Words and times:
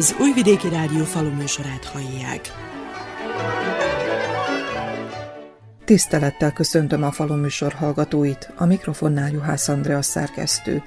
Az 0.00 0.16
Újvidéki 0.20 0.68
Rádió 0.68 1.04
faluműsorát 1.04 1.84
hallják. 1.84 2.52
Tisztelettel 5.84 6.52
köszöntöm 6.52 7.02
a 7.02 7.10
faluműsor 7.10 7.72
hallgatóit, 7.72 8.52
a 8.56 8.64
mikrofonnál 8.64 9.30
Juhász 9.30 9.68
Andrea 9.68 10.02
szerkesztő. 10.02 10.82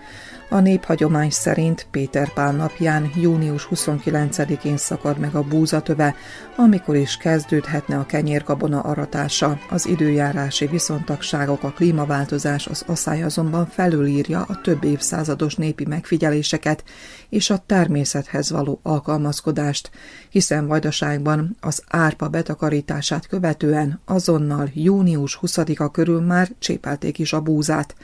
A 0.50 0.60
néphagyomány 0.60 1.30
szerint 1.30 1.88
Péter 1.91 2.34
Pál 2.34 2.52
napján 2.52 3.12
június 3.16 3.68
29-én 3.71 4.78
szakad 4.78 5.18
meg 5.18 5.36
a 5.36 5.43
búzatöve, 5.43 6.15
amikor 6.56 6.96
is 6.96 7.18
kezdődhetne 7.18 7.97
a 7.97 8.06
kenyérgabona 8.06 8.79
aratása. 8.79 9.60
Az 9.70 9.87
időjárási 9.87 10.65
viszontagságok, 10.65 11.64
a 11.64 11.71
klímaváltozás 11.71 12.68
az 12.68 12.84
asszály 12.87 13.24
azonban 13.24 13.65
felülírja 13.68 14.42
a 14.42 14.61
több 14.61 14.84
évszázados 14.84 15.56
népi 15.56 15.86
megfigyeléseket 15.86 16.84
és 17.29 17.50
a 17.50 17.64
természethez 17.65 18.51
való 18.51 18.79
alkalmazkodást, 18.84 19.92
hiszen 20.29 20.68
Vajdaságban 20.68 21.57
az 21.60 21.84
árpa 21.87 22.28
betakarítását 22.28 23.28
követően 23.28 24.01
azonnal 24.06 24.70
június 24.73 25.39
20-a 25.42 25.92
körül 25.92 26.21
már 26.21 26.50
csépelték 26.60 27.20
is 27.20 27.34
a 27.34 27.42
búzát. 27.42 27.96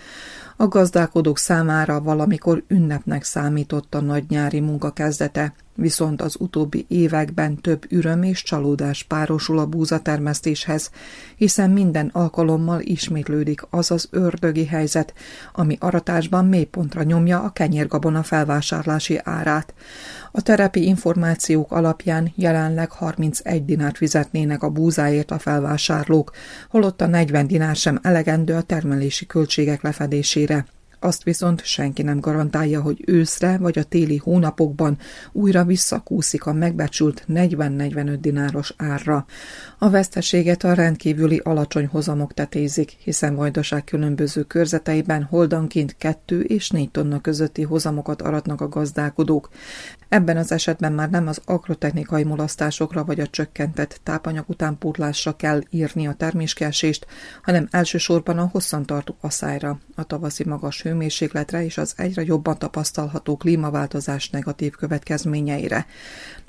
A 0.61 0.67
gazdálkodók 0.67 1.37
számára 1.37 2.01
valamikor 2.01 2.63
ünnepnek 2.67 3.23
számított 3.23 3.95
a 3.95 4.01
nagy 4.01 4.25
nyári 4.29 4.59
munka 4.59 4.91
kezdete, 4.91 5.53
viszont 5.79 6.21
az 6.21 6.35
utóbbi 6.39 6.85
években 6.87 7.61
több 7.61 7.85
üröm 7.89 8.23
és 8.23 8.43
csalódás 8.43 9.03
párosul 9.03 9.59
a 9.59 9.65
búzatermesztéshez, 9.65 10.91
hiszen 11.35 11.69
minden 11.69 12.09
alkalommal 12.13 12.81
ismétlődik 12.81 13.61
az 13.69 13.91
az 13.91 14.07
ördögi 14.11 14.65
helyzet, 14.65 15.13
ami 15.53 15.77
aratásban 15.79 16.45
mélypontra 16.45 17.03
nyomja 17.03 17.41
a 17.41 17.49
kenyérgabona 17.49 18.23
felvásárlási 18.23 19.19
árát. 19.23 19.73
A 20.31 20.41
terepi 20.41 20.85
információk 20.85 21.71
alapján 21.71 22.31
jelenleg 22.35 22.91
31 22.91 23.65
dinárt 23.65 23.97
fizetnének 23.97 24.63
a 24.63 24.69
búzáért 24.69 25.31
a 25.31 25.39
felvásárlók, 25.39 26.31
holott 26.69 27.01
a 27.01 27.07
40 27.07 27.47
dinár 27.47 27.75
sem 27.75 27.99
elegendő 28.01 28.53
a 28.53 28.61
termelési 28.61 29.25
költségek 29.25 29.81
lefedésére. 29.81 30.65
Azt 30.99 31.23
viszont 31.23 31.63
senki 31.63 32.01
nem 32.01 32.19
garantálja, 32.19 32.81
hogy 32.81 33.03
őszre 33.05 33.57
vagy 33.57 33.79
a 33.79 33.83
téli 33.83 34.17
hónapokban 34.17 34.97
újra 35.31 35.63
visszakúszik 35.63 36.45
a 36.45 36.53
megbecsült 36.53 37.25
40-45 37.27 38.17
dináros 38.21 38.73
árra. 38.77 39.25
A 39.77 39.89
veszteséget 39.89 40.63
a 40.63 40.73
rendkívüli 40.73 41.41
alacsony 41.43 41.87
hozamok 41.87 42.33
tetézik, 42.33 42.95
hiszen 43.03 43.35
Vajdaság 43.35 43.83
különböző 43.83 44.43
körzeteiben 44.43 45.23
holdanként 45.23 45.95
2 45.97 46.41
és 46.41 46.69
4 46.69 46.91
tonna 46.91 47.21
közötti 47.21 47.63
hozamokat 47.63 48.21
aratnak 48.21 48.61
a 48.61 48.69
gazdálkodók. 48.69 49.49
Ebben 50.09 50.37
az 50.37 50.51
esetben 50.51 50.93
már 50.93 51.09
nem 51.09 51.27
az 51.27 51.41
agrotechnikai 51.45 52.23
mulasztásokra 52.23 53.03
vagy 53.03 53.19
a 53.19 53.27
csökkentett 53.27 53.99
tápanyag 54.03 54.43
utánpótlásra 54.47 55.35
kell 55.35 55.61
írni 55.69 56.07
a 56.07 56.13
terméskelésést, 56.13 57.07
hanem 57.41 57.67
elsősorban 57.71 58.37
a 58.37 58.49
hosszantartó 58.51 59.15
asszályra, 59.21 59.79
a 59.95 60.03
tavaszi 60.03 60.43
magas 60.43 60.81
hőmérsékletre 60.89 61.63
és 61.63 61.77
az 61.77 61.93
egyre 61.97 62.23
jobban 62.23 62.57
tapasztalható 62.57 63.37
klímaváltozás 63.37 64.29
negatív 64.29 64.75
következményeire. 64.75 65.85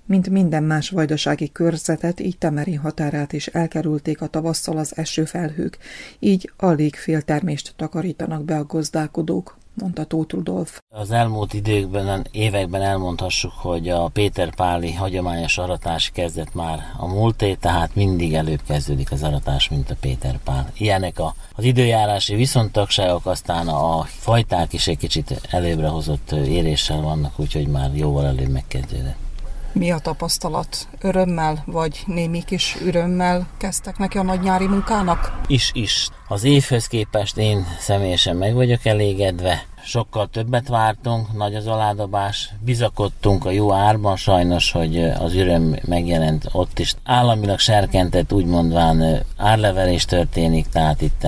Mint 0.06 0.28
minden 0.28 0.62
más 0.62 0.91
vajdasági 0.91 1.52
körzetet, 1.52 2.20
így 2.20 2.38
Temeri 2.38 2.74
határát 2.74 3.33
is 3.33 3.46
elkerülték 3.46 4.20
a 4.20 4.27
tavasszal 4.27 4.78
az 4.78 4.96
esőfelhők, 4.96 5.78
így 6.18 6.52
alig 6.56 6.95
féltermést 6.95 7.73
takarítanak 7.77 8.45
be 8.45 8.56
a 8.56 8.67
gazdálkodók, 8.67 9.58
mondta 9.80 10.05
Tóth 10.05 10.35
Rudolf. 10.35 10.80
Az 10.89 11.11
elmúlt 11.11 11.55
időkben, 11.55 12.27
években 12.30 12.83
elmondhassuk, 12.83 13.52
hogy 13.52 13.89
a 13.89 14.08
Péter 14.08 14.55
Páli 14.55 14.92
hagyományos 14.92 15.58
aratás 15.58 16.11
kezdett 16.14 16.55
már 16.55 16.79
a 16.96 17.07
múlté, 17.07 17.55
tehát 17.55 17.95
mindig 17.95 18.35
előbb 18.35 18.61
kezdődik 18.67 19.13
az 19.13 19.23
aratás, 19.23 19.68
mint 19.68 19.91
a 19.91 19.96
Péter 20.01 20.39
Pál. 20.45 20.70
Ilyenek 20.77 21.18
a, 21.18 21.35
az 21.55 21.64
időjárási 21.64 22.35
viszontagságok, 22.35 23.27
aztán 23.27 23.68
a 23.68 24.02
fajták 24.02 24.73
is 24.73 24.86
egy 24.86 24.98
kicsit 24.98 25.41
előbbre 25.51 25.89
hozott 25.89 26.33
éréssel 26.33 27.01
vannak, 27.01 27.33
úgyhogy 27.36 27.67
már 27.67 27.91
jóval 27.95 28.27
előbb 28.27 28.51
megkezdődött. 28.51 29.29
Mi 29.73 29.91
a 29.91 29.98
tapasztalat? 29.98 30.89
Örömmel 31.01 31.62
vagy 31.67 32.02
némi 32.07 32.42
kis 32.45 32.77
örömmel 32.85 33.48
kezdtek 33.58 33.98
neki 33.98 34.18
a 34.18 34.23
nagy 34.23 34.41
nyári 34.41 34.67
munkának? 34.67 35.41
Is, 35.47 35.70
is. 35.74 36.08
Az 36.29 36.45
évhöz 36.45 36.86
képest 36.86 37.36
én 37.36 37.67
személyesen 37.79 38.36
meg 38.36 38.55
vagyok 38.55 38.85
elégedve. 38.85 39.64
Sokkal 39.85 40.29
többet 40.29 40.68
vártunk, 40.68 41.33
nagy 41.36 41.55
az 41.55 41.67
aládobás, 41.67 42.51
bizakodtunk 42.61 43.45
a 43.45 43.51
jó 43.51 43.73
árban, 43.73 44.17
sajnos, 44.17 44.73
hogy 44.73 44.98
az 45.05 45.35
öröm 45.35 45.77
megjelent 45.85 46.48
ott 46.52 46.79
is. 46.79 46.95
Államilag 47.05 47.58
serkentett, 47.58 48.33
úgy 48.33 48.45
mondván 48.45 49.23
árlevelés 49.36 50.05
történik, 50.05 50.68
tehát 50.68 51.01
itt 51.01 51.27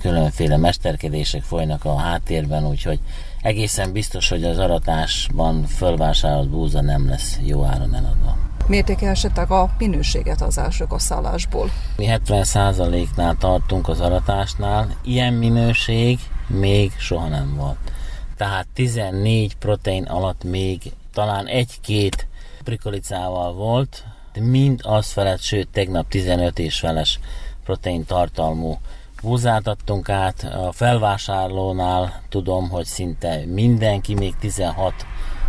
különféle 0.00 0.56
mesterkedések 0.56 1.42
folynak 1.42 1.84
a 1.84 1.96
háttérben, 1.96 2.66
úgyhogy 2.66 3.00
egészen 3.42 3.92
biztos, 3.92 4.28
hogy 4.28 4.44
az 4.44 4.58
aratásban 4.58 5.64
fölvásárolt 5.66 6.48
búza 6.48 6.80
nem 6.80 7.08
lesz 7.08 7.38
jó 7.42 7.64
áron 7.64 7.94
eladva. 7.94 8.41
Mértékelsetek 8.66 9.50
a 9.50 9.70
minőséget 9.78 10.42
az 10.42 10.58
első 10.58 10.84
kasszálásból? 10.84 11.70
Mi 11.96 12.06
70%-nál 12.08 13.36
tartunk 13.38 13.88
az 13.88 14.00
aratásnál. 14.00 14.96
Ilyen 15.04 15.32
minőség 15.32 16.18
még 16.46 16.92
soha 16.98 17.28
nem 17.28 17.54
volt. 17.56 17.92
Tehát 18.36 18.66
14 18.74 19.56
protein 19.56 20.04
alatt 20.04 20.44
még 20.44 20.92
talán 21.12 21.46
egy-két 21.46 22.26
prikolicával 22.64 23.52
volt, 23.52 24.04
de 24.32 24.40
mind 24.40 24.80
az 24.82 25.10
felett, 25.10 25.40
sőt 25.40 25.68
tegnap 25.68 26.08
15 26.08 26.58
és 26.58 26.78
feles 26.78 27.20
protein 27.64 28.04
tartalmú 28.04 28.78
búzát 29.22 29.66
adtunk 29.66 30.08
át, 30.08 30.42
a 30.42 30.72
felvásárlónál 30.72 32.22
tudom, 32.28 32.68
hogy 32.68 32.84
szinte 32.84 33.42
mindenki, 33.46 34.14
még 34.14 34.36
16 34.36 34.94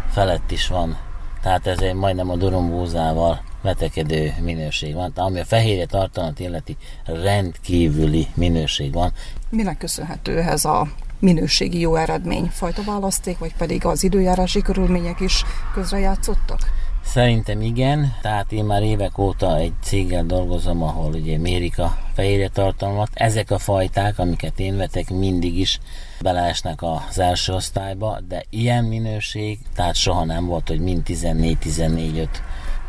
felett 0.09 0.51
is 0.51 0.67
van. 0.67 0.97
Tehát 1.43 1.67
ez 1.67 1.79
egy 1.79 1.93
majdnem 1.93 2.29
a 2.29 2.35
durombúzával 2.35 3.43
vetekedő 3.61 4.33
minőség 4.41 4.93
van. 4.93 5.11
Ami 5.15 5.39
a 5.39 5.45
fehérje 5.45 5.85
tartalmat 5.85 6.39
illeti, 6.39 6.77
rendkívüli 7.05 8.27
minőség 8.33 8.93
van. 8.93 9.11
Minek 9.49 9.77
köszönhető 9.77 10.39
ez 10.39 10.65
a 10.65 10.87
minőségi 11.19 11.79
jó 11.79 11.95
eredmény? 11.95 12.49
Fajta 12.51 12.81
választék, 12.85 13.37
vagy 13.37 13.55
pedig 13.55 13.85
az 13.85 14.03
időjárási 14.03 14.61
körülmények 14.61 15.19
is 15.19 15.43
közrejátszottak? 15.73 16.59
Szerintem 17.05 17.61
igen, 17.61 18.15
tehát 18.21 18.51
én 18.51 18.65
már 18.65 18.83
évek 18.83 19.17
óta 19.17 19.57
egy 19.57 19.73
céggel 19.81 20.23
dolgozom, 20.25 20.83
ahol 20.83 21.13
ugye 21.13 21.37
mérik 21.37 21.79
a 21.79 21.97
fehérje 22.13 22.49
tartalmat. 22.49 23.09
Ezek 23.13 23.51
a 23.51 23.57
fajták, 23.57 24.19
amiket 24.19 24.59
én 24.59 24.77
vetek, 24.77 25.09
mindig 25.09 25.57
is 25.57 25.79
beleesnek 26.21 26.81
az 26.81 27.19
első 27.19 27.53
osztályba, 27.53 28.19
de 28.27 28.43
ilyen 28.49 28.83
minőség, 28.83 29.59
tehát 29.75 29.95
soha 29.95 30.25
nem 30.25 30.45
volt, 30.45 30.67
hogy 30.67 30.79
mind 30.79 31.01
14-14-5 31.05 32.27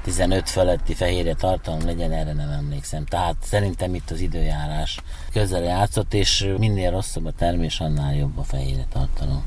15 0.02 0.50
feletti 0.50 0.94
fehérje 0.94 1.34
tartalom 1.34 1.84
legyen, 1.84 2.12
erre 2.12 2.32
nem 2.32 2.50
emlékszem. 2.50 3.04
Tehát 3.04 3.36
szerintem 3.42 3.94
itt 3.94 4.10
az 4.10 4.20
időjárás 4.20 4.98
közel 5.32 5.62
játszott, 5.62 6.14
és 6.14 6.52
minél 6.58 6.91
rosszabb 6.91 7.26
a 7.26 7.32
termés, 7.32 7.81
annál 7.81 8.14
jobb 8.14 8.38
a 8.38 8.42
fehérje 8.42 8.86
tartalom 8.92 9.44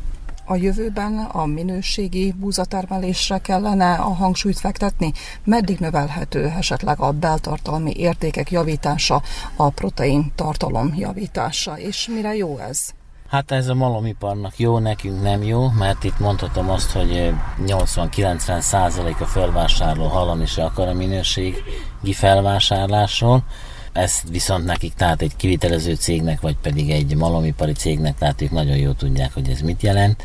a 0.48 0.56
jövőben 0.56 1.18
a 1.18 1.46
minőségi 1.46 2.32
búzatermelésre 2.32 3.38
kellene 3.38 3.94
a 3.94 4.14
hangsúlyt 4.14 4.60
fektetni? 4.60 5.12
Meddig 5.44 5.80
növelhető 5.80 6.46
esetleg 6.46 7.00
a 7.00 7.12
beltartalmi 7.12 7.94
értékek 7.96 8.52
javítása, 8.52 9.22
a 9.56 9.70
protein 9.70 10.32
tartalom 10.36 10.94
javítása, 10.96 11.78
és 11.78 12.08
mire 12.14 12.36
jó 12.36 12.58
ez? 12.58 12.90
Hát 13.30 13.52
ez 13.52 13.68
a 13.68 13.74
malomiparnak 13.74 14.60
jó, 14.60 14.80
nekünk 14.80 15.22
nem 15.22 15.44
jó, 15.44 15.70
mert 15.70 16.04
itt 16.04 16.20
mondhatom 16.20 16.70
azt, 16.70 16.92
hogy 16.92 17.34
80-90 17.66 18.60
százalék 18.60 19.22
a 19.22 19.26
felvásárló 19.26 20.08
hallani 20.08 20.46
se 20.46 20.64
akar 20.64 20.88
a 20.88 20.94
minőségi 20.94 22.14
felvásárlásról. 22.14 23.44
Ezt 23.98 24.30
viszont 24.30 24.66
nekik, 24.66 24.94
tehát 24.94 25.22
egy 25.22 25.36
kivitelező 25.36 25.96
cégnek, 25.96 26.42
vagy 26.42 26.56
pedig 26.62 26.90
egy 26.90 27.16
malomipari 27.16 27.74
cégnek, 27.74 28.18
tehát 28.18 28.42
ők 28.42 28.52
nagyon 28.52 28.78
jól 28.78 28.96
tudják, 28.96 29.34
hogy 29.34 29.50
ez 29.50 29.60
mit 29.60 29.82
jelent. 29.82 30.24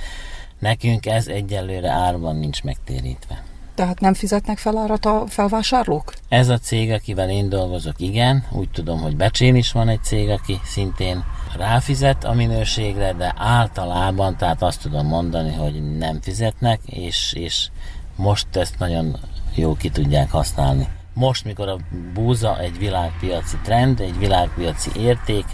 Nekünk 0.59 1.07
ez 1.07 1.27
egyelőre 1.27 1.91
árban 1.91 2.37
nincs 2.37 2.63
megtérítve. 2.63 3.43
Tehát 3.75 4.01
nem 4.01 4.15
fizetnek 4.15 4.59
fel 4.59 4.79
árat 4.79 5.05
a 5.05 5.25
felvásárlók? 5.29 6.15
Ez 6.29 6.49
a 6.49 6.59
cég, 6.59 6.91
akivel 6.91 7.31
én 7.31 7.49
dolgozok, 7.49 8.01
igen. 8.01 8.45
Úgy 8.51 8.71
tudom, 8.71 9.01
hogy 9.01 9.17
Becsén 9.17 9.55
is 9.55 9.73
van 9.73 9.89
egy 9.89 10.03
cég, 10.03 10.29
aki 10.29 10.61
szintén 10.65 11.25
ráfizet 11.57 12.25
a 12.25 12.33
minőségre, 12.33 13.13
de 13.13 13.35
általában, 13.37 14.37
tehát 14.37 14.63
azt 14.63 14.83
tudom 14.83 15.07
mondani, 15.07 15.53
hogy 15.53 15.97
nem 15.99 16.21
fizetnek, 16.21 16.81
és, 16.87 17.33
és 17.33 17.69
most 18.17 18.57
ezt 18.57 18.79
nagyon 18.79 19.17
jó 19.55 19.75
ki 19.75 19.89
tudják 19.89 20.31
használni. 20.31 20.89
Most, 21.15 21.45
mikor 21.45 21.69
a 21.69 21.77
búza 22.15 22.59
egy 22.59 22.79
világpiaci 22.79 23.57
trend, 23.63 24.01
egy 24.01 24.19
világpiaci 24.19 24.91
érték, 24.97 25.45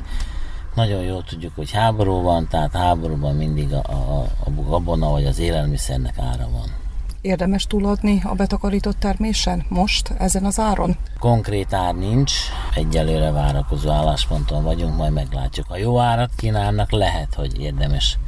nagyon 0.75 1.03
jól 1.03 1.25
tudjuk, 1.25 1.53
hogy 1.55 1.71
háború 1.71 2.23
van, 2.23 2.49
tehát 2.49 2.73
háborúban 2.73 3.35
mindig 3.35 3.73
a, 3.73 3.83
a, 3.89 4.27
a 4.45 4.51
gabona 4.51 5.11
vagy 5.11 5.25
az 5.25 5.39
élelmiszernek 5.39 6.19
ára 6.19 6.49
van. 6.51 6.77
Érdemes 7.21 7.67
túladni 7.67 8.23
a 8.25 8.35
betakarított 8.35 8.99
termésen 8.99 9.65
most, 9.69 10.09
ezen 10.19 10.45
az 10.45 10.59
áron? 10.59 10.97
Konkrét 11.19 11.73
ár 11.73 11.95
nincs, 11.95 12.33
egyelőre 12.75 13.31
várakozó 13.31 13.91
állásponton 13.91 14.63
vagyunk, 14.63 14.97
majd 14.97 15.13
meglátjuk. 15.13 15.67
Ha 15.69 15.77
jó 15.77 16.01
árat 16.01 16.31
kínálnak, 16.37 16.91
lehet, 16.91 17.35
hogy 17.35 17.61
érdemes 17.61 18.19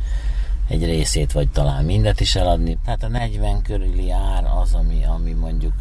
egy 0.69 0.85
részét, 0.85 1.33
vagy 1.33 1.49
talán 1.49 1.85
mindet 1.85 2.21
is 2.21 2.35
eladni. 2.35 2.79
Tehát 2.85 3.03
a 3.03 3.09
40 3.09 3.63
körüli 3.63 4.11
ár 4.11 4.45
az, 4.63 4.75
ami, 4.75 5.05
ami 5.05 5.33
mondjuk 5.33 5.75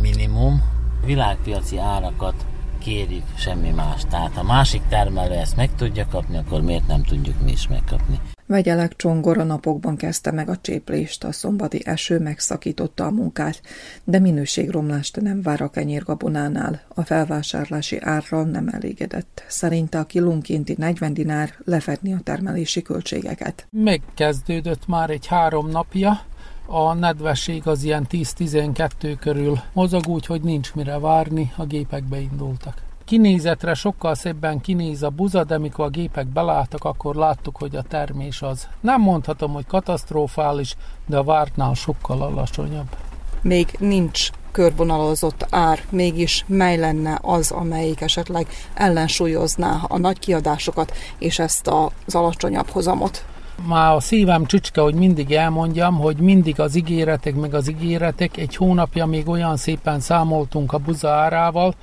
minimum. 0.00 0.62
Világpiaci 1.04 1.78
árakat 1.78 2.46
kérjük, 2.78 3.24
semmi 3.36 3.70
más. 3.70 4.02
Tehát 4.10 4.32
ha 4.32 4.42
másik 4.42 4.82
termelő 4.88 5.34
ezt 5.34 5.56
meg 5.56 5.74
tudja 5.74 6.06
kapni, 6.10 6.36
akkor 6.36 6.62
miért 6.62 6.86
nem 6.86 7.02
tudjuk 7.02 7.42
mi 7.44 7.50
is 7.50 7.68
megkapni? 7.68 8.20
Vegyelek 8.46 8.96
Csongor 8.96 9.38
a 9.38 9.44
napokban 9.44 9.96
kezdte 9.96 10.30
meg 10.30 10.48
a 10.48 10.56
cséplést, 10.56 11.24
a 11.24 11.32
szombati 11.32 11.86
eső 11.86 12.18
megszakította 12.18 13.04
a 13.04 13.10
munkát, 13.10 13.60
de 14.04 14.18
minőségromlást 14.18 15.20
nem 15.20 15.42
vár 15.42 15.60
a 15.60 15.70
kenyérgabonánál. 15.70 16.80
A 16.88 17.02
felvásárlási 17.02 17.98
árral 18.00 18.44
nem 18.44 18.68
elégedett. 18.68 19.44
Szerinte 19.48 19.98
a 19.98 20.04
kilónkénti 20.04 20.74
40 20.78 21.14
dinár 21.14 21.54
lefedni 21.64 22.12
a 22.12 22.20
termelési 22.24 22.82
költségeket. 22.82 23.66
Megkezdődött 23.70 24.86
már 24.86 25.10
egy 25.10 25.26
három 25.26 25.68
napja, 25.70 26.20
a 26.74 26.94
nedvesség 26.94 27.66
az 27.66 27.82
ilyen 27.82 28.06
10-12 28.10 29.16
körül 29.20 29.60
mozog 29.72 30.08
úgy, 30.08 30.26
hogy 30.26 30.40
nincs 30.40 30.74
mire 30.74 30.98
várni, 30.98 31.52
a 31.56 31.64
gépek 31.64 32.04
beindultak. 32.04 32.82
Kinézetre 33.04 33.74
sokkal 33.74 34.14
szebben 34.14 34.60
kinéz 34.60 35.02
a 35.02 35.08
buza, 35.08 35.44
de 35.44 35.58
mikor 35.58 35.84
a 35.84 35.88
gépek 35.88 36.26
belálltak, 36.26 36.84
akkor 36.84 37.14
láttuk, 37.14 37.56
hogy 37.56 37.76
a 37.76 37.82
termés 37.82 38.42
az 38.42 38.68
nem 38.80 39.00
mondhatom, 39.00 39.52
hogy 39.52 39.66
katasztrofális, 39.66 40.76
de 41.06 41.16
a 41.16 41.24
vártnál 41.24 41.74
sokkal 41.74 42.22
alacsonyabb. 42.22 42.96
Még 43.42 43.76
nincs 43.78 44.30
körvonalazott 44.52 45.46
ár, 45.50 45.80
mégis 45.90 46.44
mely 46.48 46.76
lenne 46.76 47.18
az, 47.22 47.50
amelyik 47.50 48.00
esetleg 48.00 48.46
ellensúlyozná 48.74 49.80
a 49.88 49.98
nagy 49.98 50.18
kiadásokat 50.18 50.96
és 51.18 51.38
ezt 51.38 51.68
az 51.68 52.14
alacsonyabb 52.14 52.68
hozamot? 52.68 53.24
Már 53.66 53.94
a 53.94 54.00
szívem 54.00 54.44
csücske, 54.44 54.80
hogy 54.80 54.94
mindig 54.94 55.32
elmondjam, 55.32 55.98
hogy 55.98 56.16
mindig 56.16 56.60
az 56.60 56.76
ígéretek, 56.76 57.34
meg 57.34 57.54
az 57.54 57.70
ígéretek. 57.70 58.36
Egy 58.36 58.56
hónapja 58.56 59.06
még 59.06 59.28
olyan 59.28 59.56
szépen 59.56 60.00
számoltunk 60.00 60.72
a 60.72 60.78
buza 60.78 61.10
árával, 61.10 61.74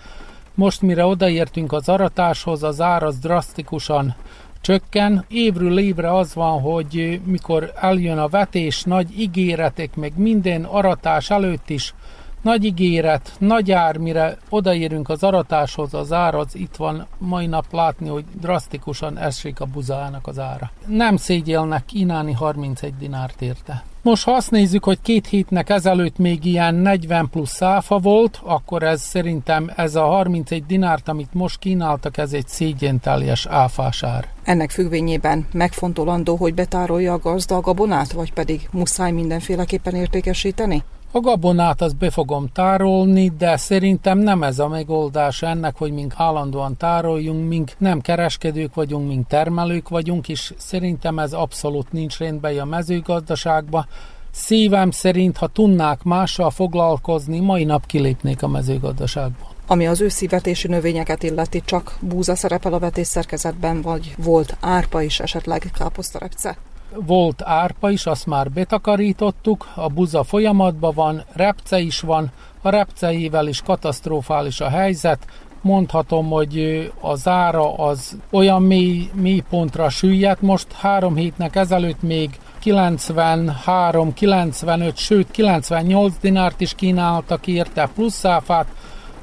most 0.53 0.81
mire 0.81 1.05
odaértünk 1.05 1.71
az 1.71 1.89
aratáshoz, 1.89 2.63
az 2.63 2.81
ár 2.81 3.03
az 3.03 3.17
drasztikusan 3.19 4.15
csökken. 4.61 5.25
Évről 5.27 5.79
évre 5.79 6.13
az 6.13 6.33
van, 6.33 6.61
hogy 6.61 7.21
mikor 7.23 7.71
eljön 7.75 8.17
a 8.17 8.27
vetés, 8.27 8.83
nagy 8.83 9.19
ígéretek, 9.19 9.95
meg 9.95 10.11
minden 10.15 10.63
aratás 10.63 11.29
előtt 11.29 11.69
is 11.69 11.93
nagy 12.41 12.63
ígéret, 12.63 13.31
nagy 13.37 13.71
ár, 13.71 13.97
mire 13.97 14.37
odaérünk 14.49 15.09
az 15.09 15.23
aratáshoz, 15.23 15.93
az 15.93 16.13
ár 16.13 16.35
az 16.35 16.55
itt 16.55 16.75
van 16.75 17.07
mai 17.17 17.45
nap 17.45 17.65
látni, 17.71 18.07
hogy 18.07 18.25
drasztikusan 18.41 19.17
esik 19.17 19.59
a 19.59 19.65
buzának 19.65 20.27
az 20.27 20.39
ára. 20.39 20.71
Nem 20.85 21.17
szégyelnek 21.17 21.85
kínálni 21.85 22.33
31 22.33 22.93
dinárt 22.97 23.41
érte. 23.41 23.83
Most 24.01 24.23
ha 24.23 24.31
azt 24.31 24.51
nézzük, 24.51 24.83
hogy 24.83 25.01
két 25.01 25.27
hétnek 25.27 25.69
ezelőtt 25.69 26.17
még 26.17 26.45
ilyen 26.45 26.75
40 26.75 27.29
plusz 27.29 27.53
száfa 27.53 27.97
volt, 27.97 28.39
akkor 28.43 28.83
ez 28.83 29.01
szerintem 29.01 29.71
ez 29.75 29.95
a 29.95 30.03
31 30.03 30.65
dinárt, 30.65 31.07
amit 31.07 31.33
most 31.33 31.59
kínáltak, 31.59 32.17
ez 32.17 32.33
egy 32.33 32.47
szégyenteljes 32.47 33.45
áfásár. 33.45 34.27
Ennek 34.43 34.71
függvényében 34.71 35.47
megfontolandó, 35.51 36.35
hogy 36.35 36.53
betárolja 36.53 37.13
a 37.13 37.17
gazda 37.19 37.55
a 37.55 37.61
gabonát, 37.61 38.11
vagy 38.11 38.33
pedig 38.33 38.67
muszáj 38.71 39.11
mindenféleképpen 39.11 39.95
értékesíteni? 39.95 40.83
A 41.11 41.19
gabonát 41.19 41.81
azt 41.81 41.97
be 41.97 42.09
fogom 42.09 42.49
tárolni, 42.53 43.31
de 43.37 43.57
szerintem 43.57 44.17
nem 44.17 44.43
ez 44.43 44.59
a 44.59 44.67
megoldás 44.67 45.41
ennek, 45.41 45.77
hogy 45.77 45.91
mink 45.91 46.13
állandóan 46.17 46.77
tároljunk, 46.77 47.47
mink 47.47 47.71
nem 47.77 48.01
kereskedők 48.01 48.73
vagyunk, 48.73 49.07
mink 49.07 49.27
termelők 49.27 49.89
vagyunk, 49.89 50.29
és 50.29 50.53
szerintem 50.57 51.19
ez 51.19 51.33
abszolút 51.33 51.91
nincs 51.91 52.17
rendben 52.17 52.59
a 52.59 52.65
mezőgazdaságban. 52.65 53.87
Szívem 54.31 54.91
szerint, 54.91 55.37
ha 55.37 55.47
tudnák 55.47 56.03
mással 56.03 56.49
foglalkozni, 56.49 57.39
mai 57.39 57.63
nap 57.63 57.85
kilépnék 57.85 58.43
a 58.43 58.47
mezőgazdaságba. 58.47 59.49
Ami 59.67 59.87
az 59.87 60.01
őszi 60.01 60.27
vetési 60.27 60.67
növényeket 60.67 61.23
illeti, 61.23 61.61
csak 61.65 61.97
búza 61.99 62.35
szerepel 62.35 62.73
a 62.73 62.79
vetés 62.79 63.07
szerkezetben, 63.07 63.81
vagy 63.81 64.15
volt 64.17 64.57
árpa 64.59 65.01
is 65.01 65.19
esetleg 65.19 65.71
káposztarepce? 65.73 66.57
Volt 66.95 67.41
árpa 67.45 67.89
is, 67.89 68.05
azt 68.05 68.25
már 68.25 68.51
betakarítottuk, 68.51 69.67
a 69.75 69.87
buza 69.87 70.23
folyamatban 70.23 70.93
van, 70.93 71.23
repce 71.33 71.79
is 71.79 71.99
van, 71.99 72.31
a 72.61 72.69
repceivel 72.69 73.47
is 73.47 73.61
katasztrofális 73.61 74.59
a 74.59 74.69
helyzet, 74.69 75.27
mondhatom, 75.61 76.29
hogy 76.29 76.91
az 77.01 77.27
ára 77.27 77.73
az 77.73 78.17
olyan 78.29 78.61
mély, 78.61 79.09
mély 79.13 79.43
pontra 79.49 79.89
süllyedt, 79.89 80.41
most 80.41 80.73
három 80.73 81.15
hétnek 81.15 81.55
ezelőtt 81.55 82.01
még 82.01 82.39
93, 82.59 84.13
95, 84.13 84.97
sőt 84.97 85.31
98 85.31 86.13
dinárt 86.21 86.61
is 86.61 86.73
kínáltak 86.73 87.47
érte 87.47 87.89
plusz 87.95 88.25
áfát, 88.25 88.67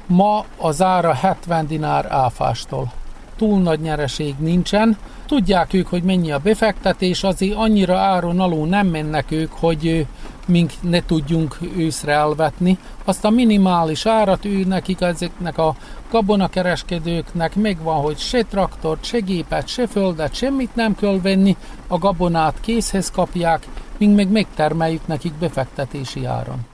ma 0.05 0.45
az 0.57 0.81
ára 0.81 1.13
70 1.13 1.67
dinár 1.67 2.05
áfástól. 2.09 2.91
Túl 3.37 3.61
nagy 3.61 3.79
nyereség 3.79 4.35
nincsen, 4.39 4.97
Tudják 5.27 5.73
ők, 5.73 5.87
hogy 5.87 6.03
mennyi 6.03 6.31
a 6.31 6.39
befektetés, 6.39 7.23
azért 7.23 7.55
annyira 7.55 7.97
áron 7.97 8.39
alul 8.39 8.67
nem 8.67 8.87
mennek 8.87 9.31
ők, 9.31 9.51
hogy 9.51 10.05
mink 10.45 10.71
ne 10.81 11.05
tudjunk 11.05 11.57
őszre 11.77 12.11
elvetni. 12.11 12.77
Azt 13.03 13.25
a 13.25 13.29
minimális 13.29 14.05
árat 14.05 14.45
ő 14.45 14.63
nekik, 14.65 15.01
ezeknek 15.01 15.57
a 15.57 15.75
gabonakereskedőknek 16.11 17.55
megvan, 17.55 18.01
hogy 18.01 18.17
se 18.17 18.41
traktort, 18.41 19.03
se 19.03 19.19
gépet, 19.19 19.67
se 19.67 19.87
földet, 19.87 20.33
semmit 20.33 20.75
nem 20.75 20.95
kell 20.95 21.19
venni, 21.21 21.55
a 21.87 21.97
gabonát 21.97 22.59
készhez 22.61 23.11
kapják, 23.11 23.67
mink 23.97 24.15
meg 24.15 24.31
megtermeljük 24.31 25.07
nekik 25.07 25.33
befektetési 25.33 26.25
áron. 26.25 26.65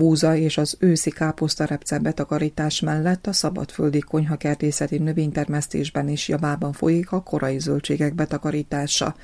Búza 0.00 0.36
és 0.36 0.58
az 0.58 0.76
őszi 0.78 1.10
káposztarepce 1.10 1.98
betakarítás 1.98 2.80
mellett 2.80 3.26
a 3.26 3.32
szabadföldi 3.32 3.98
konyhakertészeti 3.98 4.98
növénytermesztésben 4.98 6.08
is 6.08 6.28
javában 6.28 6.72
folyik 6.72 7.12
a 7.12 7.22
korai 7.22 7.58
zöldségek 7.58 8.14
betakarítása. 8.14 9.14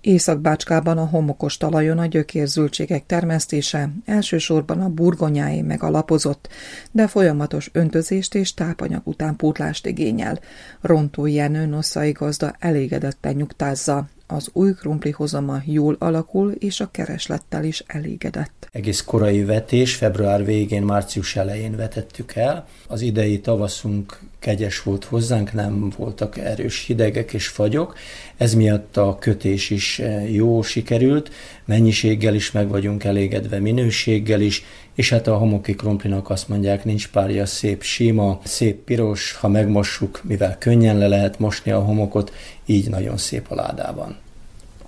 Északbácskában 0.00 0.98
a 0.98 1.06
homokos 1.06 1.56
talajon 1.56 1.98
a 1.98 2.06
gyökérzöldségek 2.06 3.06
termesztése 3.06 3.90
elsősorban 4.04 4.80
a 4.80 4.88
burgonyáé 4.88 5.60
megalapozott, 5.60 6.48
de 6.90 7.06
folyamatos 7.06 7.70
öntözést 7.72 8.34
és 8.34 8.54
tápanyag 8.54 9.02
után 9.04 9.36
pótlást 9.36 9.86
igényel. 9.86 10.38
Rontó 10.80 11.26
Jenő 11.26 11.66
nosszai 11.66 12.12
gazda 12.12 12.54
elégedetten 12.58 13.34
nyugtázza, 13.34 14.08
az 14.32 14.48
új 14.52 14.72
krumpli 14.72 15.10
hozama 15.10 15.62
jól 15.64 15.96
alakul, 15.98 16.52
és 16.52 16.80
a 16.80 16.90
kereslettel 16.90 17.64
is 17.64 17.82
elégedett. 17.86 18.68
Egész 18.72 19.00
korai 19.00 19.44
vetés, 19.44 19.94
február 19.94 20.44
végén, 20.44 20.82
március 20.82 21.36
elején 21.36 21.76
vetettük 21.76 22.34
el. 22.34 22.66
Az 22.88 23.00
idei 23.00 23.40
tavaszunk 23.40 24.18
kegyes 24.42 24.82
volt 24.82 25.04
hozzánk, 25.04 25.52
nem 25.52 25.92
voltak 25.96 26.38
erős 26.38 26.84
hidegek 26.86 27.32
és 27.32 27.46
fagyok, 27.46 27.96
ez 28.36 28.54
miatt 28.54 28.96
a 28.96 29.16
kötés 29.18 29.70
is 29.70 29.98
eh, 29.98 30.34
jó 30.34 30.62
sikerült, 30.62 31.30
mennyiséggel 31.64 32.34
is 32.34 32.50
meg 32.50 32.68
vagyunk 32.68 33.04
elégedve, 33.04 33.58
minőséggel 33.58 34.40
is, 34.40 34.64
és 34.94 35.10
hát 35.10 35.26
a 35.26 35.36
homoki 35.36 35.74
krumplinak 35.74 36.30
azt 36.30 36.48
mondják, 36.48 36.84
nincs 36.84 37.08
párja, 37.08 37.46
szép 37.46 37.82
sima, 37.82 38.40
szép 38.44 38.76
piros, 38.76 39.32
ha 39.32 39.48
megmossuk, 39.48 40.20
mivel 40.24 40.56
könnyen 40.58 40.98
le 40.98 41.08
lehet 41.08 41.38
mosni 41.38 41.70
a 41.70 41.80
homokot, 41.80 42.32
így 42.66 42.88
nagyon 42.88 43.16
szép 43.16 43.46
a 43.48 43.54
ládában 43.54 44.16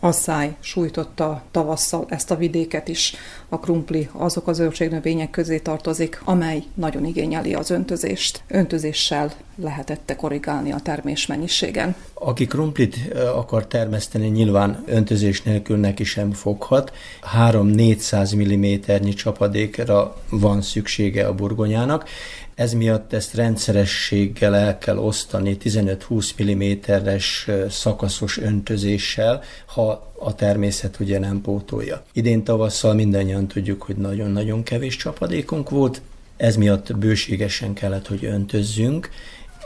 asszály 0.04 0.54
sújtotta 0.60 1.42
tavasszal 1.50 2.06
ezt 2.08 2.30
a 2.30 2.36
vidéket 2.36 2.88
is. 2.88 3.14
A 3.48 3.58
krumpli 3.58 4.08
azok 4.12 4.48
az 4.48 4.56
zöldségnövények 4.56 5.30
közé 5.30 5.58
tartozik, 5.58 6.20
amely 6.24 6.62
nagyon 6.74 7.04
igényeli 7.04 7.54
az 7.54 7.70
öntözést. 7.70 8.42
Öntözéssel 8.48 9.32
lehetette 9.56 10.16
korrigálni 10.16 10.72
a 10.72 10.80
termés 10.80 11.26
mennyiségen. 11.26 11.94
Aki 12.14 12.46
krumplit 12.46 12.96
akar 13.34 13.66
termeszteni, 13.66 14.28
nyilván 14.28 14.82
öntözés 14.86 15.42
nélkül 15.42 15.76
neki 15.76 16.04
sem 16.04 16.32
foghat. 16.32 16.92
3-400 17.38 18.36
mm 18.36 19.10
csapadékra 19.14 20.16
van 20.30 20.62
szüksége 20.62 21.26
a 21.26 21.34
burgonyának, 21.34 22.08
ez 22.54 22.72
miatt 22.72 23.12
ezt 23.12 23.34
rendszerességgel 23.34 24.56
el 24.56 24.78
kell 24.78 24.96
osztani 24.96 25.56
15-20 25.64 26.42
mm-es 26.42 27.50
szakaszos 27.68 28.38
öntözéssel, 28.38 29.42
ha 29.66 30.12
a 30.18 30.34
természet 30.34 31.00
ugye 31.00 31.18
nem 31.18 31.40
pótolja. 31.40 32.04
Idén 32.12 32.44
tavasszal 32.44 32.94
mindannyian 32.94 33.48
tudjuk, 33.48 33.82
hogy 33.82 33.96
nagyon-nagyon 33.96 34.62
kevés 34.62 34.96
csapadékunk 34.96 35.70
volt, 35.70 36.00
ez 36.36 36.56
miatt 36.56 36.96
bőségesen 36.96 37.72
kellett, 37.72 38.06
hogy 38.06 38.24
öntözzünk, 38.24 39.10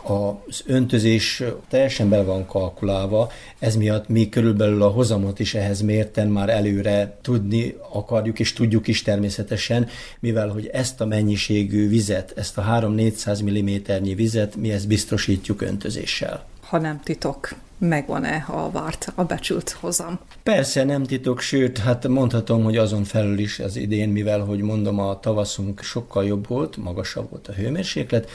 Az 0.08 0.62
öntözés 0.66 1.42
teljesen 1.68 2.08
bele 2.08 2.22
van 2.22 2.46
kalkulálva, 2.46 3.30
ez 3.58 3.76
miatt 3.76 4.08
mi 4.08 4.28
körülbelül 4.28 4.82
a 4.82 4.88
hozamot 4.88 5.38
is 5.38 5.54
ehhez 5.54 5.80
mérten 5.80 6.28
már 6.28 6.48
előre 6.48 7.18
tudni 7.22 7.74
akarjuk, 7.92 8.38
és 8.38 8.52
tudjuk 8.52 8.88
is 8.88 9.02
természetesen, 9.02 9.88
mivel 10.20 10.48
hogy 10.48 10.66
ezt 10.66 11.00
a 11.00 11.06
mennyiségű 11.06 11.88
vizet, 11.88 12.32
ezt 12.36 12.58
a 12.58 12.62
3-400 12.62 13.42
mm 13.42 14.14
vizet 14.14 14.56
mi 14.56 14.72
ezt 14.72 14.88
biztosítjuk 14.88 15.62
öntözéssel. 15.62 16.44
Ha 16.60 16.78
nem 16.78 17.00
titok, 17.04 17.54
megvan-e 17.78 18.44
a 18.48 18.70
várt, 18.70 19.12
a 19.14 19.24
becsült 19.24 19.70
hozam? 19.70 20.18
Persze 20.42 20.84
nem 20.84 21.02
titok, 21.02 21.40
sőt, 21.40 21.78
hát 21.78 22.08
mondhatom, 22.08 22.62
hogy 22.62 22.76
azon 22.76 23.04
felül 23.04 23.38
is 23.38 23.58
az 23.58 23.76
idén, 23.76 24.08
mivel, 24.08 24.40
hogy 24.40 24.60
mondom, 24.60 24.98
a 24.98 25.20
tavaszunk 25.20 25.82
sokkal 25.82 26.24
jobb 26.24 26.48
volt, 26.48 26.76
magasabb 26.76 27.30
volt 27.30 27.48
a 27.48 27.52
hőmérséklet, 27.52 28.30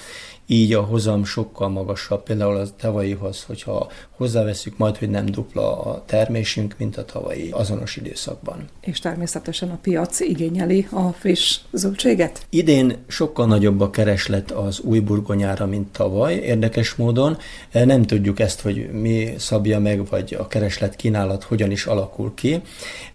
így 0.48 0.74
a 0.74 0.82
hozam 0.82 1.26
sokkal 1.26 1.70
magasabb, 1.70 2.24
például 2.24 2.56
az 2.56 2.74
tavalyihoz, 2.78 3.44
hogyha 3.44 3.92
hozzáveszünk 4.10 4.78
majd, 4.78 4.98
hogy 4.98 5.10
nem 5.10 5.26
dupla 5.26 5.82
a 5.82 6.04
termésünk, 6.06 6.76
mint 6.78 6.98
a 6.98 7.06
tavalyi 7.06 7.50
azonos 7.52 7.96
időszakban. 7.96 8.66
És 8.82 9.00
természetesen 9.00 9.70
a 9.70 9.78
piac 9.82 10.20
igényeli 10.20 10.88
a 10.92 11.10
friss 11.10 11.60
zöldséget? 11.72 12.46
Idén 12.50 12.98
sokkal 13.08 13.46
nagyobb 13.46 13.82
a 13.82 13.90
kereslet 13.90 14.52
az 14.52 14.80
új 14.80 15.00
burgonyára, 15.00 15.66
mint 15.66 15.92
tavaly. 15.92 16.34
Érdekes 16.34 16.96
módon 16.96 17.38
nem 17.72 18.02
tudjuk 18.02 18.40
ezt, 18.40 18.62
hogy 18.62 18.90
mi 18.92 19.34
szabja 19.38 19.80
meg, 19.80 20.08
vagy 20.10 20.36
a 20.40 20.48
kereslet 20.48 20.96
kínálat 20.96 21.44
hogyan 21.44 21.72
is 21.72 21.86
alakul 21.86 22.34
ki. 22.36 22.62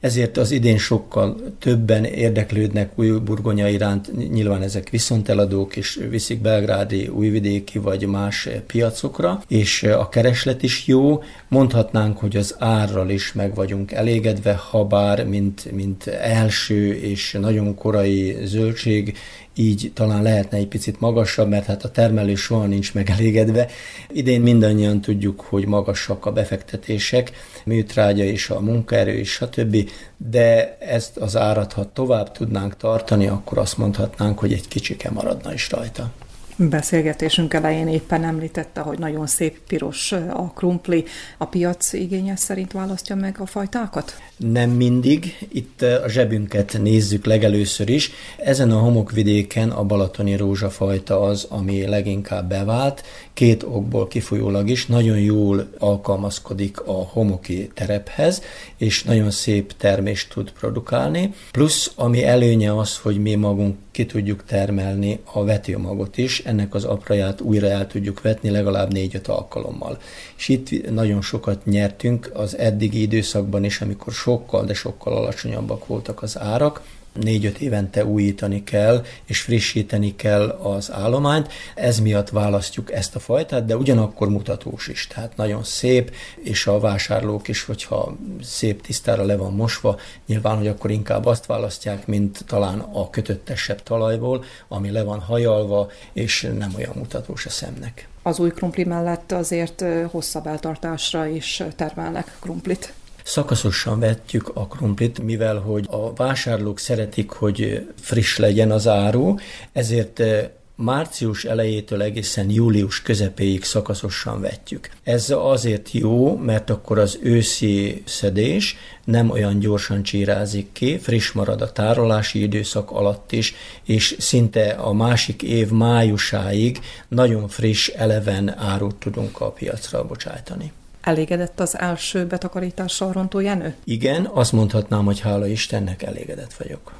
Ezért 0.01 0.37
az 0.37 0.51
idén 0.51 0.79
sokkal 0.79 1.37
többen 1.59 2.05
érdeklődnek 2.05 2.99
új 2.99 3.11
burgonya 3.11 3.69
iránt, 3.69 4.31
nyilván 4.33 4.63
ezek 4.63 4.91
viszonteladók, 4.91 5.77
és 5.77 6.07
viszik 6.11 6.41
belgrádi 6.41 7.09
újvidéki 7.19 7.79
vagy 7.79 8.07
más 8.07 8.49
piacokra, 8.67 9.43
és 9.49 9.83
a 9.83 10.09
kereslet 10.09 10.63
is 10.63 10.87
jó. 10.87 11.23
Mondhatnánk, 11.49 12.19
hogy 12.19 12.37
az 12.37 12.55
árral 12.59 13.11
is 13.11 13.33
meg 13.33 13.55
vagyunk 13.55 13.93
elégedve, 13.93 14.55
ha 14.55 14.85
bár 14.85 15.27
mint, 15.27 15.73
mint 15.73 16.07
első 16.07 16.95
és 16.95 17.37
nagyon 17.41 17.75
korai 17.75 18.37
zöldség, 18.45 19.17
így 19.59 19.91
talán 19.95 20.23
lehetne 20.23 20.59
egy 20.59 20.69
picit 20.69 21.01
magasabb, 21.01 21.49
mert 21.49 21.67
hát 21.67 21.85
a 21.85 21.91
termelő 21.91 22.35
soha 22.35 22.67
nincs 22.67 22.95
megelégedve. 22.95 23.69
Idén 24.11 24.41
mindannyian 24.41 25.01
tudjuk, 25.01 25.41
hogy 25.41 25.67
magasak 25.67 26.27
a 26.27 26.33
befektetések, 26.33 27.33
műtrágya 27.65 28.25
és 28.25 28.51
a 28.51 28.61
munkaerő 28.61 29.13
és 29.13 29.31
stb. 29.31 29.91
De 30.17 30.77
ezt 30.81 31.17
az 31.17 31.37
árat, 31.37 31.73
ha 31.73 31.93
tovább 31.93 32.33
tudnánk 32.33 32.77
tartani, 32.77 33.27
akkor 33.27 33.59
azt 33.59 33.79
mondhatnánk, 33.79 34.39
hogy 34.39 34.53
egy 34.53 34.69
kicsike 34.69 35.11
maradna 35.11 35.53
is 35.53 35.71
rajta 35.71 36.11
beszélgetésünk 36.59 37.55
elején 37.55 37.89
éppen 37.89 38.25
említette, 38.25 38.81
hogy 38.81 38.99
nagyon 38.99 39.27
szép 39.27 39.59
piros 39.69 40.13
a 40.13 40.53
krumpli. 40.55 41.05
A 41.39 41.45
piac 41.45 41.93
igénye 41.93 42.37
szerint 42.37 42.73
választja 42.73 43.17
meg 43.17 43.37
a 43.41 43.47
fajtákat? 43.47 44.21
Nem 44.37 44.71
mindig. 44.71 45.47
Itt 45.53 45.83
a 45.83 46.09
zsebünket 46.09 46.79
nézzük 46.83 47.25
legelőször 47.25 47.89
is. 47.89 48.11
Ezen 48.37 48.71
a 48.71 48.79
homokvidéken 48.79 49.71
a 49.71 49.85
balatoni 49.85 50.37
rózsafajta 50.37 51.21
az, 51.21 51.47
ami 51.51 51.87
leginkább 51.87 52.49
bevált. 52.49 53.05
Két 53.39 53.63
okból 53.63 54.09
kifolyólag 54.09 54.69
is 54.69 54.87
nagyon 54.87 55.19
jól 55.19 55.69
alkalmazkodik 55.79 56.81
a 56.81 56.93
homoki 56.93 57.71
terephez, 57.75 58.43
és 58.77 59.03
nagyon 59.03 59.31
szép 59.31 59.73
termést 59.77 60.33
tud 60.33 60.53
produkálni. 60.53 61.35
Plusz, 61.51 61.93
ami 61.95 62.25
előnye 62.25 62.77
az, 62.77 62.97
hogy 62.97 63.23
mi 63.23 63.35
magunk 63.35 63.77
ki 63.91 64.07
tudjuk 64.07 64.45
termelni 64.45 65.19
a 65.33 65.45
vetőmagot 65.45 66.17
is, 66.17 66.41
ennek 66.41 66.75
az 66.75 66.85
apraját 66.85 67.41
újra 67.41 67.67
el 67.67 67.87
tudjuk 67.87 68.21
vetni 68.21 68.51
legalább 68.51 68.93
négy-öt 68.93 69.29
alkalommal. 69.29 69.99
És 70.37 70.49
itt 70.49 70.91
nagyon 70.91 71.23
sokat 71.23 71.65
nyertünk 71.65 72.31
az 72.35 72.57
eddigi 72.57 73.01
időszakban 73.01 73.65
is, 73.65 73.81
amikor 73.81 74.13
sokkal, 74.13 74.65
de 74.65 74.75
sokkal 74.75 75.17
alacsonyabbak 75.17 75.87
voltak 75.87 76.23
az 76.23 76.39
árak, 76.39 76.83
négy-öt 77.21 77.59
évente 77.59 78.05
újítani 78.05 78.65
kell, 78.65 79.05
és 79.25 79.41
frissíteni 79.41 80.17
kell 80.17 80.49
az 80.49 80.93
állományt. 80.93 81.53
Ez 81.75 82.01
miatt 82.01 82.29
választjuk 82.29 82.93
ezt 82.93 83.15
a 83.15 83.19
fajtát, 83.19 83.65
de 83.65 83.77
ugyanakkor 83.77 84.29
mutatós 84.29 84.89
is. 84.89 85.07
Tehát 85.07 85.37
nagyon 85.37 85.65
szép, 85.65 86.15
és 86.43 86.67
a 86.67 86.81
vásárlók 86.81 87.49
is, 87.49 87.65
hogyha 87.65 88.17
szép 88.43 88.83
tisztára 88.83 89.25
le 89.25 89.37
van 89.37 89.53
mosva, 89.53 89.99
nyilván, 90.27 90.57
hogy 90.57 90.67
akkor 90.67 90.91
inkább 90.91 91.27
azt 91.27 91.47
választják, 91.47 92.07
mint 92.07 92.45
talán 92.47 92.79
a 92.79 93.11
kötöttesebb 93.11 93.83
talajból, 93.83 94.45
ami 94.69 94.91
le 94.91 95.03
van 95.03 95.21
hajalva, 95.21 95.91
és 96.13 96.51
nem 96.59 96.73
olyan 96.77 96.93
mutatós 96.95 97.47
a 97.47 97.51
szemnek. 97.51 98.09
Az 98.23 98.39
új 98.39 98.51
krumpli 98.51 98.85
mellett 98.85 99.33
azért 99.33 99.85
hosszabb 100.11 100.47
eltartásra 100.47 101.27
is 101.27 101.63
termelnek 101.77 102.37
krumplit 102.41 102.93
szakaszosan 103.29 103.99
vetjük 103.99 104.51
a 104.55 104.67
krumplit, 104.67 105.23
mivel 105.23 105.57
hogy 105.59 105.87
a 105.91 106.13
vásárlók 106.13 106.79
szeretik, 106.79 107.31
hogy 107.31 107.87
friss 108.01 108.37
legyen 108.37 108.71
az 108.71 108.87
áru, 108.87 109.35
ezért 109.73 110.21
eh, 110.21 110.49
március 110.75 111.45
elejétől 111.45 112.03
egészen 112.03 112.51
július 112.51 113.03
közepéig 113.03 113.65
szakaszosan 113.65 114.41
vetjük. 114.41 114.91
Ez 115.03 115.31
azért 115.31 115.93
jó, 115.93 116.37
mert 116.37 116.71
akkor 116.71 116.99
az 116.99 117.19
őszi 117.23 118.03
szedés 118.07 118.77
nem 119.05 119.31
olyan 119.31 119.59
gyorsan 119.59 120.03
csírázik 120.03 120.73
ki, 120.73 120.99
friss 120.99 121.33
marad 121.33 121.61
a 121.63 121.73
tárolási 121.73 122.43
időszak 122.43 122.91
alatt 122.91 123.33
is, 123.33 123.55
és 123.85 124.17
szinte 124.19 124.71
a 124.71 124.93
másik 124.93 125.43
év 125.43 125.71
májusáig 125.71 126.81
nagyon 127.09 127.49
friss, 127.49 127.89
eleven 127.89 128.59
árut 128.59 128.95
tudunk 128.95 129.41
a 129.41 129.51
piacra 129.51 130.07
bocsájtani. 130.07 130.73
Elégedett 131.09 131.61
az 131.61 131.79
első 131.79 132.27
betakarítással 132.27 133.13
Rontó 133.13 133.41
Jenő? 133.41 133.75
Igen, 133.85 134.25
azt 134.33 134.53
mondhatnám, 134.53 135.05
hogy 135.05 135.21
hála 135.21 135.47
Istennek 135.47 136.03
elégedett 136.03 136.53
vagyok. 136.53 136.93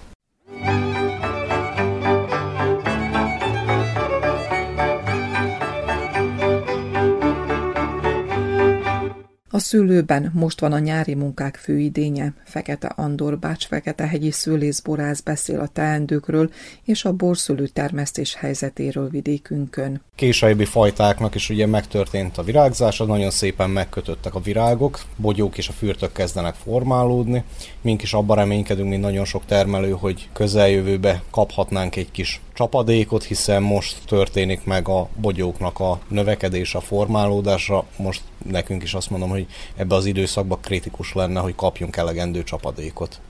A 9.59 9.61
szülőben 9.61 10.31
most 10.35 10.61
van 10.61 10.73
a 10.73 10.79
nyári 10.79 11.15
munkák 11.15 11.57
főidénye. 11.57 12.33
Fekete 12.45 12.87
Andor 12.87 13.39
bács 13.39 13.67
Fekete 13.67 14.07
hegyi 14.07 14.31
szülészborász 14.31 15.21
beszél 15.21 15.61
a 15.61 15.67
teendőkről 15.67 16.51
és 16.85 17.05
a 17.05 17.13
borszülő 17.13 17.67
termesztés 17.67 18.35
helyzetéről 18.35 19.09
vidékünkön. 19.09 20.01
Későbbi 20.15 20.65
fajtáknak 20.65 21.35
is 21.35 21.51
ugye 21.51 21.67
megtörtént 21.67 22.39
a 22.39 22.43
virágzás, 22.43 23.01
az 23.01 23.07
nagyon 23.07 23.31
szépen 23.31 23.71
megkötöttek 23.71 24.35
a 24.35 24.41
virágok, 24.41 25.01
bogyók 25.17 25.59
és 25.59 25.69
a 25.69 25.73
fürtök 25.73 26.13
kezdenek 26.13 26.55
formálódni. 26.55 27.45
Mink 27.81 28.03
is 28.03 28.13
abban 28.13 28.37
reménykedünk, 28.37 28.89
mint 28.89 29.03
nagyon 29.03 29.25
sok 29.25 29.45
termelő, 29.47 29.91
hogy 29.91 30.29
közeljövőbe 30.33 31.23
kaphatnánk 31.31 31.97
egy 31.97 32.11
kis 32.11 32.41
csapadékot, 32.59 33.25
hiszen 33.25 33.63
most 33.63 33.99
történik 34.07 34.65
meg 34.65 34.89
a 34.89 35.09
bogyóknak 35.21 35.81
a 35.81 36.01
növekedés, 36.09 36.75
a 36.75 36.81
formálódása. 36.81 37.85
Most 37.97 38.23
nekünk 38.45 38.83
is 38.83 38.95
azt 38.95 39.11
mondom, 39.11 39.29
hogy 39.29 39.47
ebbe 39.77 39.95
az 39.95 40.07
időszakban 40.07 40.61
kritikus 40.61 41.13
lenne, 41.13 41.41
hogy 41.41 41.55
kapjunk 41.55 41.97
elegendő 41.97 42.43
csapadékot. 42.43 43.21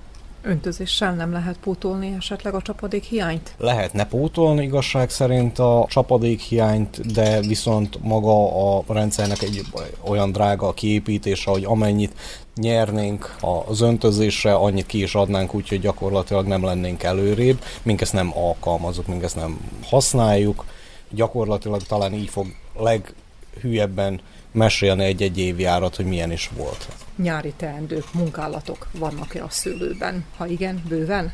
Öntözéssel 0.49 1.15
nem 1.15 1.33
lehet 1.33 1.57
pótolni 1.59 2.15
esetleg 2.17 2.55
a 2.55 2.63
csapadék 2.63 3.05
hiányt? 3.05 3.55
Lehetne 3.59 4.07
pótolni 4.07 4.63
igazság 4.63 5.11
szerint 5.11 5.59
a 5.59 5.87
csapadék 5.89 6.41
hiányt, 6.41 7.13
de 7.13 7.41
viszont 7.41 8.03
maga 8.03 8.77
a 8.77 8.85
rendszernek 8.87 9.43
egy 9.43 9.63
olyan 10.01 10.33
drága 10.33 10.67
a 10.67 10.73
kiépítése, 10.73 11.51
hogy 11.51 11.65
amennyit 11.65 12.13
nyernénk 12.55 13.37
az 13.67 13.81
öntözésre, 13.81 14.55
annyit 14.55 14.87
ki 14.87 15.03
is 15.03 15.15
adnánk, 15.15 15.55
úgyhogy 15.55 15.81
gyakorlatilag 15.81 16.47
nem 16.47 16.65
lennénk 16.65 17.03
előrébb, 17.03 17.63
mink 17.83 18.01
ezt 18.01 18.13
nem 18.13 18.33
alkalmazunk, 18.39 19.07
mink 19.07 19.23
ezt 19.23 19.37
nem 19.37 19.61
használjuk. 19.85 20.65
Gyakorlatilag 21.11 21.83
talán 21.83 22.15
így 22.15 22.29
fog 22.29 22.47
leghülyebben 22.79 24.21
mesélni 24.53 25.05
egy-egy 25.05 25.39
évjárat, 25.39 25.97
hogy 25.97 26.07
milyen 26.07 26.33
is 26.33 26.51
volt. 26.57 26.89
Nyári 27.19 27.53
teendők, 27.57 28.15
munkálatok 28.15 28.89
vannak-e 28.93 29.45
a 29.45 29.51
szőlőben? 29.51 30.25
Ha 30.37 30.47
igen, 30.47 30.83
bőven? 30.89 31.33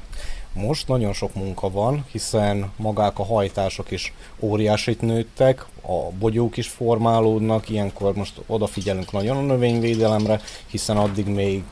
Most 0.52 0.88
nagyon 0.88 1.12
sok 1.12 1.34
munka 1.34 1.70
van, 1.70 2.04
hiszen 2.10 2.72
magák 2.76 3.18
a 3.18 3.24
hajtások 3.24 3.90
is 3.90 4.12
óriásit 4.38 5.00
nőttek, 5.00 5.64
a 5.86 6.10
bogyók 6.18 6.56
is 6.56 6.68
formálódnak, 6.68 7.68
ilyenkor 7.68 8.14
most 8.14 8.40
odafigyelünk 8.46 9.12
nagyon 9.12 9.36
a 9.36 9.40
növényvédelemre, 9.40 10.40
hiszen 10.66 10.96
addig 10.96 11.26
még 11.26 11.62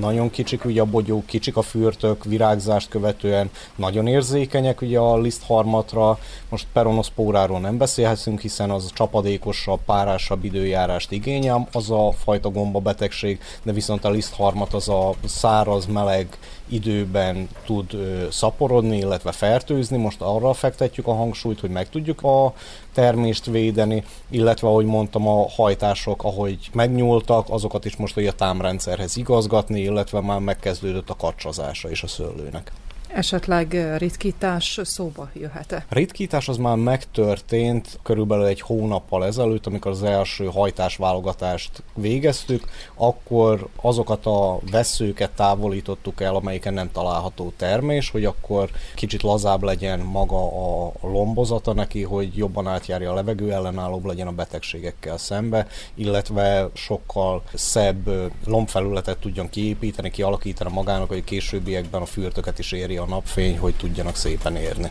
nagyon 0.00 0.30
kicsik 0.30 0.64
ugye 0.64 0.80
a 0.80 0.84
bogyók, 0.84 1.26
kicsik 1.26 1.56
a 1.56 1.62
fürtök, 1.62 2.24
virágzást 2.24 2.88
követően 2.88 3.50
nagyon 3.76 4.06
érzékenyek 4.06 4.80
ugye 4.80 4.98
a 4.98 5.18
lisztharmatra, 5.18 6.18
most 6.48 6.66
peronoszpóráról 6.72 7.60
nem 7.60 7.78
beszélhetünk, 7.78 8.40
hiszen 8.40 8.70
az 8.70 8.92
csapadékosabb, 8.92 9.80
párásabb 9.84 10.44
időjárást 10.44 11.12
igényel, 11.12 11.68
az 11.72 11.90
a 11.90 12.12
fajta 12.12 12.50
gomba 12.50 12.80
betegség, 12.80 13.40
de 13.62 13.72
viszont 13.72 14.04
a 14.04 14.10
lisztharmat 14.10 14.74
az 14.74 14.88
a 14.88 15.14
száraz, 15.24 15.86
meleg 15.86 16.38
időben 16.68 17.48
tud 17.64 17.96
szaporodni, 18.30 18.96
illetve 18.96 19.32
fertőzni. 19.32 19.96
Most 19.96 20.20
arra 20.20 20.52
fektetjük 20.52 21.06
a 21.06 21.14
hangsúlyt, 21.14 21.60
hogy 21.60 21.70
meg 21.70 21.88
tudjuk 21.88 22.22
a 22.22 22.54
termést 22.98 23.46
védeni, 23.46 24.04
illetve 24.30 24.68
ahogy 24.68 24.84
mondtam, 24.84 25.28
a 25.28 25.48
hajtások, 25.48 26.24
ahogy 26.24 26.58
megnyúltak, 26.72 27.46
azokat 27.50 27.84
is 27.84 27.96
most 27.96 28.16
a 28.16 28.32
támrendszerhez 28.32 29.16
igazgatni, 29.16 29.80
illetve 29.80 30.20
már 30.20 30.38
megkezdődött 30.38 31.10
a 31.10 31.16
kacsazása 31.16 31.90
is 31.90 32.02
a 32.02 32.06
szőlőnek. 32.06 32.72
Esetleg 33.14 33.96
ritkítás 33.96 34.80
szóba 34.82 35.30
jöhet-e? 35.34 35.84
Ritkítás 35.88 36.48
az 36.48 36.56
már 36.56 36.76
megtörtént 36.76 37.98
körülbelül 38.02 38.44
egy 38.44 38.60
hónappal 38.60 39.26
ezelőtt, 39.26 39.66
amikor 39.66 39.90
az 39.90 40.02
első 40.02 40.44
hajtásválogatást 40.44 41.82
végeztük, 41.94 42.64
akkor 42.94 43.68
azokat 43.76 44.26
a 44.26 44.58
veszőket 44.70 45.30
távolítottuk 45.30 46.20
el, 46.20 46.34
amelyiken 46.34 46.74
nem 46.74 46.92
található 46.92 47.52
termés, 47.56 48.10
hogy 48.10 48.24
akkor 48.24 48.70
kicsit 48.94 49.22
lazább 49.22 49.62
legyen 49.62 50.00
maga 50.00 50.46
a 50.86 50.92
lombozata 51.00 51.72
neki, 51.72 52.02
hogy 52.02 52.36
jobban 52.36 52.66
átjárja 52.66 53.10
a 53.10 53.14
levegő, 53.14 53.52
ellenállóbb 53.52 54.04
legyen 54.04 54.26
a 54.26 54.32
betegségekkel 54.32 55.18
szembe, 55.18 55.66
illetve 55.94 56.68
sokkal 56.72 57.42
szebb 57.54 58.10
lombfelületet 58.46 59.18
tudjon 59.18 59.48
kiépíteni, 59.48 60.10
kialakítani 60.10 60.72
magának, 60.72 61.08
hogy 61.08 61.24
későbbiekben 61.24 62.02
a 62.02 62.06
fürtöket 62.06 62.58
is 62.58 62.72
éri 62.72 62.97
a 62.98 63.06
napfény, 63.06 63.58
hogy 63.58 63.74
tudjanak 63.74 64.16
szépen 64.16 64.56
érni. 64.56 64.90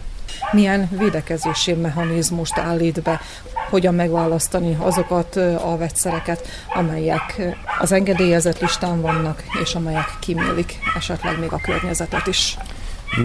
Milyen 0.51 0.89
védekezési 0.97 1.73
mechanizmust 1.73 2.57
állít 2.57 3.01
be, 3.01 3.21
hogyan 3.69 3.95
megválasztani 3.95 4.77
azokat 4.79 5.35
a 5.35 5.77
vegyszereket, 5.77 6.47
amelyek 6.75 7.55
az 7.79 7.91
engedélyezett 7.91 8.59
listán 8.59 9.01
vannak, 9.01 9.43
és 9.63 9.75
amelyek 9.75 10.17
kimélik 10.19 10.79
esetleg 10.95 11.39
még 11.39 11.51
a 11.51 11.57
környezetet 11.57 12.27
is. 12.27 12.57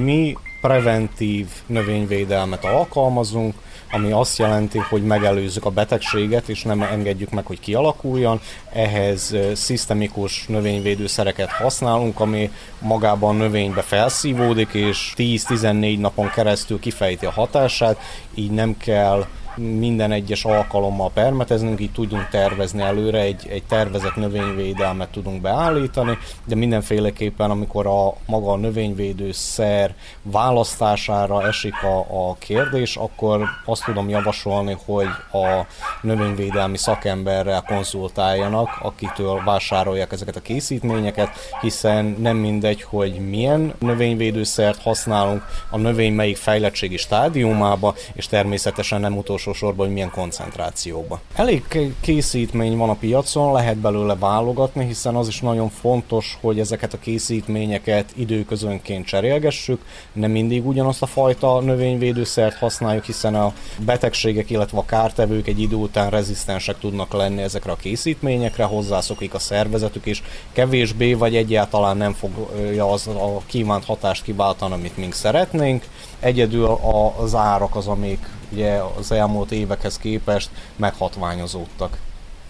Mi 0.00 0.36
preventív 0.60 1.46
növényvédelmet 1.66 2.64
alkalmazunk, 2.64 3.54
ami 3.92 4.12
azt 4.12 4.38
jelenti, 4.38 4.78
hogy 4.78 5.04
megelőzzük 5.04 5.64
a 5.64 5.70
betegséget, 5.70 6.48
és 6.48 6.62
nem 6.62 6.82
engedjük 6.82 7.30
meg, 7.30 7.46
hogy 7.46 7.60
kialakuljon. 7.60 8.40
Ehhez 8.72 9.36
szisztemikus 9.54 10.44
növényvédőszereket 10.46 11.50
használunk, 11.50 12.20
ami 12.20 12.50
magában 12.78 13.34
a 13.34 13.38
növénybe 13.38 13.82
felszívódik, 13.82 14.72
és 14.72 15.12
10-14 15.16 15.98
napon 15.98 16.30
keresztül 16.30 16.80
kifejti 16.80 17.26
a 17.26 17.30
hatását, 17.30 18.00
így 18.34 18.50
nem 18.50 18.76
kell 18.76 19.26
minden 19.56 20.12
egyes 20.12 20.44
alkalommal 20.44 21.10
permeteznünk, 21.10 21.80
így 21.80 21.92
tudunk 21.92 22.28
tervezni 22.28 22.82
előre, 22.82 23.20
egy, 23.20 23.46
egy 23.48 23.62
tervezett 23.62 24.16
növényvédelmet 24.16 25.08
tudunk 25.08 25.40
beállítani, 25.40 26.18
de 26.44 26.54
mindenféleképpen, 26.54 27.50
amikor 27.50 27.86
a 27.86 28.14
maga 28.26 28.52
a 28.52 28.56
növényvédőszer 28.56 29.94
választására 30.22 31.46
esik 31.46 31.82
a, 31.82 32.28
a 32.28 32.36
kérdés, 32.38 32.96
akkor 32.96 33.44
azt 33.64 33.84
tudom 33.84 34.08
javasolni, 34.08 34.76
hogy 34.84 35.08
a 35.32 35.66
növényvédelmi 36.02 36.76
szakemberrel 36.76 37.62
konzultáljanak, 37.66 38.68
akitől 38.82 39.42
vásárolják 39.44 40.12
ezeket 40.12 40.36
a 40.36 40.40
készítményeket, 40.40 41.28
hiszen 41.60 42.16
nem 42.18 42.36
mindegy, 42.36 42.82
hogy 42.82 43.28
milyen 43.28 43.74
növényvédőszert 43.78 44.82
használunk, 44.82 45.44
a 45.70 45.76
növény 45.76 46.12
melyik 46.12 46.36
fejlettségi 46.36 46.96
stádiumába, 46.96 47.94
és 48.12 48.26
természetesen 48.26 49.00
nem 49.00 49.16
utolsó 49.16 49.41
utolsó 49.42 49.66
sorban, 49.66 49.86
hogy 49.86 49.94
milyen 49.94 50.10
koncentrációban. 50.10 51.20
Elég 51.34 51.64
készítmény 52.00 52.76
van 52.76 52.88
a 52.88 52.94
piacon, 52.94 53.52
lehet 53.52 53.76
belőle 53.76 54.16
válogatni, 54.16 54.86
hiszen 54.86 55.14
az 55.14 55.28
is 55.28 55.40
nagyon 55.40 55.68
fontos, 55.68 56.38
hogy 56.40 56.58
ezeket 56.58 56.92
a 56.92 56.98
készítményeket 56.98 58.12
időközönként 58.16 59.06
cserélgessük, 59.06 59.84
nem 60.12 60.30
mindig 60.30 60.66
ugyanazt 60.66 61.02
a 61.02 61.06
fajta 61.06 61.60
növényvédőszert 61.60 62.56
használjuk, 62.56 63.04
hiszen 63.04 63.34
a 63.34 63.52
betegségek, 63.84 64.50
illetve 64.50 64.78
a 64.78 64.84
kártevők 64.84 65.46
egy 65.46 65.60
idő 65.60 65.76
után 65.76 66.10
rezisztensek 66.10 66.78
tudnak 66.78 67.12
lenni 67.12 67.42
ezekre 67.42 67.72
a 67.72 67.76
készítményekre, 67.76 68.64
hozzászokik 68.64 69.34
a 69.34 69.38
szervezetük, 69.38 70.06
és 70.06 70.22
kevésbé 70.52 71.14
vagy 71.14 71.36
egyáltalán 71.36 71.96
nem 71.96 72.12
fogja 72.12 72.90
az 72.90 73.06
a 73.06 73.40
kívánt 73.46 73.84
hatást 73.84 74.22
kiváltani, 74.22 74.72
amit 74.72 74.96
mink 74.96 75.14
szeretnénk. 75.14 75.84
Egyedül 76.22 76.78
az 77.16 77.34
árak 77.34 77.76
az, 77.76 77.86
amik 77.86 78.26
ugye 78.52 78.80
az 78.98 79.12
elmúlt 79.12 79.52
évekhez 79.52 79.98
képest 79.98 80.50
meghatványozódtak. 80.76 81.98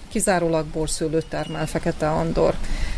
Kizárólag 0.09 0.67
borszőlőt 0.67 1.27
termel 1.27 1.67
Fekete 1.67 2.11
Andor. 2.11 2.55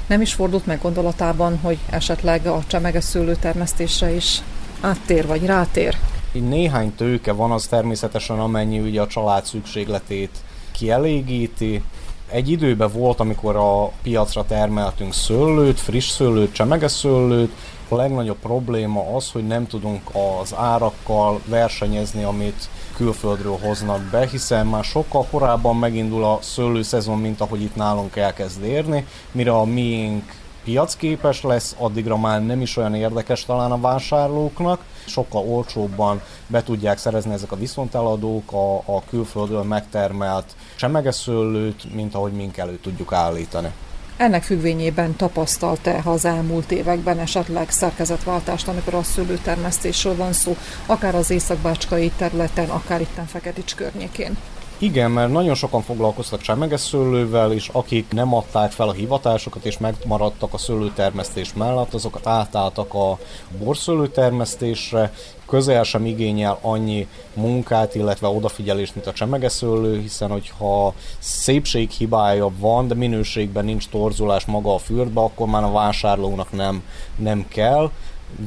Nem 0.06 0.20
is 0.20 0.34
fordult 0.34 0.66
meg 0.66 0.80
gondolatában, 0.82 1.58
hogy 1.58 1.78
esetleg 1.90 2.46
a 2.46 2.62
csemeges 2.66 3.04
szőlőtermesztésre 3.04 4.14
is 4.14 4.42
áttér 4.80 5.26
vagy 5.26 5.46
rátér? 5.46 5.96
Így 6.32 6.48
néhány 6.48 6.94
tőke 6.94 7.32
van, 7.32 7.50
az 7.50 7.66
természetesen 7.66 8.38
amennyi 8.38 8.80
ugye 8.80 9.00
a 9.00 9.06
család 9.06 9.44
szükségletét 9.44 10.38
kielégíti. 10.72 11.82
Egy 12.30 12.50
időben 12.50 12.90
volt, 12.92 13.20
amikor 13.20 13.56
a 13.56 13.90
piacra 14.02 14.44
termeltünk 14.46 15.14
szőlőt, 15.14 15.80
friss 15.80 16.08
szőlőt, 16.08 16.52
csemeges 16.52 16.92
szőlőt, 16.92 17.52
a 17.94 17.96
legnagyobb 17.96 18.38
probléma 18.38 19.14
az, 19.16 19.30
hogy 19.30 19.46
nem 19.46 19.66
tudunk 19.66 20.02
az 20.40 20.54
árakkal 20.54 21.40
versenyezni, 21.46 22.22
amit 22.22 22.68
külföldről 22.96 23.58
hoznak 23.62 24.00
be, 24.00 24.26
hiszen 24.26 24.66
már 24.66 24.84
sokkal 24.84 25.26
korábban 25.30 25.76
megindul 25.76 26.24
a 26.24 26.38
szőlőszezon, 26.42 27.18
mint 27.18 27.40
ahogy 27.40 27.62
itt 27.62 27.74
nálunk 27.74 28.16
elkezd 28.16 28.64
érni, 28.64 29.06
mire 29.32 29.52
a 29.52 29.64
miénk 29.64 30.42
piacképes 30.64 31.42
lesz, 31.42 31.74
addigra 31.78 32.16
már 32.16 32.46
nem 32.46 32.60
is 32.60 32.76
olyan 32.76 32.94
érdekes 32.94 33.44
talán 33.44 33.72
a 33.72 33.80
vásárlóknak, 33.80 34.84
sokkal 35.06 35.42
olcsóbban 35.48 36.22
be 36.46 36.62
tudják 36.62 36.98
szerezni 36.98 37.32
ezek 37.32 37.52
a 37.52 37.56
viszonteladók 37.56 38.52
a, 38.52 38.76
a 38.76 39.02
külföldről 39.08 39.62
megtermelt 39.62 40.56
csemeges 40.76 41.14
szőlőt, 41.14 41.94
mint 41.94 42.14
ahogy 42.14 42.32
mink 42.32 42.56
elő 42.56 42.78
tudjuk 42.82 43.12
állítani. 43.12 43.72
Ennek 44.16 44.42
függvényében 44.42 45.16
tapasztalt-e 45.16 46.00
az 46.04 46.24
elmúlt 46.24 46.70
években 46.70 47.18
esetleg 47.18 47.70
szerkezetváltást, 47.70 48.68
amikor 48.68 48.94
a 48.94 49.02
szőlőtermesztésről 49.02 50.16
van 50.16 50.32
szó, 50.32 50.56
akár 50.86 51.14
az 51.14 51.30
északbácskai 51.30 52.10
területen, 52.16 52.68
akár 52.68 53.00
itt 53.00 53.20
Feketics 53.26 53.74
környékén? 53.74 54.36
Igen, 54.78 55.10
mert 55.10 55.32
nagyon 55.32 55.54
sokan 55.54 55.82
foglalkoztak 55.82 56.40
csemeges 56.40 56.80
szőlővel, 56.80 57.52
és 57.52 57.68
akik 57.72 58.12
nem 58.12 58.34
adták 58.34 58.70
fel 58.70 58.88
a 58.88 58.92
hivatásokat, 58.92 59.64
és 59.64 59.78
megmaradtak 59.78 60.52
a 60.54 60.58
szőlőtermesztés 60.58 61.52
mellett, 61.54 61.94
azokat 61.94 62.26
átálltak 62.26 62.94
a 62.94 63.18
borszőlőtermesztésre, 63.58 65.12
közel 65.46 65.82
sem 65.82 66.06
igényel 66.06 66.58
annyi 66.60 67.06
munkát, 67.34 67.94
illetve 67.94 68.28
odafigyelést, 68.28 68.94
mint 68.94 69.06
a 69.06 69.12
csemegeszőlő, 69.12 70.00
hiszen 70.00 70.30
hogyha 70.30 70.94
szépséghibája 71.18 72.50
van, 72.58 72.88
de 72.88 72.94
minőségben 72.94 73.64
nincs 73.64 73.88
torzulás 73.88 74.44
maga 74.44 74.74
a 74.74 74.78
fürdbe, 74.78 75.20
akkor 75.20 75.46
már 75.46 75.62
a 75.62 75.72
vásárlónak 75.72 76.52
nem, 76.52 76.82
nem 77.16 77.46
kell. 77.48 77.90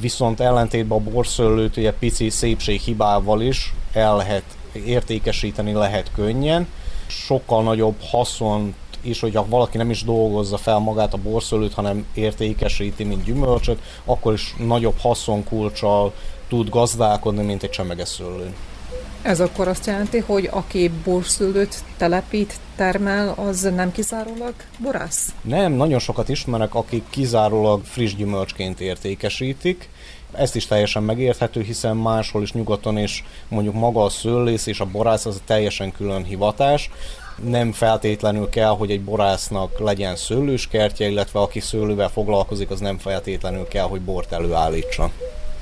Viszont 0.00 0.40
ellentétben 0.40 0.98
a 0.98 1.10
borszőlőt 1.10 1.76
ugye 1.76 1.92
pici 1.92 2.28
szépséghibával 2.28 3.40
is 3.40 3.74
el 3.92 4.16
lehet 4.16 4.44
értékesíteni 4.72 5.72
lehet 5.72 6.10
könnyen. 6.14 6.66
Sokkal 7.06 7.62
nagyobb 7.62 7.96
haszon 8.00 8.74
és 9.02 9.20
hogyha 9.20 9.46
valaki 9.48 9.76
nem 9.76 9.90
is 9.90 10.04
dolgozza 10.04 10.56
fel 10.56 10.78
magát 10.78 11.14
a 11.14 11.18
borszőlőt, 11.18 11.74
hanem 11.74 12.06
értékesíti, 12.14 13.04
mint 13.04 13.24
gyümölcsöt, 13.24 13.78
akkor 14.04 14.32
is 14.32 14.54
nagyobb 14.58 14.98
haszonkulcsal 14.98 16.12
tud 16.48 16.68
gazdálkodni, 16.68 17.42
mint 17.42 17.62
egy 17.62 17.70
csemeges 17.70 18.08
szőlő. 18.08 18.54
Ez 19.22 19.40
akkor 19.40 19.68
azt 19.68 19.86
jelenti, 19.86 20.18
hogy 20.18 20.48
aki 20.52 20.90
borszülőt 21.04 21.74
telepít, 21.96 22.54
termel, 22.76 23.34
az 23.36 23.60
nem 23.60 23.92
kizárólag 23.92 24.54
borász? 24.78 25.28
Nem, 25.42 25.72
nagyon 25.72 25.98
sokat 25.98 26.28
ismerek, 26.28 26.74
akik 26.74 27.04
kizárólag 27.10 27.84
friss 27.84 28.14
gyümölcsként 28.14 28.80
értékesítik. 28.80 29.88
Ezt 30.32 30.56
is 30.56 30.66
teljesen 30.66 31.02
megérthető, 31.02 31.62
hiszen 31.62 31.96
máshol 31.96 32.42
is 32.42 32.52
nyugaton 32.52 32.96
és 32.96 33.24
mondjuk 33.48 33.74
maga 33.74 34.04
a 34.04 34.08
szőlész 34.08 34.66
és 34.66 34.80
a 34.80 34.84
borász 34.84 35.26
az 35.26 35.40
teljesen 35.44 35.92
külön 35.92 36.24
hivatás 36.24 36.90
nem 37.44 37.72
feltétlenül 37.72 38.48
kell, 38.48 38.70
hogy 38.70 38.90
egy 38.90 39.02
borásznak 39.02 39.78
legyen 39.78 40.16
szőlőskertje, 40.16 41.08
illetve 41.08 41.40
aki 41.40 41.60
szőlővel 41.60 42.08
foglalkozik, 42.08 42.70
az 42.70 42.80
nem 42.80 42.98
feltétlenül 42.98 43.68
kell, 43.68 43.86
hogy 43.86 44.00
bort 44.00 44.32
előállítsa 44.32 45.10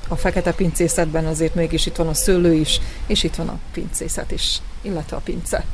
a 0.07 0.15
fekete 0.15 0.53
pincészetben 0.53 1.25
azért 1.25 1.55
mégis 1.55 1.85
itt 1.85 1.95
van 1.95 2.07
a 2.07 2.13
szőlő 2.13 2.53
is, 2.53 2.79
és 3.07 3.23
itt 3.23 3.35
van 3.35 3.47
a 3.47 3.57
pincészet 3.73 4.31
is, 4.31 4.61
illetve 4.81 5.15
a 5.15 5.21
pince. 5.23 5.65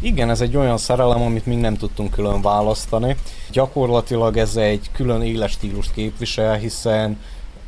Igen, 0.00 0.30
ez 0.30 0.40
egy 0.40 0.56
olyan 0.56 0.78
szerelem, 0.78 1.22
amit 1.22 1.46
még 1.46 1.58
nem 1.58 1.76
tudtunk 1.76 2.10
külön 2.10 2.42
választani. 2.42 3.16
Gyakorlatilag 3.50 4.36
ez 4.36 4.56
egy 4.56 4.90
külön 4.92 5.22
éles 5.22 5.50
stílust 5.50 5.92
képvisel, 5.92 6.54
hiszen 6.54 7.18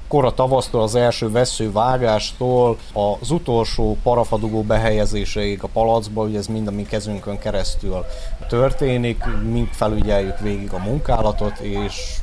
kora 0.08 0.34
tavasztól, 0.34 0.82
az 0.82 0.94
első 0.94 1.30
vesző 1.30 1.72
vágástól, 1.72 2.76
az 2.92 3.30
utolsó 3.30 3.96
parafadugó 4.02 4.62
behelyezéséig 4.62 5.62
a 5.62 5.66
palacba, 5.66 6.22
ugye 6.22 6.38
ez 6.38 6.46
mind 6.46 6.66
a 6.66 6.70
mi 6.70 6.82
kezünkön 6.82 7.38
keresztül 7.38 8.04
történik, 8.48 9.24
mind 9.50 9.68
felügyeljük 9.72 10.38
végig 10.38 10.72
a 10.72 10.78
munkálatot, 10.78 11.58
és 11.58 12.16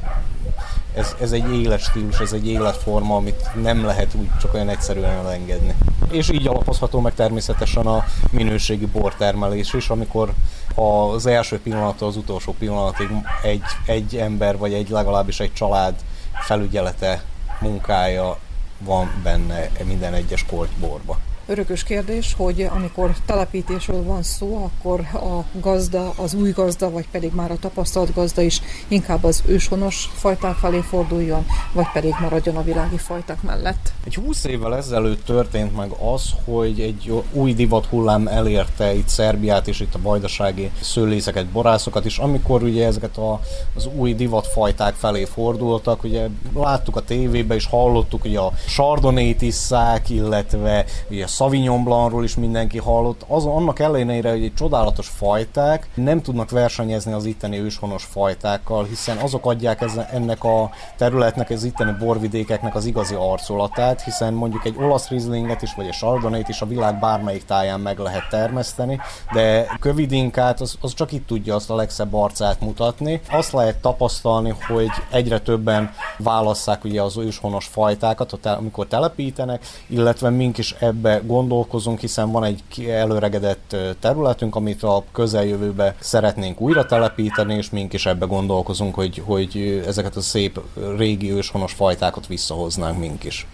ez, 0.98 1.16
ez 1.22 1.32
egy 1.32 1.54
életstílus, 1.54 2.20
ez 2.20 2.34
egy 2.34 2.48
életforma, 2.48 3.16
amit 3.16 3.50
nem 3.62 3.86
lehet 3.86 4.14
úgy 4.14 4.30
csak 4.40 4.54
olyan 4.54 4.70
egyszerűen 4.70 5.12
elengedni. 5.12 5.76
És 6.12 6.30
így 6.30 6.48
alapozható 6.48 7.00
meg 7.00 7.14
természetesen 7.14 7.86
a 7.86 8.06
minőségi 8.32 8.86
bortermelés 8.86 9.74
is, 9.74 9.90
amikor 9.90 10.34
az 10.76 11.26
első 11.26 11.60
pillanattól 11.60 12.08
az 12.08 12.18
utolsó 12.18 12.56
pillanatig 12.60 13.10
egy, 13.44 13.64
egy 13.86 14.16
ember, 14.16 14.58
vagy 14.58 14.74
egy 14.74 14.90
legalábbis 14.90 15.40
egy 15.40 15.54
család 15.54 15.96
felügyelete, 16.42 17.24
munkája 17.60 18.38
van 18.80 19.12
benne 19.24 19.70
minden 19.86 20.14
egyes 20.14 20.46
kortyborba. 20.46 21.18
Örökös 21.50 21.84
kérdés, 21.84 22.34
hogy 22.38 22.62
amikor 22.62 23.16
telepítésről 23.26 24.04
van 24.04 24.24
szó, 24.24 24.72
akkor 24.72 25.00
a 25.00 25.60
gazda, 25.60 26.14
az 26.16 26.34
új 26.34 26.52
gazda, 26.52 26.90
vagy 26.90 27.08
pedig 27.12 27.32
már 27.34 27.52
a 27.52 27.58
tapasztalt 27.60 28.14
gazda 28.14 28.42
is 28.42 28.62
inkább 28.88 29.24
az 29.24 29.44
őshonos 29.46 30.10
fajták 30.14 30.56
felé 30.56 30.80
forduljon, 30.80 31.46
vagy 31.74 31.88
pedig 31.94 32.14
maradjon 32.22 32.56
a 32.56 32.64
világi 32.64 32.98
fajták 32.98 33.42
mellett. 33.42 33.92
Egy 34.06 34.16
20 34.16 34.44
évvel 34.44 34.76
ezelőtt 34.76 35.26
történt 35.26 35.76
meg 35.76 35.92
az, 35.92 36.30
hogy 36.46 36.80
egy 36.80 37.24
új 37.32 37.54
divat 37.54 37.86
hullám 37.86 38.28
elérte 38.28 38.94
itt 38.94 39.08
Szerbiát 39.08 39.68
és 39.68 39.80
itt 39.80 39.96
a 39.96 40.02
vajdasági 40.02 40.72
szőlészeket, 40.82 41.46
borászokat 41.46 42.06
is, 42.06 42.18
amikor 42.18 42.64
ugye 42.64 42.86
ezeket 42.86 43.18
a, 43.18 43.40
az 43.76 43.90
új 43.96 44.14
divatfajták 44.14 44.94
felé 44.94 45.26
fordultak, 45.26 46.04
ugye 46.04 46.28
láttuk 46.56 46.96
a 46.96 47.02
tévében 47.02 47.58
és 47.58 47.66
hallottuk, 47.66 48.22
hogy 48.22 48.36
a 48.36 48.52
sardonét 48.68 49.42
isszák, 49.42 50.10
illetve 50.10 50.86
ugye 51.10 51.24
a 51.24 51.36
Sauvignon 51.38 51.84
Blancról 51.84 52.24
is 52.24 52.36
mindenki 52.36 52.78
hallott, 52.78 53.26
az, 53.28 53.46
annak 53.46 53.80
ellenére, 53.80 54.30
hogy 54.30 54.44
egy 54.44 54.54
csodálatos 54.54 55.08
fajták 55.08 55.90
nem 55.94 56.22
tudnak 56.22 56.50
versenyezni 56.50 57.12
az 57.12 57.26
itteni 57.26 57.60
őshonos 57.60 58.04
fajtákkal, 58.04 58.84
hiszen 58.84 59.18
azok 59.18 59.46
adják 59.46 59.82
ezen, 59.82 60.06
ennek 60.12 60.44
a 60.44 60.70
területnek, 60.96 61.50
az 61.50 61.64
itteni 61.64 61.92
borvidékeknek 62.00 62.76
az 62.76 62.86
igazi 62.86 63.16
arcolatát, 63.16 64.04
hiszen 64.04 64.34
mondjuk 64.34 64.66
egy 64.66 64.76
olasz 64.80 65.08
rizlinget 65.08 65.62
is, 65.62 65.74
vagy 65.76 65.86
egy 65.86 65.94
sardonét 65.94 66.48
is 66.48 66.62
a 66.62 66.66
világ 66.66 67.00
bármelyik 67.00 67.46
táján 67.46 67.80
meg 67.80 68.00
lehet 68.00 68.30
termeszteni, 68.30 69.00
de 69.34 69.66
kövidinkát 69.80 70.62
az, 70.62 70.78
az 70.82 70.94
csak 70.94 71.12
itt 71.12 71.28
tudja 71.28 71.56
azt 71.56 71.70
a 71.70 71.76
legszebb 71.76 72.14
arcát 72.14 72.62
mutatni. 72.62 73.22
Azt 73.32 73.52
lehet 73.52 73.78
tapasztalni, 73.78 74.54
hogy 74.68 74.90
egyre 75.12 75.40
többen 75.40 75.94
válasszák 76.18 76.84
ugye 76.84 77.02
az 77.02 77.18
őshonos 77.18 77.66
fajtákat, 77.66 78.46
amikor 78.46 78.88
telepítenek, 78.88 79.66
illetve 79.88 80.30
mink 80.30 80.58
is 80.58 80.76
ebbe 80.80 81.26
gondolkozunk, 81.28 82.00
hiszen 82.00 82.32
van 82.32 82.44
egy 82.44 82.86
előregedett 82.90 83.76
területünk, 84.00 84.56
amit 84.56 84.84
a 84.84 85.04
közeljövőbe 85.12 85.96
szeretnénk 86.00 86.62
újra 86.62 86.86
telepíteni, 86.86 87.54
és 87.54 87.70
mink 87.70 87.94
is 87.94 88.06
ebbe 88.06 88.26
gondolkozunk, 88.26 88.96
hogy, 88.96 89.22
hogy 89.26 89.84
ezeket 89.88 90.16
a 90.16 90.22
szép 90.22 90.60
régi 90.98 91.32
őshonos 91.32 91.74
fajtákat 91.74 92.28
visszahoznánk 92.28 93.00
mink 93.00 93.24
is. 93.24 93.48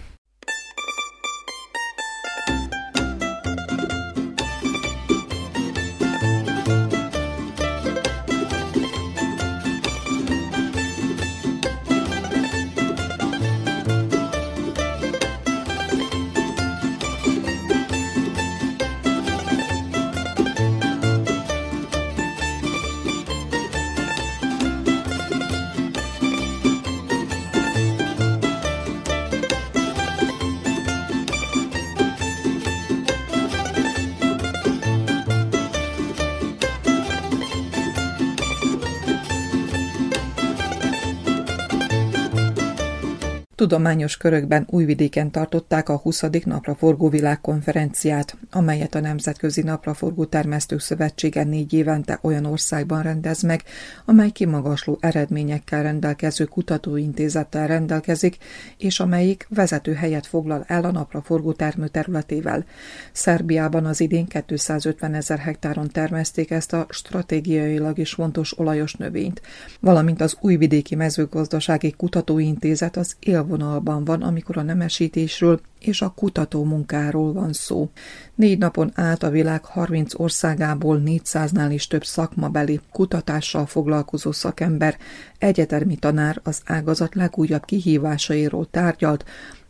Tudományos 43.64 44.16
körökben 44.16 44.66
Újvidéken 44.70 45.30
tartották 45.30 45.88
a 45.88 45.96
20. 45.96 46.22
napraforgó 46.44 47.08
világkonferenciát, 47.08 48.36
amelyet 48.50 48.94
a 48.94 49.00
Nemzetközi 49.00 49.62
Napraforgó 49.62 50.24
Termesztők 50.24 50.80
Szövetsége 50.80 51.44
négy 51.44 51.72
évente 51.72 52.18
olyan 52.22 52.44
országban 52.44 53.02
rendez 53.02 53.42
meg, 53.42 53.62
amely 54.04 54.30
kimagasló 54.30 54.98
eredményekkel 55.00 55.82
rendelkező 55.82 56.44
kutatóintézettel 56.44 57.66
rendelkezik, 57.66 58.36
és 58.78 59.00
amelyik 59.00 59.46
vezető 59.48 59.92
helyet 59.92 60.26
foglal 60.26 60.64
el 60.66 60.84
a 60.84 60.92
napraforgó 60.92 61.52
termőterületével. 61.52 62.64
Szerbiában 63.12 63.86
az 63.86 64.00
idén 64.00 64.26
250 64.46 65.14
ezer 65.14 65.38
hektáron 65.38 65.88
termeszték 65.88 66.50
ezt 66.50 66.72
a 66.72 66.86
stratégiailag 66.88 67.98
is 67.98 68.12
fontos 68.12 68.58
olajos 68.58 68.94
növényt, 68.94 69.42
valamint 69.80 70.20
az 70.20 70.36
Újvidéki 70.40 70.94
Mezőgazdasági 70.94 71.90
Kutatóintézet 71.90 72.96
az 72.96 73.16
élvonalban 73.54 73.82
vonalban 73.84 74.04
van, 74.04 74.28
amikor 74.28 74.56
a 74.56 74.62
nemesítésről 74.62 75.60
és 75.78 76.02
a 76.02 76.08
kutató 76.16 76.64
munkáról 76.64 77.32
van 77.32 77.52
szó. 77.52 77.90
Négy 78.34 78.58
napon 78.58 78.90
át 78.94 79.22
a 79.22 79.30
világ 79.30 79.64
30 79.64 80.18
országából 80.18 81.02
400-nál 81.04 81.68
is 81.70 81.86
több 81.86 82.04
szakmabeli 82.04 82.80
kutatással 82.92 83.66
foglalkozó 83.66 84.32
szakember, 84.32 84.96
egyetemi 85.38 85.96
tanár 85.96 86.40
az 86.42 86.60
ágazat 86.64 87.14
legújabb 87.14 87.64
kihívásairól 87.64 88.66
tárgyalt, 88.70 89.24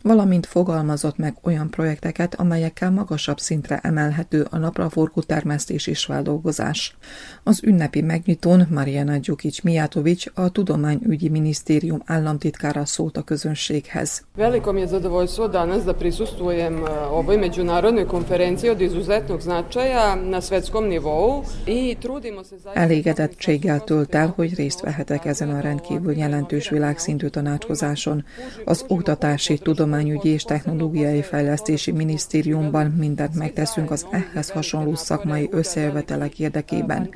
valamint 0.05 0.45
fogalmazott 0.45 1.17
meg 1.17 1.35
olyan 1.43 1.69
projekteket, 1.69 2.35
amelyekkel 2.35 2.91
magasabb 2.91 3.39
szintre 3.39 3.79
emelhető 3.83 4.47
a 4.49 4.57
napraforgó 4.57 5.21
termesztés 5.21 5.87
és 5.87 6.05
feldolgozás. 6.05 6.95
Az 7.43 7.63
ünnepi 7.63 8.01
megnyitón 8.01 8.67
Mariana 8.69 9.17
Djukic 9.17 9.61
Mijatovic, 9.61 10.25
a 10.33 10.49
Tudományügyi 10.49 11.29
Minisztérium 11.29 12.01
államtitkára 12.05 12.85
szólt 12.85 13.17
a 13.17 13.21
közönséghez. 13.21 14.23
Veliko 14.35 14.71
mi 14.71 14.79
je 14.79 14.87
zadovoljstvo 14.87 15.47
danas 15.47 15.83
da 15.83 15.93
prisustvujem 15.93 16.85
e, 16.85 16.89
ovoj 17.11 17.37
međunarodnoj 17.37 18.05
konferenciji 18.05 18.69
od 18.69 18.81
izuzetnog 18.81 19.41
značaja 19.41 20.15
na 20.15 20.41
svetskom 20.41 20.87
nivou 20.87 21.43
i 21.65 21.95
trudimo 22.01 22.43
se. 22.43 22.55
Elégedettséggel 22.73 23.83
tölt 23.83 24.15
el, 24.15 24.33
hogy 24.35 24.55
részt 24.55 24.81
vehetek 24.81 25.25
ezen 25.25 25.49
a 25.49 25.59
rendkívül 25.59 26.17
jelentős 26.17 26.69
világszintű 26.69 27.27
tanácskozáson. 27.27 28.25
Az 28.65 28.85
oktatási 28.87 29.57
tudomány 29.57 29.94
Tudományügyi 29.95 30.29
és 30.29 30.43
Technológiai 30.43 31.21
Fejlesztési 31.21 31.91
Minisztériumban 31.91 32.85
mindent 32.85 33.35
megteszünk 33.35 33.91
az 33.91 34.05
ehhez 34.11 34.49
hasonló 34.49 34.95
szakmai 34.95 35.49
összejövetelek 35.51 36.39
érdekében. 36.39 37.09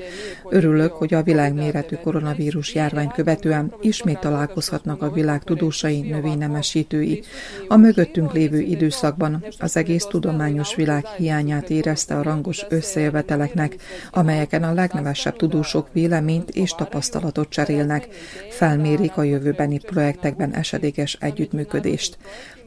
Örülök, 0.49 0.91
hogy 0.91 1.13
a 1.13 1.23
világméretű 1.23 1.95
koronavírus 1.95 2.73
járvány 2.73 3.07
követően 3.07 3.73
ismét 3.81 4.19
találkozhatnak 4.19 5.01
a 5.01 5.11
világ 5.11 5.43
tudósai, 5.43 6.01
növénynemesítői. 6.01 7.23
A 7.67 7.77
mögöttünk 7.77 8.33
lévő 8.33 8.59
időszakban 8.59 9.45
az 9.59 9.77
egész 9.77 10.03
tudományos 10.03 10.75
világ 10.75 11.05
hiányát 11.05 11.69
érezte 11.69 12.15
a 12.15 12.23
rangos 12.23 12.65
összejöveteleknek, 12.69 13.75
amelyeken 14.11 14.63
a 14.63 14.73
legnevesebb 14.73 15.35
tudósok 15.35 15.87
véleményt 15.91 16.49
és 16.49 16.71
tapasztalatot 16.71 17.49
cserélnek, 17.49 18.07
felmérik 18.49 19.17
a 19.17 19.23
jövőbeni 19.23 19.79
projektekben 19.79 20.53
esedékes 20.53 21.17
együttműködést. 21.19 22.17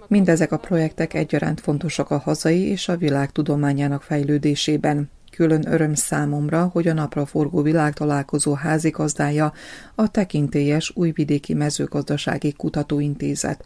Mindezek 0.08 0.52
a 0.52 0.56
projektek 0.56 1.14
egyaránt 1.14 1.60
fontosak 1.60 2.10
a 2.10 2.18
hazai 2.18 2.60
és 2.60 2.88
a 2.88 2.96
világ 2.96 3.30
tudományának 3.30 4.02
fejlődésében. 4.02 5.10
Külön 5.30 5.72
öröm 5.72 5.94
számomra, 5.94 6.70
hogy 6.72 6.88
a 6.88 6.92
napra 6.92 7.26
forgó 7.26 7.62
világtalálkozó 7.62 8.54
házigazdája 8.54 9.52
a 9.94 10.10
tekintélyes 10.10 10.92
Újvidéki 10.94 11.54
Mezőgazdasági 11.54 12.52
Kutatóintézet. 12.52 13.64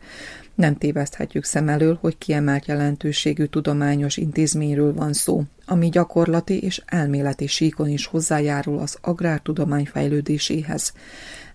Nem 0.55 0.77
téveszthetjük 0.77 1.45
szem 1.45 1.69
elől, 1.69 1.99
hogy 2.01 2.19
kiemelt 2.19 2.67
jelentőségű 2.67 3.45
tudományos 3.45 4.17
intézményről 4.17 4.95
van 4.95 5.13
szó, 5.13 5.43
ami 5.67 5.89
gyakorlati 5.89 6.63
és 6.63 6.83
elméleti 6.87 7.47
síkon 7.47 7.89
is 7.89 8.07
hozzájárul 8.07 8.79
az 8.79 8.99
agrártudomány 9.01 9.87
fejlődéséhez. 9.87 10.93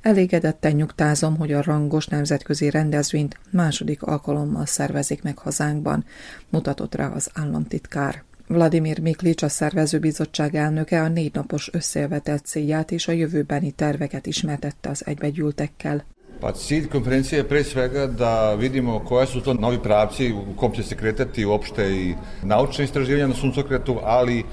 Elégedetten 0.01 0.71
nyugtázom, 0.71 1.37
hogy 1.37 1.51
a 1.51 1.61
rangos 1.61 2.07
nemzetközi 2.07 2.69
rendezvényt 2.69 3.39
második 3.49 4.03
alkalommal 4.03 4.65
szervezik 4.65 5.23
meg 5.23 5.37
hazánkban, 5.37 6.05
mutatott 6.49 6.95
rá 6.95 7.07
az 7.07 7.29
államtitkár. 7.33 8.23
Vladimir 8.47 8.99
Miklics, 8.99 9.43
a 9.43 9.49
szervezőbizottság 9.49 10.55
elnöke 10.55 11.01
a 11.01 11.07
négy 11.07 11.33
napos 11.33 11.69
összejövetelt 11.73 12.45
célját 12.45 12.91
és 12.91 13.07
a 13.07 13.11
jövőbeni 13.11 13.71
terveket 13.71 14.25
ismertette 14.25 14.89
az 14.89 15.05
egybegyűltekkel. 15.05 16.03
Pa 16.39 16.51
cilj 16.51 16.87
konferencije 16.87 17.37
je 17.37 17.47
pre 17.47 17.63
svega 17.63 18.07
da 18.07 18.55
vidimo 18.55 18.99
koja 18.99 19.25
su 19.25 19.41
to 19.41 19.53
novi 19.53 19.77
pravci 19.83 20.31
u 20.31 20.55
kom 20.55 20.71
će 20.71 20.83
se 20.83 20.95
kretati 20.95 21.45
uopšte 21.45 21.95
i 21.95 22.15
naučne 22.43 22.83
istraživanja 22.83 23.27
na 23.27 23.33
suncokretu, 23.33 23.99
ali 24.03 24.43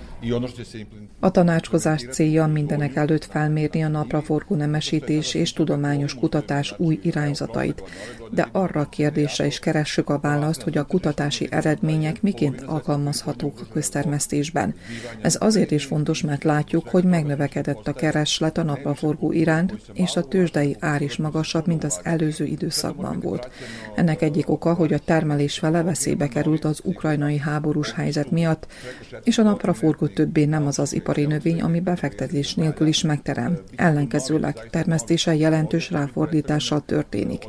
A 1.20 1.30
tanácskozás 1.30 2.04
célja 2.10 2.46
mindenek 2.46 2.96
előtt 2.96 3.24
felmérni 3.24 3.84
a 3.84 3.88
napraforgó 3.88 4.54
nemesítés 4.54 5.34
és 5.34 5.52
tudományos 5.52 6.14
kutatás 6.14 6.74
új 6.76 6.98
irányzatait, 7.02 7.82
de 8.30 8.48
arra 8.52 8.80
a 8.80 8.88
kérdésre 8.88 9.46
is 9.46 9.58
keressük 9.58 10.10
a 10.10 10.18
választ, 10.18 10.62
hogy 10.62 10.78
a 10.78 10.84
kutatási 10.84 11.48
eredmények 11.50 12.22
miként 12.22 12.62
alkalmazhatók 12.62 13.60
a 13.60 13.72
köztermesztésben. 13.72 14.74
Ez 15.22 15.36
azért 15.40 15.70
is 15.70 15.84
fontos, 15.84 16.22
mert 16.22 16.44
látjuk, 16.44 16.88
hogy 16.88 17.04
megnövekedett 17.04 17.88
a 17.88 17.92
kereslet 17.92 18.58
a 18.58 18.62
napraforgó 18.62 19.32
iránt, 19.32 19.74
és 19.92 20.16
a 20.16 20.24
tőzsdei 20.24 20.76
ár 20.78 21.02
is 21.02 21.16
magasabb, 21.16 21.66
mint 21.66 21.84
az 21.84 22.00
előző 22.02 22.44
időszakban 22.44 23.20
volt. 23.20 23.50
Ennek 23.94 24.22
egyik 24.22 24.50
oka, 24.50 24.74
hogy 24.74 24.92
a 24.92 24.98
termelés 24.98 25.58
vele 25.58 25.82
veszélybe 25.82 26.28
került 26.28 26.64
az 26.64 26.80
ukrajnai 26.84 27.38
háborús 27.38 27.92
helyzet 27.92 28.30
miatt, 28.30 28.66
és 29.24 29.38
a 29.38 29.42
napraforgó 29.42 30.06
többé 30.08 30.44
nem 30.44 30.66
az 30.66 30.78
az 30.78 30.92
ipari 30.92 31.24
növény, 31.24 31.60
ami 31.60 31.80
befektetés 31.80 32.54
nélkül 32.54 32.86
is 32.86 33.02
megterem. 33.02 33.58
Ellenkezőleg 33.76 34.68
termesztése 34.70 35.34
jelentős 35.34 35.90
ráfordítással 35.90 36.82
történik. 36.86 37.44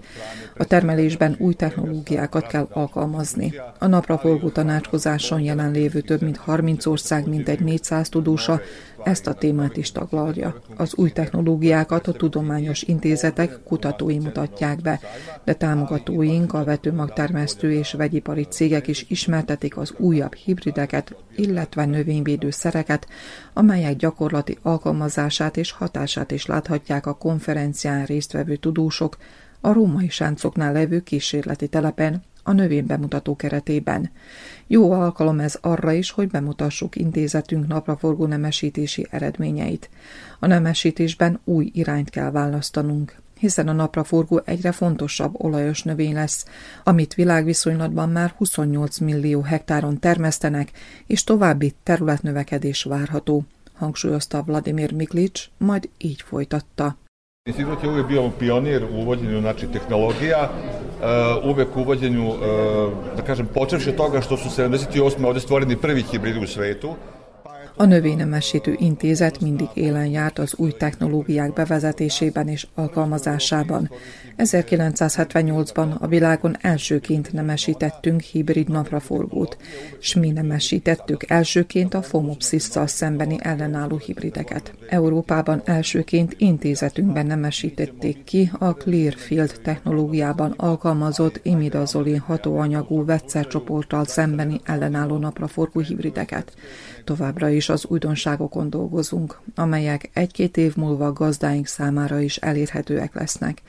A 0.58 0.65
termelésben 0.65 1.36
új 1.39 1.54
technológiákat 1.54 2.48
kell 2.48 2.67
alkalmazni. 2.72 3.54
A 3.80 3.88
napraforgó 3.88 4.50
tanácskozáson 4.50 5.39
jelenlévő 5.39 6.02
több 6.02 6.22
mint 6.22 6.38
30 6.38 6.86
ország 6.86 7.28
mintegy 7.28 7.60
400 7.60 8.10
tudósa 8.10 8.62
ezt 9.04 9.28
a 9.28 9.34
témát 9.34 9.78
is 9.78 9.92
taglalja. 9.92 10.62
Az 10.78 10.96
új 10.96 11.12
technológiákat 11.12 12.08
a 12.08 12.12
tudományos 12.12 12.82
intézetek 12.82 13.64
kutatói 13.64 14.20
mutatják 14.20 14.82
be, 14.82 15.00
de 15.44 15.54
támogatóink, 15.54 16.54
a 16.54 16.64
vetőmagtermesztő 16.64 17.72
és 17.72 17.94
vegyipari 17.94 18.44
cégek 18.44 18.88
is 18.88 19.06
ismertetik 19.08 19.78
az 19.78 19.94
újabb 19.98 20.34
hibrideket, 20.34 21.16
illetve 21.36 21.86
növényvédő 21.86 22.50
szereket, 22.50 23.08
amelyek 23.54 23.96
gyakorlati 23.96 24.58
alkalmazását 24.62 25.58
és 25.58 25.72
hatását 25.72 26.32
is 26.32 26.46
láthatják 26.46 27.06
a 27.06 27.14
konferencián 27.14 28.06
résztvevő 28.06 28.56
tudósok, 28.56 29.18
a 29.62 29.74
római 29.74 30.10
sáncoknál 30.10 30.74
levő 30.74 31.00
kísérleti 31.00 31.68
telepen, 31.68 32.24
a 32.50 32.54
növény 32.54 32.86
bemutató 32.86 33.36
keretében. 33.36 34.12
Jó 34.68 34.92
alkalom 34.92 35.40
ez 35.40 35.58
arra 35.62 35.92
is, 35.92 36.12
hogy 36.12 36.28
bemutassuk 36.28 36.96
intézetünk 36.96 37.68
napraforgó 37.68 38.26
nemesítési 38.26 39.08
eredményeit. 39.10 39.90
A 40.40 40.48
nemesítésben 40.48 41.40
új 41.44 41.72
irányt 41.74 42.10
kell 42.10 42.32
választanunk, 42.32 43.16
hiszen 43.40 43.68
a 43.68 43.72
napraforgó 43.72 44.42
egyre 44.46 44.72
fontosabb 44.72 45.34
olajos 45.44 45.84
növény 45.84 46.14
lesz, 46.14 46.46
amit 46.84 47.14
világviszonylatban 47.14 48.10
már 48.10 48.34
28 48.38 48.98
millió 48.98 49.42
hektáron 49.42 50.00
termesztenek, 50.00 50.72
és 51.08 51.24
további 51.24 51.74
területnövekedés 51.84 52.84
várható, 52.84 53.44
hangsúlyozta 53.74 54.44
Vladimir 54.44 54.92
Miklic, 54.92 55.46
majd 55.58 55.90
így 55.98 56.22
folytatta. 56.22 56.98
Institut 57.50 57.84
je 57.84 57.90
uvijek 57.90 58.08
bio 58.08 58.30
pionir 58.40 58.84
u 58.84 59.02
uvođenju 59.02 59.40
znači, 59.42 59.68
tehnologija, 59.68 60.50
uh, 60.50 61.50
uvek 61.50 61.78
u 61.78 61.80
uvođenju, 61.80 62.30
uh, 62.30 62.38
da 63.16 63.24
kažem, 63.26 63.48
počevši 63.54 63.90
od 63.90 63.96
toga 63.96 64.22
što 64.22 64.38
su 64.38 64.62
78. 64.62 65.26
ovde 65.26 65.40
stvoreni 65.40 65.78
prvi 65.78 66.04
hibridi 66.12 66.44
u 66.44 66.48
svetu, 66.48 66.94
A 67.82 67.86
növénynemesítő 67.86 68.76
intézet 68.78 69.42
mindig 69.42 69.68
élen 69.74 70.06
járt 70.06 70.39
az 70.39 70.54
új 70.58 70.72
technológiák 70.72 71.54
bevezetésében 71.54 72.48
és 72.48 72.68
alkalmazásában. 72.76 73.92
1978-ban 74.38 75.98
a 76.00 76.08
világon 76.08 76.58
elsőként 76.62 77.34
nemesítettünk 77.34 78.22
hibrid 78.22 78.70
napraforgót, 78.70 79.58
s 80.00 80.15
mi 80.15 80.32
nemesítettük 80.32 81.30
elsőként 81.30 81.94
a 81.94 82.02
Fomopsisszal 82.02 82.88
szembeni 82.88 83.38
ellenálló 83.39 83.98
hibrideket. 83.98 84.74
Európában 84.89 85.62
elsőként 85.65 86.36
intézetünkben 86.38 87.26
nemesítették 87.26 88.24
ki 88.24 88.52
a 88.60 88.74
Clearfield 88.74 89.60
technológiában 89.63 90.54
alkalmazott 90.58 91.39
imidazolin 91.44 92.20
hatóanyagú 92.20 93.06
vegyszercsoporttal 93.06 94.06
szembeni 94.06 94.60
ellenálló 94.63 95.18
napraforgó 95.18 95.80
hibrideket. 95.80 96.54
Továbbra 97.04 97.50
is 97.50 97.70
az 97.70 97.86
újdonságokon 97.86 98.70
dolgozunk, 98.70 99.40
amelyek 99.56 100.10
egy-két 100.14 100.58
év 100.58 100.76
múlva 100.76 101.14
gazdáink 101.14 101.68
számára 101.68 102.20
is 102.20 102.38
elérhetőek 102.38 103.16
lesznek. 103.16 103.62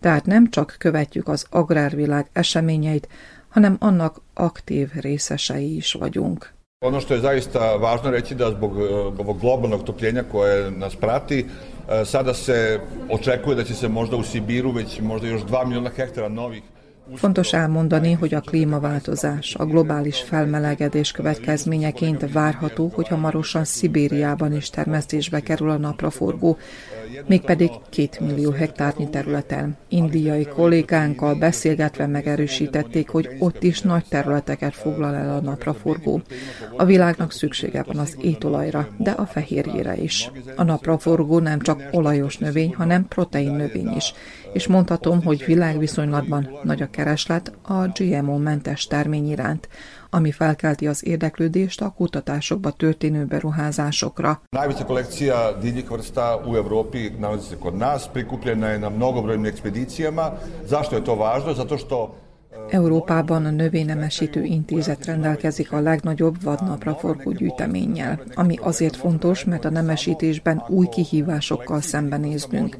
Tehát 0.00 0.26
nem 0.26 0.50
csak 0.50 0.76
követjük 0.78 1.28
az 1.28 1.46
agrárvilág 1.50 2.26
eseményeit, 2.32 3.08
hanem 3.48 3.76
annak 3.80 4.20
aktív 4.34 4.90
részesei 5.00 5.76
is 5.76 5.92
vagyunk. 5.92 6.52
Ono 6.84 7.00
što 7.00 7.14
je 7.14 7.20
zaista 7.20 7.76
važno 7.76 8.10
reći 8.10 8.34
da 8.34 8.50
zbog 8.50 8.76
ovog 9.18 9.40
globalnog 9.40 9.84
topljenja 9.84 10.22
koje 10.22 10.70
nas 10.70 10.96
prati, 10.96 11.46
sada 12.04 12.34
se 12.34 12.80
očekuje 13.10 13.56
da 13.56 13.64
će 13.64 13.74
se 13.74 13.88
možda 13.88 14.16
u 14.16 14.22
Sibiru 14.22 14.70
već 14.70 15.00
možda 15.00 15.26
još 15.28 15.42
2 15.42 15.66
miliona 15.66 15.90
hektara 15.90 16.28
novih 16.28 16.62
Fontos 17.14 17.52
elmondani, 17.52 18.12
hogy 18.12 18.34
a 18.34 18.40
klímaváltozás, 18.40 19.54
a 19.54 19.64
globális 19.64 20.20
felmelegedés 20.20 21.12
következményeként 21.12 22.32
várható, 22.32 22.90
hogy 22.94 23.08
hamarosan 23.08 23.64
Szibériában 23.64 24.54
is 24.54 24.70
termesztésbe 24.70 25.40
kerül 25.40 25.70
a 25.70 25.76
napraforgó, 25.76 26.58
mégpedig 27.26 27.70
két 27.90 28.20
millió 28.20 28.50
hektárnyi 28.50 29.10
területen. 29.10 29.76
Indiai 29.88 30.44
kollégánkkal 30.44 31.34
beszélgetve 31.34 32.06
megerősítették, 32.06 33.08
hogy 33.08 33.28
ott 33.38 33.62
is 33.62 33.80
nagy 33.80 34.04
területeket 34.08 34.74
foglal 34.74 35.14
el 35.14 35.34
a 35.34 35.40
napraforgó. 35.40 36.20
A 36.76 36.84
világnak 36.84 37.32
szüksége 37.32 37.82
van 37.82 37.98
az 37.98 38.16
étolajra, 38.20 38.88
de 38.98 39.10
a 39.10 39.26
fehérjére 39.26 39.96
is. 39.96 40.30
A 40.56 40.62
napraforgó 40.62 41.38
nem 41.38 41.60
csak 41.60 41.88
olajos 41.90 42.38
növény, 42.38 42.74
hanem 42.74 43.08
protein 43.08 43.52
növény 43.52 43.92
is, 43.96 44.12
és 44.52 44.66
mondhatom, 44.66 45.22
hogy 45.22 45.44
világviszonylatban 45.44 46.48
nagy 46.62 46.82
a 46.82 46.90
kereslet 46.90 47.52
a 47.62 47.86
GMO-mentes 47.86 48.86
termény 48.86 49.30
iránt, 49.30 49.68
ami 50.14 50.32
felkelti 50.32 50.86
az 50.86 51.06
érdeklődést 51.06 51.80
a 51.80 51.92
kutatásokba 51.96 52.70
történő 52.70 53.24
beruházásokra. 53.24 54.40
Najveća 54.50 54.84
kolekcija 54.84 55.52
divljih 55.60 55.90
vrsta 55.90 56.42
u 56.46 56.56
Evropi 56.56 57.08
nalazi 57.18 57.48
se 57.48 57.56
kod 57.58 57.74
nas, 57.74 58.08
prikupljena 58.12 58.68
je 58.68 58.78
na 58.78 58.88
mnogobrojnim 58.88 59.46
ekspedicijama. 59.46 60.32
Zašto 60.66 60.96
je 60.96 61.04
to 61.04 61.14
važno? 61.14 61.54
Zato 61.54 61.78
što 61.78 62.14
Európában 62.72 63.44
a 63.44 63.50
Növénynemesítő 63.50 64.42
Intézet 64.42 65.04
rendelkezik 65.06 65.72
a 65.72 65.80
legnagyobb 65.80 66.42
vadnapraforgó 66.42 67.30
gyűjteménnyel, 67.30 68.20
ami 68.34 68.58
azért 68.60 68.96
fontos, 68.96 69.44
mert 69.44 69.64
a 69.64 69.70
nemesítésben 69.70 70.64
új 70.68 70.86
kihívásokkal 70.88 71.80
szembenéznünk. 71.80 72.76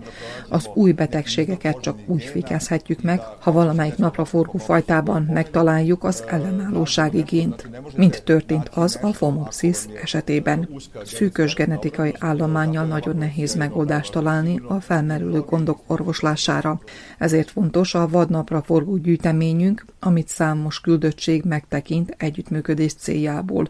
Az 0.49 0.69
új 0.75 0.93
betegségeket 0.93 1.81
csak 1.81 1.99
úgy 2.07 2.23
fékezhetjük 2.23 3.03
meg, 3.03 3.21
ha 3.41 3.53
valamelyik 3.53 3.97
napraforgó 3.97 4.59
fajtában 4.59 5.29
megtaláljuk 5.33 6.05
az 6.05 6.25
ellenállóság 6.27 7.15
igényt, 7.15 7.71
mint 7.97 8.23
történt 8.25 8.69
az 8.69 8.99
a 9.03 9.11
Phomopsis 9.11 9.79
esetében. 10.03 10.69
Szűkös 11.05 11.55
genetikai 11.55 12.15
állományjal 12.19 12.85
nagyon 12.85 13.17
nehéz 13.17 13.55
megoldást 13.55 14.13
találni 14.13 14.63
a 14.69 14.81
felmerülő 14.81 15.41
gondok 15.41 15.81
orvoslására. 15.87 16.81
Ezért 17.19 17.51
fontos 17.51 17.95
a 17.95 18.09
vadnapraforgó 18.09 18.97
gyűjtemény 18.97 19.81
amit 19.99 20.29
számos 20.29 20.81
küldöttség 20.81 21.45
megtekint 21.45 22.15
együttműködés 22.19 22.95
céljából, 22.95 23.69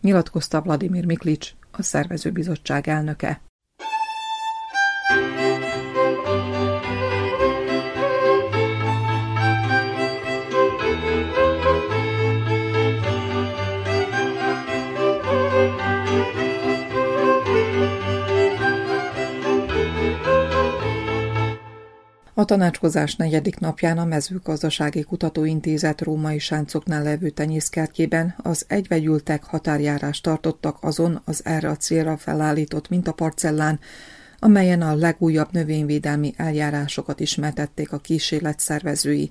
nyilatkozta 0.00 0.60
Vladimir 0.60 1.04
Miklics, 1.04 1.54
a 1.70 1.82
szervezőbizottság 1.82 2.88
elnöke. 2.88 3.40
A 22.38 22.44
tanácskozás 22.44 23.16
negyedik 23.16 23.58
napján 23.58 23.98
a 23.98 24.04
Mezőgazdasági 24.04 25.02
Kutatóintézet 25.02 26.00
római 26.00 26.38
sáncoknál 26.38 27.02
levő 27.02 27.30
tenyészkertjében 27.30 28.34
az 28.36 28.64
egyvegyültek 28.68 29.44
határjárást 29.44 30.22
tartottak 30.22 30.76
azon 30.80 31.22
az 31.24 31.40
erre 31.44 31.68
a 31.68 31.76
célra 31.76 32.16
felállított 32.16 32.88
mintaparcellán, 32.88 33.80
amelyen 34.38 34.82
a 34.82 34.94
legújabb 34.94 35.52
növényvédelmi 35.52 36.34
eljárásokat 36.36 37.20
ismertették 37.20 37.92
a 37.92 37.98
kísérlet 37.98 38.60
szervezői. 38.60 39.30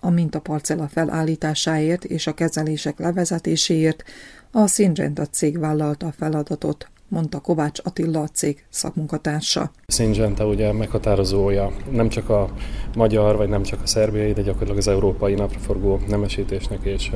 A 0.00 0.10
mintaparcella 0.10 0.88
felállításáért 0.88 2.04
és 2.04 2.26
a 2.26 2.34
kezelések 2.34 2.98
levezetéséért 2.98 4.04
a 4.50 4.66
Syngenta 4.66 5.26
cég 5.26 5.58
vállalta 5.58 6.06
a 6.06 6.12
feladatot. 6.12 6.88
Mondta 7.08 7.40
Kovács 7.40 7.80
Attila 7.82 8.20
a 8.20 8.28
cég 8.28 8.64
szakmunkatársa. 8.68 9.70
Syngenta 9.86 10.46
ugye 10.46 10.72
meghatározója 10.72 11.72
nem 11.90 12.08
csak 12.08 12.28
a 12.28 12.48
magyar, 12.96 13.36
vagy 13.36 13.48
nem 13.48 13.62
csak 13.62 13.82
a 13.82 13.86
szerbiai, 13.86 14.32
de 14.32 14.42
gyakorlatilag 14.42 14.78
az 14.78 14.88
európai 14.88 15.34
napraforgó 15.34 16.00
nemesítésnek 16.08 16.84
és 16.84 17.10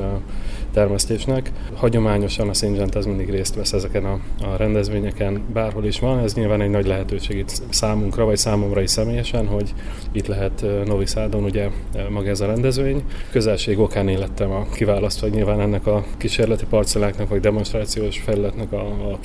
termesztésnek. 0.73 1.53
Hagyományosan 1.75 2.49
a 2.49 2.53
Syngenta 2.53 2.99
az 2.99 3.07
mindig 3.07 3.31
részt 3.31 3.55
vesz 3.55 3.73
ezeken 3.73 4.05
a, 4.05 4.21
a 4.43 4.57
rendezvényeken, 4.57 5.43
bárhol 5.53 5.85
is 5.85 5.99
van. 5.99 6.19
Ez 6.19 6.35
nyilván 6.35 6.61
egy 6.61 6.71
nagy 6.71 6.87
lehetőség 6.87 7.37
itt 7.37 7.63
számunkra, 7.71 8.25
vagy 8.25 8.37
számomra 8.37 8.81
is 8.81 8.91
személyesen, 8.91 9.47
hogy 9.47 9.75
itt 10.13 10.27
lehet 10.27 10.65
Novi 10.85 11.07
Szádon 11.07 11.45
ugye 11.45 11.69
maga 12.11 12.29
ez 12.29 12.41
a 12.41 12.47
rendezvény. 12.47 13.03
Közelség 13.31 13.79
okán 13.79 14.09
élettem 14.09 14.51
a 14.51 14.67
kiválasztva, 14.69 15.29
nyilván 15.29 15.61
ennek 15.61 15.87
a 15.87 16.05
kísérleti 16.17 16.65
parcelláknak, 16.67 17.29
vagy 17.29 17.41
demonstrációs 17.41 18.19
felületnek 18.19 18.73
a, 18.73 19.11
a 19.13 19.19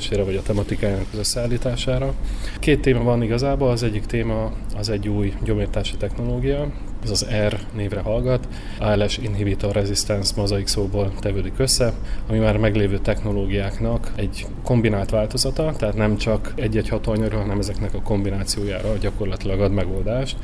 kivitelezésére, 0.00 0.22
vagy 0.22 0.36
a 0.36 0.42
tematikájának 0.42 1.06
az 1.12 1.18
összeállítására. 1.18 2.14
Két 2.58 2.80
téma 2.80 3.02
van 3.02 3.22
igazából, 3.22 3.70
az 3.70 3.82
egyik 3.82 4.06
téma 4.06 4.52
az 4.76 4.88
egy 4.88 5.08
új 5.08 5.32
gyomírtási 5.44 5.96
technológia, 5.96 6.72
ez 7.02 7.10
az 7.10 7.26
R 7.46 7.58
névre 7.74 8.00
hallgat, 8.00 8.48
ALS 8.78 9.18
Inhibitor 9.18 9.72
Resistance 9.72 10.32
mozaik 10.36 10.66
szóból 10.66 11.12
tevődik 11.20 11.54
össze, 11.56 11.92
ami 12.28 12.38
már 12.38 12.56
meglévő 12.56 12.98
technológiáknak 12.98 14.12
egy 14.14 14.46
kombinált 14.62 15.10
változata, 15.10 15.72
tehát 15.78 15.96
nem 15.96 16.16
csak 16.16 16.52
egy-egy 16.56 16.88
hatóanyagról, 16.88 17.40
hanem 17.40 17.58
ezeknek 17.58 17.94
a 17.94 18.02
kombinációjára 18.02 18.96
gyakorlatilag 19.00 19.60
ad 19.60 19.72
megoldást. 19.72 20.36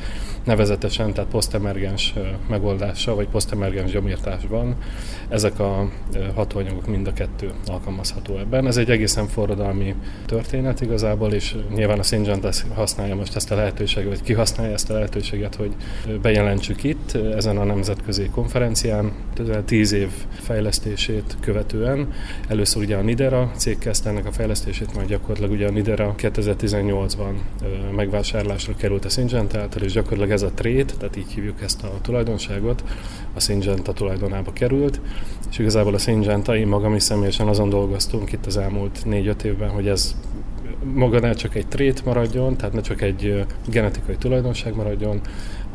Nevezetesen, 0.45 1.13
tehát 1.13 1.31
posztemergens 1.31 2.15
megoldása, 2.49 3.15
vagy 3.15 3.29
posztemergens 3.29 3.93
gyomírtásban 3.93 4.77
ezek 5.29 5.59
a 5.59 5.91
hatóanyagok 6.35 6.87
mind 6.87 7.07
a 7.07 7.13
kettő 7.13 7.51
alkalmazható 7.67 8.39
ebben. 8.39 8.67
Ez 8.67 8.77
egy 8.77 8.91
egészen 8.91 9.27
forradalmi 9.27 9.95
történet 10.27 10.81
igazából, 10.81 11.33
és 11.33 11.57
nyilván 11.75 11.99
a 11.99 12.03
Syngenta 12.03 12.51
használja 12.75 13.15
most 13.15 13.37
ezt 13.37 13.51
a 13.51 13.55
lehetőséget, 13.55 14.09
vagy 14.09 14.23
kihasználja 14.23 14.73
ezt 14.73 14.91
a 14.91 14.95
lehetőséget, 14.95 15.55
hogy 15.55 15.75
bejelent 16.23 16.46
jelentsük 16.47 16.85
itt 16.85 17.13
ezen 17.15 17.57
a 17.57 17.65
nemzetközi 17.65 18.29
konferencián. 18.29 19.13
Tíz 19.65 19.93
év 19.93 20.09
fejlesztését 20.31 21.37
követően 21.41 22.13
először 22.49 22.83
ugye 22.83 22.97
a 22.97 23.01
Nidera 23.01 23.51
cég 23.57 23.79
kezdte 23.79 24.09
ennek 24.09 24.27
a 24.27 24.33
fejlesztését, 24.33 24.95
majd 24.95 25.09
gyakorlatilag 25.09 25.51
ugye 25.51 25.67
a 25.67 25.71
Nidera 25.71 26.15
2018-ban 26.19 27.33
megvásárlásra 27.97 28.75
került 28.77 29.05
a 29.05 29.09
Syngenta 29.09 29.59
által, 29.59 29.83
és 29.83 29.93
gyakorlatilag 29.93 30.31
ez 30.31 30.43
a 30.43 30.51
trade, 30.55 30.85
tehát 30.85 31.17
így 31.17 31.33
hívjuk 31.35 31.63
ezt 31.63 31.83
a 31.83 31.93
tulajdonságot, 32.03 32.85
a 33.35 33.41
Syngenta 33.41 33.93
tulajdonába 33.93 34.53
került, 34.53 35.01
és 35.51 35.59
igazából 35.59 35.95
a 35.95 35.99
Syngenta, 35.99 36.57
én 36.57 36.67
magam 36.67 36.95
is 36.95 37.03
személyesen 37.03 37.49
azon 37.49 37.69
dolgoztunk 37.69 38.33
itt 38.33 38.47
az 38.47 38.57
elmúlt 38.57 39.05
négy-öt 39.05 39.45
évben, 39.45 39.69
hogy 39.69 39.89
ez 39.89 40.17
maga 40.95 41.21
ne 41.21 41.33
csak 41.33 41.55
egy 41.55 41.67
trét 41.67 42.05
maradjon, 42.05 42.57
tehát 42.57 42.75
ne 42.75 42.81
csak 42.81 43.01
egy 43.01 43.45
genetikai 43.67 44.17
tulajdonság 44.17 44.75
maradjon, 44.75 45.21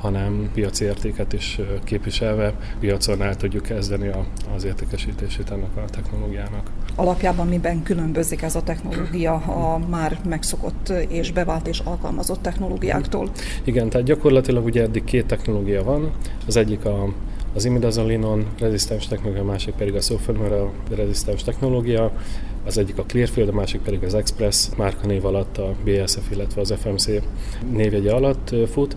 hanem 0.01 0.49
piaci 0.53 0.85
értéket 0.85 1.33
is 1.33 1.59
képviselve 1.83 2.53
piacon 2.79 3.21
el 3.21 3.35
tudjuk 3.35 3.63
kezdeni 3.63 4.07
a, 4.07 4.25
az 4.55 4.63
értékesítését 4.63 5.51
ennek 5.51 5.75
a 5.75 5.85
technológiának. 5.89 6.71
Alapjában 6.95 7.47
miben 7.47 7.83
különbözik 7.83 8.41
ez 8.41 8.55
a 8.55 8.63
technológia 8.63 9.33
a 9.33 9.77
már 9.89 10.19
megszokott 10.29 10.89
és 11.07 11.31
bevált 11.31 11.67
és 11.67 11.79
alkalmazott 11.79 12.41
technológiáktól? 12.41 13.29
Igen, 13.63 13.89
tehát 13.89 14.07
gyakorlatilag 14.07 14.65
ugye 14.65 14.81
eddig 14.81 15.03
két 15.03 15.25
technológia 15.25 15.83
van. 15.83 16.11
Az 16.47 16.55
egyik 16.55 16.85
a 16.85 17.13
az 17.53 17.65
imidazolinon 17.65 18.45
rezisztens 18.59 19.07
technológia, 19.07 19.41
a 19.41 19.45
másik 19.45 19.73
pedig 19.73 19.95
a 19.95 20.01
sulfonumera 20.01 20.71
rezisztens 20.95 21.43
technológia. 21.43 22.11
Az 22.65 22.77
egyik 22.77 22.97
a 22.97 23.03
Clearfield, 23.03 23.49
a 23.49 23.53
másik 23.53 23.81
pedig 23.81 24.03
az 24.03 24.13
Express 24.13 24.69
márkanév 24.77 25.25
alatt 25.25 25.57
a 25.57 25.75
BSF, 25.83 26.31
illetve 26.31 26.61
az 26.61 26.73
FMC 26.79 27.05
névjegye 27.71 28.11
alatt 28.11 28.55
fut. 28.71 28.95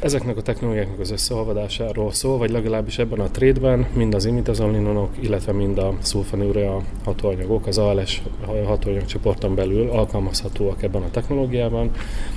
Ezeknek 0.00 0.36
a 0.36 0.42
technológiáknak 0.42 1.00
az 1.00 1.10
összeolvadásáról 1.10 2.12
szól, 2.12 2.38
vagy 2.38 2.50
legalábbis 2.50 2.98
ebben 2.98 3.20
a 3.20 3.30
trédben 3.30 3.86
mind 3.94 4.14
az 4.14 4.24
imitazolinonok, 4.24 5.10
illetve 5.20 5.52
mind 5.52 5.78
a 5.78 5.94
szulfonúrea 6.00 6.82
hatóanyagok 7.04 7.66
az 7.66 7.78
ALS 7.78 8.22
hatóanyagcsoporton 8.66 9.54
belül 9.54 9.90
alkalmazhatóak 9.90 10.82
ebben 10.82 11.02
a 11.02 11.10
technológiában, 11.10 11.90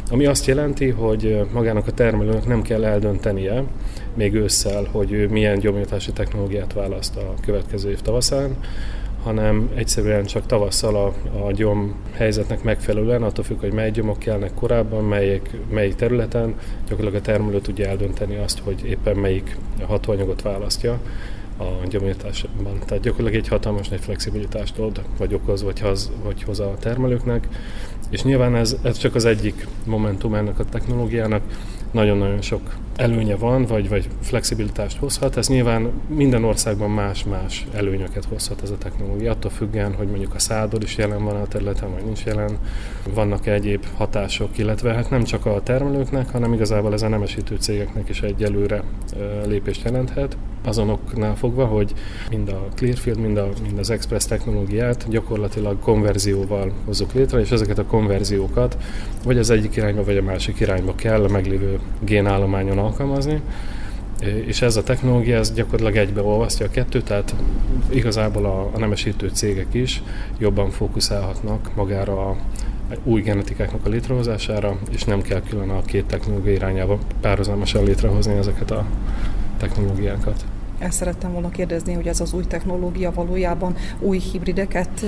ami 0.10 0.26
azt 0.26 0.46
jelenti, 0.46 0.90
hogy 0.90 1.40
magának 1.54 1.88
a 1.88 1.92
termelőnek 1.92 2.46
nem 2.46 2.62
kell 2.62 2.86
eldöntenie 2.86 3.64
még 4.14 4.34
ősszel, 4.34 4.88
hogy 4.92 5.12
ő 5.12 5.28
milyen 5.28 5.60
gyomírtási 5.60 6.12
technológiát 6.12 6.74
választ 6.74 7.16
a 7.16 7.34
következő 7.42 7.90
év 7.90 8.02
tavaszán, 8.02 8.56
hanem 9.24 9.70
egyszerűen 9.76 10.26
csak 10.26 10.46
tavasszal 10.46 10.96
a, 10.96 11.14
a 11.46 11.52
gyom 11.52 11.96
helyzetnek 12.12 12.64
megfelelően, 12.64 13.24
attól 13.24 13.44
függ, 13.44 13.60
hogy 13.60 13.74
mely 13.74 13.92
gyomok 13.92 14.20
kellnek 14.20 14.54
korábban, 14.54 15.04
melyik, 15.04 15.50
melyik 15.70 15.96
területen, 15.96 16.56
gyakorlatilag 16.88 17.24
a 17.24 17.26
termelő 17.26 17.60
tudja 17.60 17.88
eldönteni 17.88 18.36
azt, 18.36 18.60
hogy 18.60 18.86
éppen 18.86 19.16
melyik 19.16 19.58
hatóanyagot 19.88 20.42
választja 20.42 21.00
a 21.58 21.88
gyomírtásban. 21.88 22.80
Tehát 22.86 23.04
gyakorlatilag 23.04 23.44
egy 23.44 23.48
hatalmas 23.48 23.88
nagy 23.88 24.00
flexibilitást 24.00 24.78
ad, 24.78 25.02
vagy 25.18 25.34
okoz, 25.34 25.64
vagy, 25.64 25.80
hoz, 25.80 26.12
vagy 26.24 26.44
hoz 26.44 26.60
a 26.60 26.76
termelőknek. 26.80 27.48
És 28.10 28.24
nyilván 28.24 28.56
ez, 28.56 28.78
ez 28.82 28.98
csak 28.98 29.16
az 29.16 29.26
egyik 29.26 29.68
momentum 29.86 30.34
ennek 30.34 30.60
a 30.60 30.66
technológiának, 30.66 31.42
nagyon-nagyon 31.92 32.42
sok 32.42 32.62
előnye 33.00 33.36
van, 33.36 33.66
vagy, 33.66 33.90
vagy 33.90 34.10
flexibilitást 34.22 34.98
hozhat. 34.98 35.38
Ez 35.38 35.48
nyilván 35.48 35.92
minden 36.08 36.44
országban 36.44 36.90
más-más 36.90 37.66
előnyöket 37.74 38.26
hozhat 38.26 38.62
ez 38.62 38.70
a 38.70 38.78
technológia, 38.78 39.32
attól 39.32 39.52
függően, 39.52 39.94
hogy 39.94 40.08
mondjuk 40.08 40.34
a 40.34 40.40
szádor 40.40 40.84
is 40.84 40.98
jelen 40.98 41.24
van 41.24 41.36
a 41.36 41.48
területen, 41.48 41.92
vagy 41.94 42.04
nincs 42.04 42.24
jelen, 42.24 42.58
vannak 43.14 43.48
egyéb 43.48 43.86
hatások, 43.96 44.58
illetve 44.58 44.94
hát 44.94 45.10
nem 45.10 45.24
csak 45.24 45.46
a 45.46 45.62
termelőknek, 45.64 46.30
hanem 46.30 46.54
igazából 46.54 46.94
ez 46.94 47.02
a 47.02 47.08
nemesítő 47.08 47.56
cégeknek 47.56 48.10
is 48.10 48.22
egy 48.22 48.44
előre 48.44 48.84
lépést 49.46 49.84
jelenthet, 49.84 50.38
azonoknál 50.66 51.36
fogva, 51.36 51.66
hogy 51.66 51.94
mind 52.30 52.50
a 52.50 52.68
Clearfield, 52.76 53.20
mind, 53.20 53.38
a, 53.38 53.50
mind 53.64 53.80
az 53.80 53.90
Express 53.90 54.26
technológiát 54.26 55.06
gyakorlatilag 55.10 55.80
konverzióval 55.80 56.72
hozzuk 56.86 57.14
létre, 57.14 57.40
és 57.40 57.52
ezeket 57.52 57.78
a 57.78 57.86
konverziókat 57.86 58.78
vagy 59.24 59.38
az 59.38 59.50
egyik 59.50 59.76
irányba, 59.76 60.04
vagy 60.04 60.18
a 60.18 60.22
másik 60.22 60.60
irányba 60.60 60.96
kell 60.96 61.24
a 61.24 61.30
meglévő 61.30 61.80
génállományon 62.00 62.78
alkalmazni, 62.90 63.42
és 64.46 64.62
ez 64.62 64.76
a 64.76 64.84
technológia 64.84 65.38
ez 65.38 65.54
gyakorlatilag 65.54 65.96
egybeolvasztja 65.96 66.66
a 66.66 66.70
kettőt, 66.70 67.06
tehát 67.06 67.36
igazából 67.90 68.46
a, 68.46 68.70
a 68.74 68.80
nemesítő 68.80 69.28
cégek 69.28 69.74
is 69.74 70.04
jobban 70.38 70.70
fókuszálhatnak 70.70 71.72
magára 71.76 72.30
a 72.30 72.36
új 73.04 73.22
genetikáknak 73.22 73.86
a 73.86 73.90
létrehozására, 73.90 74.78
és 74.92 75.04
nem 75.04 75.22
kell 75.22 75.42
külön 75.50 75.70
a 75.70 75.82
két 75.82 76.06
technológia 76.06 76.52
irányába 76.52 76.98
párhuzamosan 77.22 77.84
létrehozni 77.84 78.38
ezeket 78.38 78.72
a 78.72 78.86
technológiákat. 79.58 80.46
Ezt 80.80 80.98
szerettem 80.98 81.32
volna 81.32 81.50
kérdezni, 81.50 81.94
hogy 81.94 82.08
ez 82.08 82.20
az 82.20 82.34
új 82.34 82.44
technológia 82.44 83.12
valójában 83.14 83.76
új 84.00 84.18
hibrideket 84.18 85.06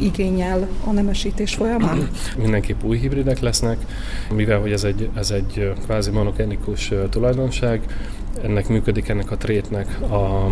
igényel 0.00 0.68
a 0.84 0.90
nemesítés 0.90 1.54
folyamán? 1.54 2.08
Mindenképp 2.36 2.82
új 2.82 2.98
hibridek 2.98 3.38
lesznek, 3.38 3.78
mivel 4.34 4.60
hogy 4.60 4.72
ez 4.72 4.84
egy, 4.84 5.08
ez 5.14 5.30
egy 5.30 5.72
kvázi 5.84 6.10
monogenikus 6.10 6.92
tulajdonság, 7.10 7.82
ennek 8.42 8.68
működik 8.68 9.08
ennek 9.08 9.30
a 9.30 9.36
trétnek 9.36 10.00
a 10.00 10.50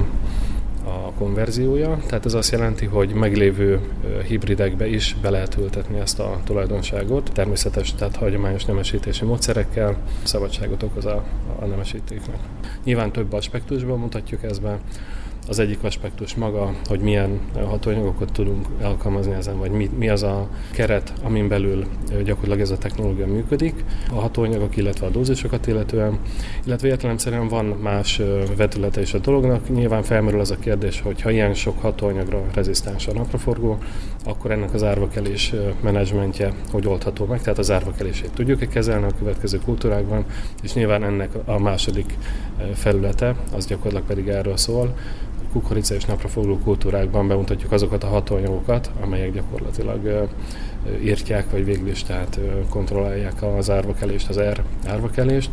a 0.87 1.13
konverziója, 1.19 1.99
tehát 2.07 2.25
ez 2.25 2.35
azt 2.35 2.53
jelenti, 2.53 2.85
hogy 2.85 3.13
meglévő 3.13 3.81
hibridekbe 4.27 4.87
is 4.87 5.17
be 5.23 5.31
lehet 5.31 5.57
ültetni 5.59 5.99
ezt 5.99 6.19
a 6.19 6.41
tulajdonságot. 6.45 7.31
Természetes, 7.33 7.95
tehát 7.95 8.17
hagyományos 8.17 8.65
nemesítési 8.65 9.25
módszerekkel 9.25 9.97
szabadságot 10.23 10.83
okoz 10.83 11.05
a, 11.05 11.25
a 11.59 11.65
nemesítéknek. 11.65 12.39
Nyilván 12.85 13.13
több 13.13 13.33
aspektusban 13.33 13.99
mutatjuk 13.99 14.43
ezt 14.43 14.63
be, 14.63 14.79
az 15.49 15.59
egyik 15.59 15.83
aspektus 15.83 16.35
maga, 16.35 16.75
hogy 16.85 17.01
milyen 17.01 17.41
hatóanyagokat 17.55 18.33
tudunk 18.33 18.67
alkalmazni 18.83 19.33
ezen, 19.33 19.59
vagy 19.59 19.71
mi, 19.71 19.91
mi 19.99 20.09
az 20.09 20.23
a 20.23 20.49
keret, 20.73 21.13
amin 21.23 21.49
belül 21.49 21.85
gyakorlatilag 22.09 22.61
ez 22.61 22.71
a 22.71 22.79
technológia 22.79 23.27
működik, 23.27 23.85
a 24.11 24.21
hatóanyagok, 24.21 24.77
illetve 24.77 25.07
a 25.07 25.11
dózisokat 25.11 25.67
illetően, 25.67 26.19
illetve 26.65 26.89
értelemszerűen 26.89 27.49
van 27.49 27.65
más 27.65 28.21
vetülete 28.57 29.01
is 29.01 29.15
a 29.15 29.19
dolognak. 29.19 29.69
Nyilván 29.69 30.03
felmerül 30.03 30.41
az 30.41 30.51
a 30.51 30.57
kérdés, 30.57 31.01
hogy 31.01 31.23
ha 31.23 31.31
ilyen 31.31 31.55
sok 31.55 31.81
hatóanyagra 31.81 32.45
rezisztáns 32.55 33.07
a 33.07 33.13
napraforgó, 33.13 33.79
akkor 34.25 34.51
ennek 34.51 34.75
az 34.75 34.83
árvakelés 34.83 35.55
menedzsmentje 35.81 36.53
hogy 36.71 36.87
oldható 36.87 37.25
meg, 37.25 37.43
tehát 37.43 37.59
az 37.59 37.71
árvakelését 37.71 38.31
tudjuk-e 38.35 38.67
kezelni 38.67 39.07
a 39.07 39.17
következő 39.19 39.59
kultúrákban, 39.65 40.25
és 40.63 40.75
nyilván 40.75 41.05
ennek 41.05 41.31
a 41.45 41.59
második 41.59 42.17
felülete, 42.75 43.35
az 43.53 43.67
gyakorlatilag 43.67 44.07
pedig 44.07 44.29
erről 44.29 44.57
szól, 44.57 44.95
kukorica 45.53 45.95
és 45.95 46.05
napraforgó 46.05 46.59
kultúrákban 46.59 47.29
bemutatjuk 47.29 47.73
azokat 47.73 48.05
a 48.05 48.07
hatóanyagokat, 48.07 48.91
amelyek 49.01 49.33
gyakorlatilag 49.33 50.29
írtják, 51.03 51.51
vagy 51.51 51.65
végül 51.65 51.89
is 51.89 52.03
tehát 52.03 52.41
kontrollálják 52.69 53.43
az 53.43 53.71
árvakelést, 53.71 54.29
az 54.29 54.39
R 54.39 54.63
árvakelést, 54.87 55.51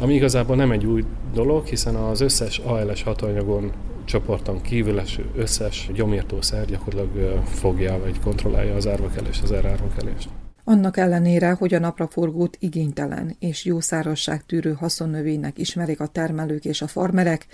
ami 0.00 0.14
igazából 0.14 0.56
nem 0.56 0.70
egy 0.70 0.86
új 0.86 1.04
dolog, 1.34 1.66
hiszen 1.66 1.94
az 1.94 2.20
összes 2.20 2.58
ALS 2.58 3.02
hatóanyagon 3.02 3.72
csoporton 4.04 4.60
kívül 4.62 4.98
eső 5.00 5.24
összes 5.36 5.90
gyomírtószer 5.94 6.64
gyakorlatilag 6.64 7.44
fogja 7.44 7.98
vagy 7.98 8.20
kontrollálja 8.20 8.74
az 8.74 8.86
árvakelést, 8.86 9.42
az 9.42 9.52
erárvakelést. 9.52 10.28
Annak 10.68 10.96
ellenére, 10.96 11.52
hogy 11.52 11.74
a 11.74 11.78
napraforgót 11.78 12.56
igénytelen 12.60 13.36
és 13.38 13.64
jó 13.64 13.80
szárazság 13.80 14.46
tűrő 14.46 14.72
haszonnövénynek 14.72 15.58
ismerik 15.58 16.00
a 16.00 16.06
termelők 16.06 16.64
és 16.64 16.82
a 16.82 16.86
farmerek, 16.86 17.46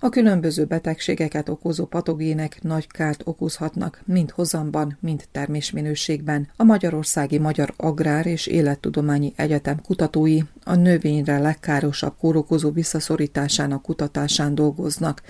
a 0.00 0.08
különböző 0.08 0.64
betegségeket 0.64 1.48
okozó 1.48 1.84
patogének 1.84 2.62
nagy 2.62 2.86
kárt 2.86 3.22
okozhatnak, 3.24 4.02
mind 4.04 4.30
hozamban, 4.30 4.98
mind 5.00 5.24
termésminőségben. 5.32 6.48
A 6.56 6.64
Magyarországi 6.64 7.38
Magyar 7.38 7.74
Agrár 7.76 8.26
és 8.26 8.46
Élettudományi 8.46 9.32
Egyetem 9.36 9.80
kutatói 9.80 10.40
a 10.64 10.74
növényre 10.74 11.38
legkárosabb 11.38 12.14
kórokozó 12.18 12.70
visszaszorításának 12.70 13.82
kutatásán 13.82 14.54
dolgoznak, 14.54 15.22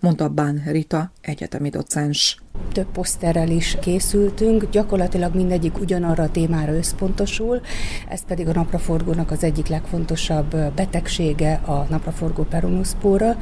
mondta 0.00 0.28
Bán 0.28 0.62
Rita, 0.66 1.12
egyetemi 1.20 1.68
docens. 1.68 2.42
Több 2.72 2.86
poszterrel 2.92 3.48
is 3.48 3.76
készültünk, 3.80 4.70
gyakorlatilag 4.70 5.34
mindegyik 5.34 5.80
ugyanarra 5.80 6.22
a 6.22 6.30
témára 6.30 6.74
összpontosul, 6.74 7.60
ez 8.08 8.24
pedig 8.24 8.48
a 8.48 8.52
napraforgónak 8.52 9.30
az 9.30 9.44
egyik 9.44 9.66
legfontosabb 9.66 10.56
betegsége, 10.56 11.52
a 11.52 11.86
napraforgó 11.90 12.42
peronoszpóra, 12.42 13.36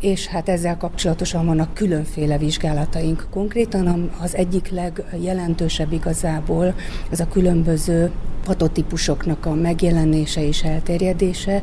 és 0.00 0.26
hát 0.26 0.48
ezzel 0.48 0.76
kapcsolatosan 0.76 1.46
vannak 1.46 1.74
különféle 1.74 2.38
vizsgálataink. 2.38 3.26
Konkrétan. 3.30 4.10
Az 4.20 4.34
egyik 4.34 4.70
legjelentősebb 4.70 5.92
igazából 5.92 6.74
az 7.10 7.20
a 7.20 7.28
különböző 7.28 8.10
patotípusoknak 8.44 9.46
a 9.46 9.54
megjelenése 9.54 10.46
és 10.46 10.62
elterjedése, 10.62 11.62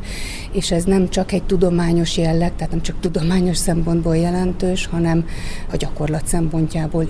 és 0.52 0.72
ez 0.72 0.84
nem 0.84 1.10
csak 1.10 1.32
egy 1.32 1.44
tudományos 1.44 2.18
jelleg, 2.18 2.56
tehát 2.56 2.72
nem 2.72 2.82
csak 2.82 3.00
tudományos 3.00 3.58
szempontból 3.58 4.18
jelentős, 4.18 4.86
hanem 4.86 5.26
a 5.72 5.76
gyakorlat 5.76 6.28
szempontjából 6.28 6.65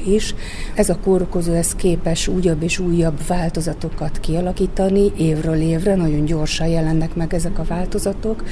is. 0.05 0.35
Ez 0.75 0.89
a 0.89 0.97
kórokozó 1.03 1.53
ez 1.53 1.75
képes 1.75 2.27
újabb 2.27 2.63
és 2.63 2.79
újabb 2.79 3.27
változatokat 3.27 4.19
kialakítani 4.19 5.11
évről 5.17 5.61
évre, 5.61 5.95
nagyon 5.95 6.25
gyorsan 6.25 6.67
jelennek 6.67 7.15
meg 7.15 7.33
ezek 7.33 7.59
a 7.59 7.63
változatok. 7.63 8.43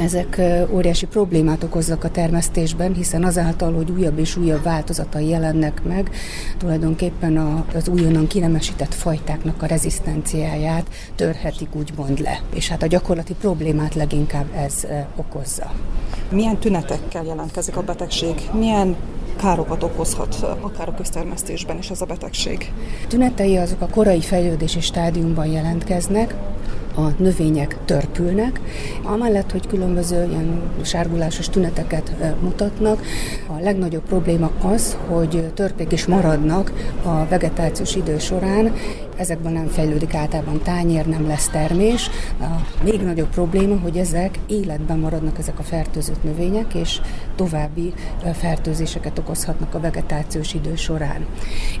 Ezek 0.00 0.40
óriási 0.70 1.06
problémát 1.06 1.62
okoznak 1.62 2.04
a 2.04 2.10
termesztésben, 2.10 2.94
hiszen 2.94 3.24
azáltal, 3.24 3.72
hogy 3.72 3.90
újabb 3.90 4.18
és 4.18 4.36
újabb 4.36 4.62
változatai 4.62 5.28
jelennek 5.28 5.82
meg, 5.82 6.10
tulajdonképpen 6.58 7.64
az 7.74 7.88
újonnan 7.88 8.26
kinemesített 8.26 8.94
fajtáknak 8.94 9.62
a 9.62 9.66
rezisztenciáját 9.66 10.88
törhetik 11.14 11.74
úgymond 11.74 12.20
le. 12.20 12.40
És 12.54 12.68
hát 12.68 12.82
a 12.82 12.86
gyakorlati 12.86 13.34
problémát 13.34 13.94
leginkább 13.94 14.46
ez 14.54 14.86
okozza. 15.16 15.72
Milyen 16.30 16.58
tünetekkel 16.58 17.24
jelentkezik 17.24 17.76
a 17.76 17.82
betegség? 17.82 18.34
Milyen 18.52 18.96
károkat 19.40 19.82
okozhat 19.82 20.36
akár 20.60 20.88
a 20.88 20.94
köztermesztésben 20.94 21.78
is 21.78 21.90
ez 21.90 22.00
a 22.00 22.06
betegség? 22.06 22.72
Tünetei 23.08 23.56
azok 23.56 23.80
a 23.80 23.86
korai 23.86 24.20
fejlődési 24.20 24.80
stádiumban 24.80 25.46
jelentkeznek, 25.46 26.34
a 26.96 27.08
növények 27.18 27.76
törpülnek, 27.84 28.60
amellett, 29.02 29.50
hogy 29.50 29.66
különböző 29.66 30.28
ilyen 30.30 30.62
sárgulásos 30.82 31.48
tüneteket 31.48 32.12
mutatnak. 32.42 33.02
A 33.46 33.60
legnagyobb 33.62 34.04
probléma 34.04 34.50
az, 34.62 34.96
hogy 35.08 35.50
törpék 35.54 35.92
is 35.92 36.06
maradnak 36.06 36.72
a 37.04 37.26
vegetációs 37.28 37.96
idő 37.96 38.18
során, 38.18 38.72
ezekben 39.20 39.52
nem 39.52 39.66
fejlődik 39.66 40.14
általában 40.14 40.62
tányér, 40.62 41.06
nem 41.06 41.26
lesz 41.26 41.48
termés. 41.48 42.10
A 42.40 42.44
még 42.84 43.00
nagyobb 43.00 43.28
probléma, 43.28 43.78
hogy 43.78 43.96
ezek 43.96 44.38
életben 44.46 44.98
maradnak 44.98 45.38
ezek 45.38 45.58
a 45.58 45.62
fertőzött 45.62 46.22
növények, 46.22 46.74
és 46.74 47.00
további 47.36 47.92
fertőzéseket 48.32 49.18
okozhatnak 49.18 49.74
a 49.74 49.80
vegetációs 49.80 50.54
idő 50.54 50.76
során. 50.76 51.26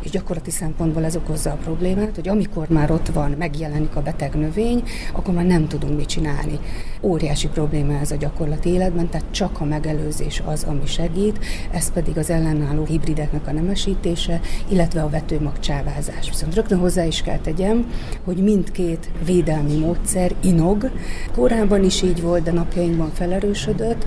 És 0.02 0.10
gyakorlati 0.10 0.50
szempontból 0.50 1.04
ez 1.04 1.16
okozza 1.16 1.50
a 1.50 1.58
problémát, 1.64 2.14
hogy 2.14 2.28
amikor 2.28 2.68
már 2.68 2.90
ott 2.90 3.08
van, 3.08 3.34
megjelenik 3.38 3.96
a 3.96 4.02
beteg 4.02 4.34
növény, 4.34 4.82
akkor 5.12 5.34
már 5.34 5.46
nem 5.46 5.68
tudunk 5.68 5.96
mit 5.96 6.08
csinálni. 6.08 6.58
Óriási 7.00 7.48
probléma 7.48 7.98
ez 7.98 8.10
a 8.10 8.16
gyakorlati 8.16 8.68
életben, 8.68 9.08
tehát 9.08 9.30
csak 9.30 9.60
a 9.60 9.64
megelőzés 9.64 10.42
az, 10.46 10.64
ami 10.64 10.86
segít, 10.86 11.44
ez 11.70 11.92
pedig 11.92 12.18
az 12.18 12.30
ellenálló 12.30 12.84
hibrideknek 12.84 13.46
a 13.46 13.52
nemesítése, 13.52 14.40
illetve 14.68 15.02
a 15.02 15.08
vetőmagcsávázás. 15.08 16.28
Viszont 16.28 16.54
rögtön 16.54 16.78
hozzá 16.78 17.04
is 17.04 17.22
kell 17.22 17.29
tegyem, 17.38 17.92
hogy 18.24 18.36
mindkét 18.36 19.10
védelmi 19.24 19.78
módszer 19.78 20.32
inog. 20.40 20.90
Korábban 21.34 21.84
is 21.84 22.02
így 22.02 22.22
volt, 22.22 22.42
de 22.42 22.52
napjainkban 22.52 23.10
felerősödött. 23.12 24.06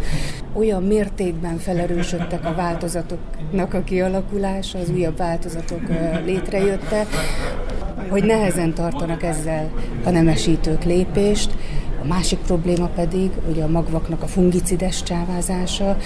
Olyan 0.53 0.83
mértékben 0.83 1.57
felerősödtek 1.57 2.45
a 2.45 2.53
változatoknak 2.55 3.73
a 3.73 3.83
kialakulása, 3.83 4.79
az 4.79 4.89
újabb 4.89 5.17
változatok 5.17 5.81
létrejötte, 6.25 7.05
hogy 8.09 8.23
nehezen 8.23 8.73
tartanak 8.73 9.23
ezzel 9.23 9.71
a 10.03 10.09
nemesítők 10.09 10.83
lépést. 10.83 11.51
A 12.03 12.07
másik 12.07 12.39
probléma 12.39 12.87
pedig 12.87 13.31
ugye 13.49 13.63
a 13.63 13.67
magvaknak 13.67 14.23
a 14.23 14.27
fungicides 14.27 15.03
csávázása, 15.03 15.97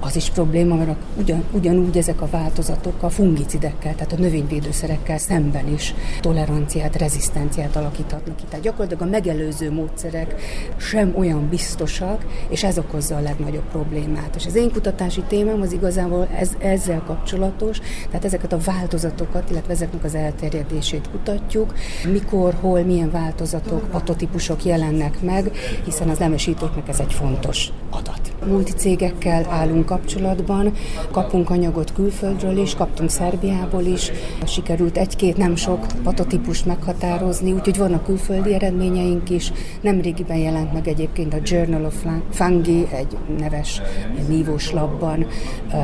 az 0.00 0.16
is 0.16 0.30
probléma, 0.30 0.74
mert 0.74 0.96
ugyan, 1.16 1.44
ugyanúgy 1.52 1.96
ezek 1.96 2.20
a 2.20 2.28
változatok 2.30 3.02
a 3.02 3.08
fungicidekkel, 3.08 3.94
tehát 3.94 4.12
a 4.12 4.16
növényvédőszerekkel 4.16 5.18
szemben 5.18 5.72
is 5.72 5.94
toleranciát, 6.20 6.96
rezisztenciát 6.96 7.76
alakíthatnak 7.76 8.36
ki. 8.36 8.44
Tehát 8.48 8.64
gyakorlatilag 8.64 9.02
a 9.02 9.10
megelőző 9.10 9.72
módszerek 9.72 10.34
sem 10.76 11.14
olyan 11.16 11.48
biztosak, 11.48 12.24
és 12.48 12.64
ez 12.64 12.78
okozza 12.78 13.16
a 13.16 13.20
legnagyobb 13.20 13.68
problémát. 13.70 14.36
És 14.36 14.46
az 14.46 14.54
én 14.54 14.72
kutatási 14.72 15.22
témám 15.28 15.60
az 15.60 15.72
igazából 15.72 16.28
ez, 16.38 16.50
ezzel 16.58 17.02
kapcsolatos, 17.06 17.80
tehát 18.06 18.24
ezeket 18.24 18.52
a 18.52 18.58
változatokat, 18.64 19.50
illetve 19.50 19.72
ezeknek 19.72 20.04
az 20.04 20.14
elterjedését 20.14 21.10
kutatjuk, 21.10 21.74
mikor, 22.12 22.54
hol, 22.60 22.82
milyen 22.82 23.10
változatok, 23.10 23.88
patotípusok 23.90 24.64
jelennek 24.64 25.20
meg, 25.20 25.50
hiszen 25.84 26.08
az 26.08 26.18
nemesítőknek 26.18 26.88
ez 26.88 27.00
egy 27.00 27.12
fontos 27.12 27.68
adat. 27.90 28.37
Multicégekkel 28.46 29.46
állunk 29.48 29.86
kapcsolatban, 29.86 30.72
kapunk 31.10 31.50
anyagot 31.50 31.92
külföldről 31.92 32.58
is, 32.58 32.74
kaptunk 32.74 33.10
Szerbiából 33.10 33.82
is, 33.82 34.10
sikerült 34.46 34.98
egy-két 34.98 35.36
nem 35.36 35.56
sok 35.56 35.86
patotípust 36.02 36.66
meghatározni, 36.66 37.52
úgyhogy 37.52 37.76
vannak 37.76 38.04
külföldi 38.04 38.54
eredményeink 38.54 39.30
is. 39.30 39.52
Nemrégiben 39.80 40.36
jelent 40.36 40.72
meg 40.72 40.88
egyébként 40.88 41.34
a 41.34 41.38
Journal 41.42 41.84
of 41.84 42.04
Fungi, 42.30 42.86
egy 42.90 43.16
neves 43.38 43.80
nívós 44.28 44.72
labban 44.72 45.26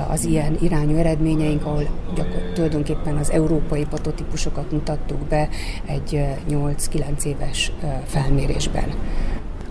az 0.08 0.24
ilyen 0.24 0.56
irányú 0.60 0.96
eredményeink, 0.96 1.66
ahol 1.66 1.88
tulajdonképpen 2.54 3.16
az 3.16 3.30
európai 3.30 3.84
patotípusokat 3.84 4.72
mutattuk 4.72 5.18
be 5.28 5.48
egy 5.86 6.24
8-9 6.50 7.24
éves 7.24 7.72
felmérésben. 8.06 8.88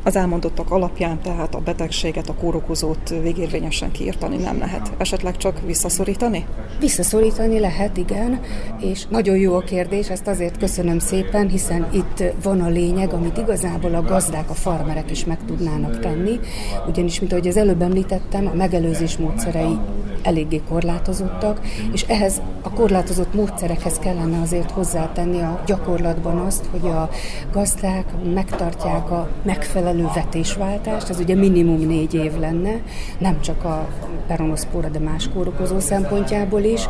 Az 0.06 0.16
elmondottak 0.16 0.72
alapján 0.72 1.22
tehát 1.22 1.56
a 1.56 1.60
betegséget, 1.60 2.30
a 2.30 2.34
kórokozót 2.34 3.10
végérvényesen 3.10 3.92
kiirtani 3.92 4.38
nem 4.38 4.58
lehet. 4.58 4.92
Esetleg 4.98 5.38
csak 5.38 5.62
visszaszorítani? 5.66 6.46
Visszaszorítani 6.80 7.60
lehet, 7.60 7.98
igen, 7.98 8.40
és 8.80 9.06
nagyon 9.10 9.38
jó 9.38 9.56
a 9.56 9.60
kérdés, 9.60 10.10
ezt 10.10 10.28
azért 10.28 10.58
köszönöm 10.58 11.00
szépen, 11.00 11.50
hiszen 11.50 11.88
itt 11.92 12.24
van 12.44 12.62
a 12.62 12.70
lényeg, 12.70 13.14
amit 13.14 13.38
igazából 13.38 13.96
a 13.96 14.02
gazdák, 14.02 14.50
a 14.50 14.54
farmerek 14.54 15.12
is 15.12 15.26
meg 15.26 15.46
tudnának 15.46 16.00
tenni, 16.00 16.40
ugyanis, 16.88 17.20
mint 17.20 17.32
ahogy 17.32 17.48
az 17.48 17.58
előbb 17.58 17.82
említettem, 17.82 18.48
a 18.48 18.56
megelőzés 18.56 19.18
módszerei 19.18 19.78
eléggé 20.22 20.62
korlátozottak, 20.70 21.60
és 21.94 22.02
ehhez 22.02 22.42
a 22.62 22.70
korlátozott 22.70 23.34
módszerekhez 23.34 23.98
kellene 24.00 24.42
azért 24.42 24.72
hozzátenni 24.72 25.42
a 25.42 25.62
gyakorlatban 25.66 26.38
azt, 26.38 26.66
hogy 26.72 26.90
a 26.90 27.10
gazdák 27.52 28.06
megtartják 28.34 29.12
a 29.12 29.30
megfelelő 29.44 29.93
vetésváltást, 30.02 31.10
ez 31.10 31.20
ugye 31.20 31.36
minimum 31.36 31.88
négy 31.88 32.14
év 32.14 32.38
lenne, 32.40 32.82
nem 33.18 33.42
csak 33.42 33.64
a 33.64 33.88
peronoszpóra, 34.28 34.90
de 34.90 35.00
más 35.00 35.30
kórokozó 35.34 35.80
szempontjából 35.80 36.62
is. 36.62 36.88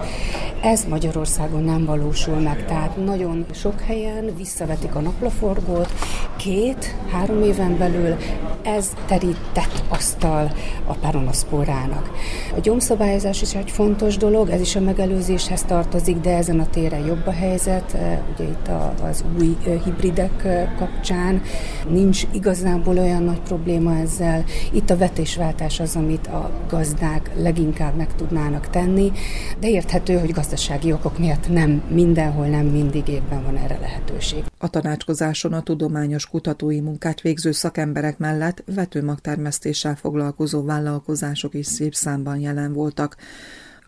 Ez 0.61 0.85
Magyarországon 0.89 1.63
nem 1.63 1.85
valósul 1.85 2.35
meg, 2.35 2.65
tehát 2.65 3.05
nagyon 3.05 3.45
sok 3.53 3.81
helyen 3.81 4.33
visszavetik 4.37 4.95
a 4.95 4.99
naplaforgót, 4.99 5.89
két-három 6.37 7.41
éven 7.41 7.77
belül 7.77 8.15
ez 8.63 8.93
terített 9.05 9.83
asztal 9.89 10.51
a 10.85 10.93
peronoszpórának. 10.93 12.11
A 12.55 12.59
gyomszabályozás 12.59 13.41
is 13.41 13.55
egy 13.55 13.71
fontos 13.71 14.17
dolog, 14.17 14.49
ez 14.49 14.61
is 14.61 14.75
a 14.75 14.79
megelőzéshez 14.79 15.63
tartozik, 15.63 16.17
de 16.17 16.35
ezen 16.35 16.59
a 16.59 16.69
téren 16.69 17.05
jobb 17.05 17.27
a 17.27 17.31
helyzet, 17.31 17.97
ugye 18.33 18.49
itt 18.49 18.69
az 19.03 19.23
új 19.39 19.57
hibridek 19.83 20.47
kapcsán 20.77 21.41
nincs 21.89 22.23
igazából 22.31 22.92
olyan 22.99 23.23
nagy 23.23 23.39
probléma 23.39 23.97
ezzel. 23.97 24.43
Itt 24.71 24.89
a 24.89 24.97
vetésváltás 24.97 25.79
az, 25.79 25.95
amit 25.95 26.27
a 26.27 26.51
gazdák 26.69 27.31
leginkább 27.35 27.95
meg 27.95 28.15
tudnának 28.15 28.69
tenni, 28.69 29.11
de 29.59 29.69
érthető, 29.69 30.19
hogy 30.19 30.31
gazdasági 30.31 30.91
okok 30.91 31.17
miatt 31.17 31.49
nem 31.49 31.83
mindenhol, 31.89 32.47
nem 32.47 32.65
mindig 32.65 33.07
évben 33.07 33.43
van 33.43 33.57
erre 33.57 33.77
lehetőség. 33.79 34.43
A 34.57 34.69
tanácskozáson 34.69 35.53
a 35.53 35.61
tudományos 35.61 36.27
kutatói 36.27 36.79
munkát 36.79 37.21
végző 37.21 37.51
szakemberek 37.51 38.17
mellett 38.17 38.63
vetőmagtermesztéssel 38.75 39.95
foglalkozó 39.95 40.63
vállalkozások 40.63 41.53
is 41.53 41.65
szép 41.65 41.93
számban 41.93 42.39
jelen 42.39 42.73
voltak. 42.73 43.15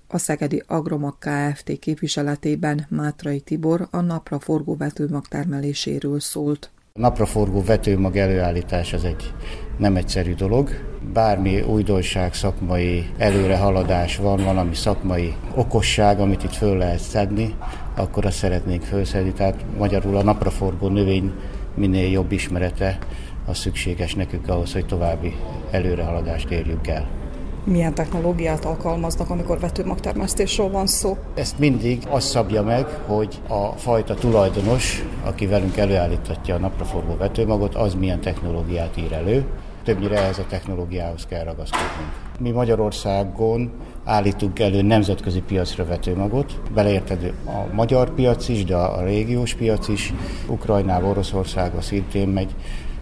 A 0.08 0.18
Szegedi 0.18 0.64
Agromag 0.68 1.18
Kft. 1.20 1.80
képviseletében 1.80 2.86
Mátrai 2.89 3.39
Tibor 3.39 3.88
a 3.91 4.01
napra 4.01 4.39
forgó 4.39 4.76
vetőmag 4.76 5.28
termeléséről 5.28 6.20
szólt. 6.20 6.72
A 6.98 7.02
napraforgó 7.02 7.64
vetőmag 7.64 8.18
előállítás 8.18 8.93
az 8.93 9.04
egy 9.04 9.34
nem 9.78 9.96
egyszerű 9.96 10.34
dolog. 10.34 10.70
Bármi 11.14 11.62
újdonság, 11.62 12.34
szakmai 12.34 13.10
előrehaladás 13.18 14.18
van, 14.18 14.43
valami 14.43 14.76
szakmai 14.76 15.34
okosság, 15.56 16.20
amit 16.20 16.43
itt 16.43 16.54
föl 16.54 16.78
lehet 16.78 17.00
szedni, 17.00 17.56
akkor 17.96 18.26
azt 18.26 18.38
szeretnénk 18.38 18.84
fölszedni. 18.84 19.34
Tehát 19.34 19.66
magyarul 19.78 20.18
a 20.18 20.24
napraforgó 20.24 20.88
növény 20.88 21.34
minél 21.74 22.12
jobb 22.12 22.32
ismerete 22.32 22.98
az 23.46 23.58
szükséges 23.58 24.14
nekünk 24.14 24.50
ahhoz, 24.50 24.74
hogy 24.74 24.86
további 24.86 25.36
előrehaladást 25.72 26.50
érjünk 26.50 26.88
el 26.88 27.24
milyen 27.66 27.93
technológiát 27.93 28.66
alkalmaznak, 28.66 29.30
amikor 29.30 29.59
vetőmagtermesztésről 29.59 30.70
van 30.70 30.88
szó? 30.88 31.18
Ezt 31.34 31.59
mindig 31.59 32.03
azt 32.09 32.28
szabja 32.28 32.63
meg, 32.63 32.86
hogy 33.05 33.41
a 33.47 33.66
fajta 33.66 34.13
tulajdonos, 34.13 35.03
aki 35.24 35.45
velünk 35.45 35.78
előállítatja 35.78 36.55
a 36.55 36.57
napraforgó 36.57 37.16
vetőmagot, 37.18 37.76
az 37.76 37.93
milyen 37.93 38.22
technológiát 38.22 38.97
ír 38.97 39.13
elő. 39.13 39.45
Többnyire 39.84 40.18
ehhez 40.18 40.39
a 40.39 40.45
technológiához 40.49 41.26
kell 41.26 41.43
ragaszkodnunk. 41.43 42.11
Mi 42.39 42.51
Magyarországon 42.51 43.72
állítunk 44.03 44.59
elő 44.59 44.82
nemzetközi 44.82 45.41
piacra 45.41 45.86
vetőmagot, 45.86 46.59
beleértedő 46.74 47.34
a 47.45 47.74
magyar 47.74 48.13
piac 48.13 48.47
is, 48.47 48.66
de 48.66 48.76
a 48.76 49.03
régiós 49.03 49.53
piac 49.53 49.88
is, 49.88 50.13
Ukrajnába, 50.47 51.07
Oroszországba 51.07 51.82
szintén 51.82 52.28
megy, 52.28 52.55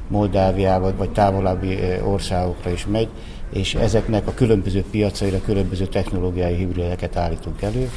Moldáviába 0.07 0.95
vagy 0.97 1.11
távolabbi 1.11 1.77
országokra 2.05 2.69
is 2.69 2.85
megy, 2.85 3.09
és 3.53 3.75
ezeknek 3.75 4.27
a 4.27 4.33
különböző 4.33 4.83
piacaira 4.91 5.41
különböző 5.41 5.85
technológiai 5.85 6.55
hibrideket 6.55 7.15
állítunk 7.15 7.61
elő. 7.61 7.89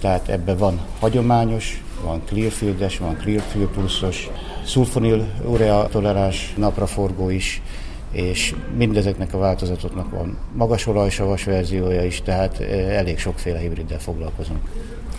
Tehát 0.00 0.28
ebben 0.28 0.56
van 0.56 0.80
hagyományos, 1.00 1.82
van 2.04 2.22
Clearfieldes, 2.24 2.98
van 2.98 3.16
Clearfield 3.16 3.68
pluszos, 3.68 4.30
szulfonil 4.64 5.26
urea 5.44 5.88
toleráns 5.88 6.54
napraforgó 6.56 7.30
is, 7.30 7.62
és 8.12 8.54
mindezeknek 8.76 9.34
a 9.34 9.38
változatoknak 9.38 10.10
van 10.10 10.38
magas 10.54 10.86
olajsavas 10.86 11.44
verziója 11.44 12.04
is, 12.04 12.22
tehát 12.22 12.60
elég 12.88 13.18
sokféle 13.18 13.58
hibriddel 13.58 13.98
foglalkozunk. 13.98 14.68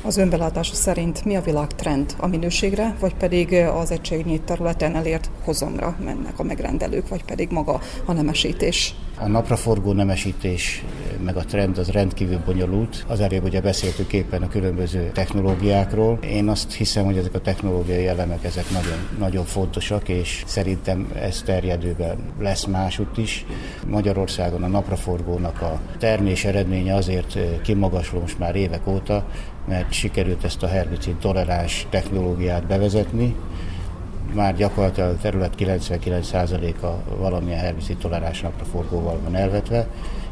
Az 0.06 0.18
önbelátása 0.18 0.74
szerint 0.74 1.26
mi 1.26 1.36
a 1.36 1.41
világtrend 1.41 2.16
a 2.18 2.28
minőségre, 2.28 2.95
vagy 2.99 3.16
pedig 3.16 3.54
az 3.54 3.91
egységnyi 3.91 4.39
területen 4.39 4.95
elért 4.95 5.30
hozamra 5.43 5.97
mennek 6.04 6.39
a 6.39 6.43
megrendelők, 6.43 7.08
vagy 7.08 7.24
pedig 7.24 7.49
maga 7.51 7.80
a 8.06 8.14
nemesítés? 8.14 8.95
A 9.20 9.28
napraforgó 9.28 9.91
nemesítés 9.91 10.84
meg 11.24 11.38
a 11.38 11.45
trend 11.45 11.78
az 11.78 11.89
rendkívül 11.89 12.39
bonyolult. 12.45 13.06
Az 13.08 13.20
előbb 13.20 13.43
ugye 13.43 13.62
beszéltük 13.62 14.14
éppen 14.14 14.41
a 14.41 14.47
különböző 14.47 15.12
technológiákról. 15.14 16.20
Én 16.22 16.47
azt 16.47 16.74
hiszem, 16.74 17.06
hogy 17.06 17.18
ezek 17.18 17.34
a 17.34 17.41
technológiai 17.41 18.08
elemek 18.08 18.43
ezek 18.43 18.70
nagyon, 18.70 19.08
nagyon 19.20 19.45
fontosak, 19.45 20.10
és 20.10 20.43
szerintem 20.45 21.12
ez 21.16 21.41
terjedőben 21.45 22.18
lesz 22.39 22.66
másút 22.66 23.18
is. 23.18 23.45
Magyarországon 23.88 24.64
a 24.64 24.68
napraforgónak 24.68 25.62
a 25.62 25.80
termés 25.97 26.45
eredménye 26.45 26.95
azért 26.95 27.62
kimagasló 27.62 28.20
most 28.20 28.39
már 28.39 28.56
évek 28.56 28.88
óta, 28.88 29.26
mert 29.68 29.91
sikerült 29.91 30.43
ezt 30.43 30.64
a 30.64 30.68
herbicid 30.68 31.16
toleráns 31.16 31.88
technológiát 31.89 32.68
bevezetni, 32.68 33.36
már 34.34 34.55
gyakorlatilag 34.55 35.09
a 35.09 35.18
terület 35.18 35.53
99%-a 35.57 37.16
valamilyen 37.16 37.59
herbicid 37.59 37.97
toleráns 37.97 38.41
napraforgóval 38.41 39.20
van 39.24 39.36
elvetve, 39.36 39.88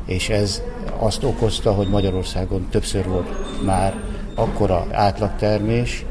és 0.05 0.29
ez 0.29 0.61
azt 0.99 1.23
okozta, 1.23 1.73
hogy 1.73 1.87
Magyarországon 1.87 2.67
többször 2.69 3.07
volt 3.07 3.63
már 3.65 3.93
akkora 4.35 4.87
átlagtermés, 4.91 6.05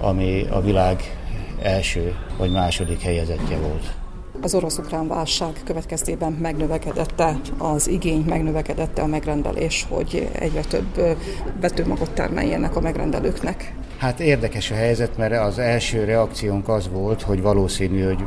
ami 0.00 0.46
a 0.50 0.60
világ 0.60 1.18
első 1.62 2.14
vagy 2.38 2.50
második 2.50 3.00
helyezettje 3.00 3.58
volt. 3.58 4.03
Az 4.44 4.54
orosz-ukrán 4.54 5.08
válság 5.08 5.60
következtében 5.64 6.32
megnövekedette 6.32 7.40
az 7.58 7.88
igény, 7.88 8.24
megnövekedette 8.28 9.02
a 9.02 9.06
megrendelés, 9.06 9.86
hogy 9.88 10.28
egyre 10.32 10.60
több 10.60 11.16
vetőmagot 11.60 12.10
termeljenek 12.10 12.76
a 12.76 12.80
megrendelőknek. 12.80 13.74
Hát 13.98 14.20
érdekes 14.20 14.70
a 14.70 14.74
helyzet, 14.74 15.16
mert 15.16 15.38
az 15.38 15.58
első 15.58 16.04
reakciónk 16.04 16.68
az 16.68 16.88
volt, 16.92 17.22
hogy 17.22 17.42
valószínű, 17.42 18.02
hogy 18.04 18.24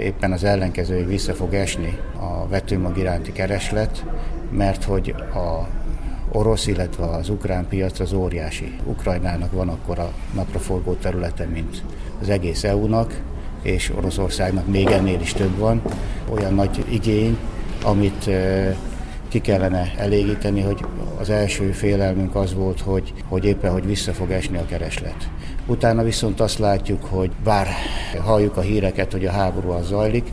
éppen 0.00 0.32
az 0.32 0.44
ellenkező, 0.44 0.96
hogy 0.96 1.06
vissza 1.06 1.34
fog 1.34 1.54
esni 1.54 1.98
a 2.20 2.48
vetőmag 2.48 2.98
iránti 2.98 3.32
kereslet, 3.32 4.04
mert 4.50 4.84
hogy 4.84 5.14
a 5.34 5.68
orosz, 6.32 6.66
illetve 6.66 7.04
az 7.04 7.28
ukrán 7.28 7.68
piac 7.68 8.00
az 8.00 8.12
óriási. 8.12 8.76
Ukrajnának 8.84 9.52
van 9.52 9.68
akkor 9.68 9.98
a 9.98 10.12
napraforgó 10.34 10.92
területe, 10.92 11.44
mint 11.44 11.82
az 12.20 12.28
egész 12.28 12.64
EU-nak, 12.64 13.22
és 13.66 13.92
Oroszországnak 13.96 14.66
még 14.66 14.86
ennél 14.86 15.20
is 15.20 15.32
több 15.32 15.58
van. 15.58 15.82
Olyan 16.30 16.54
nagy 16.54 16.84
igény, 16.88 17.38
amit 17.84 18.30
ki 19.28 19.40
kellene 19.40 19.92
elégíteni, 19.96 20.60
hogy 20.60 20.84
az 21.20 21.30
első 21.30 21.70
félelmünk 21.70 22.34
az 22.34 22.54
volt, 22.54 22.80
hogy, 22.80 23.12
hogy 23.28 23.44
éppen, 23.44 23.72
hogy 23.72 23.86
vissza 23.86 24.12
fog 24.12 24.30
esni 24.30 24.56
a 24.56 24.66
kereslet. 24.66 25.28
Utána 25.66 26.02
viszont 26.02 26.40
azt 26.40 26.58
látjuk, 26.58 27.04
hogy 27.04 27.30
bár 27.44 27.66
halljuk 28.24 28.56
a 28.56 28.60
híreket, 28.60 29.12
hogy 29.12 29.26
a 29.26 29.30
háború 29.30 29.70
az 29.70 29.86
zajlik, 29.86 30.32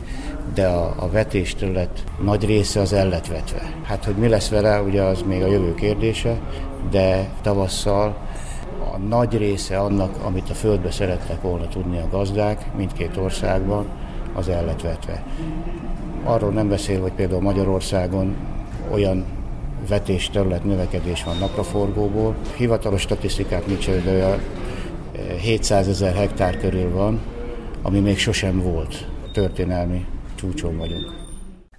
de 0.54 0.66
a, 0.66 0.94
a 0.98 1.10
vetésterület 1.10 2.04
nagy 2.22 2.44
része 2.44 2.80
az 2.80 2.92
el. 2.92 3.20
Hát, 3.82 4.04
hogy 4.04 4.14
mi 4.14 4.28
lesz 4.28 4.48
vele, 4.48 4.80
ugye 4.80 5.02
az 5.02 5.22
még 5.26 5.42
a 5.42 5.46
jövő 5.46 5.74
kérdése, 5.74 6.40
de 6.90 7.28
tavasszal 7.42 8.16
a 8.92 8.98
nagy 8.98 9.36
része 9.36 9.78
annak, 9.78 10.16
amit 10.24 10.50
a 10.50 10.54
földbe 10.54 10.90
szerettek 10.90 11.42
volna 11.42 11.68
tudni 11.68 11.98
a 11.98 12.08
gazdák 12.10 12.74
mindkét 12.76 13.16
országban, 13.16 13.86
az 14.34 14.48
el 14.48 14.64
lett 14.64 14.80
vetve. 14.80 15.24
Arról 16.24 16.50
nem 16.50 16.68
beszél, 16.68 17.00
hogy 17.00 17.12
például 17.12 17.40
Magyarországon 17.40 18.36
olyan 18.92 19.24
vetés 19.88 20.30
terület 20.30 20.64
növekedés 20.64 21.24
van 21.24 21.36
napraforgóból. 21.38 22.34
Hivatalos 22.56 23.00
statisztikák 23.00 23.66
nincs, 23.66 23.90
de 23.90 24.12
olyan 24.12 24.40
700 25.40 25.88
ezer 25.88 26.14
hektár 26.14 26.58
körül 26.58 26.90
van, 26.90 27.20
ami 27.82 28.00
még 28.00 28.18
sosem 28.18 28.62
volt. 28.62 29.06
Történelmi 29.32 30.06
csúcson 30.34 30.76
vagyunk. 30.76 31.12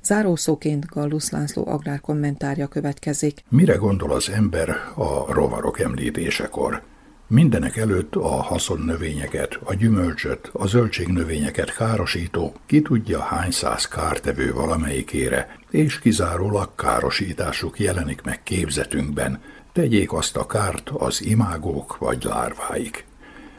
Zárószóként 0.04 0.86
Gallusz 0.86 1.32
László 1.32 1.68
agrárkommentárja 1.68 2.68
következik. 2.68 3.44
Mire 3.50 3.76
gondol 3.76 4.12
az 4.12 4.30
ember 4.30 4.70
a 4.96 5.34
rovarok 5.34 5.80
említésekor? 5.80 6.82
Mindenek 7.28 7.78
előtt 7.78 8.16
a 8.16 8.28
haszonnövényeket, 8.28 9.60
a 9.64 9.74
gyümölcsöt, 9.74 10.50
a 10.54 10.68
zöldségnövényeket 10.68 11.76
károsító, 11.76 12.54
ki 12.66 12.82
tudja 12.82 13.20
hány 13.20 13.52
száz 13.52 13.88
kártevő 13.88 14.54
valamelyikére, 14.54 15.58
és 15.70 16.00
kizárólag 16.00 16.76
károsításuk 16.76 17.80
jelenik 17.80 18.22
meg 18.22 18.44
képzetünkben, 18.44 19.42
tegyék 19.74 20.14
azt 20.14 20.38
a 20.38 20.46
kárt 20.46 20.90
az 20.90 21.26
imágók 21.26 21.98
vagy 21.98 22.24
lárváik. 22.24 23.06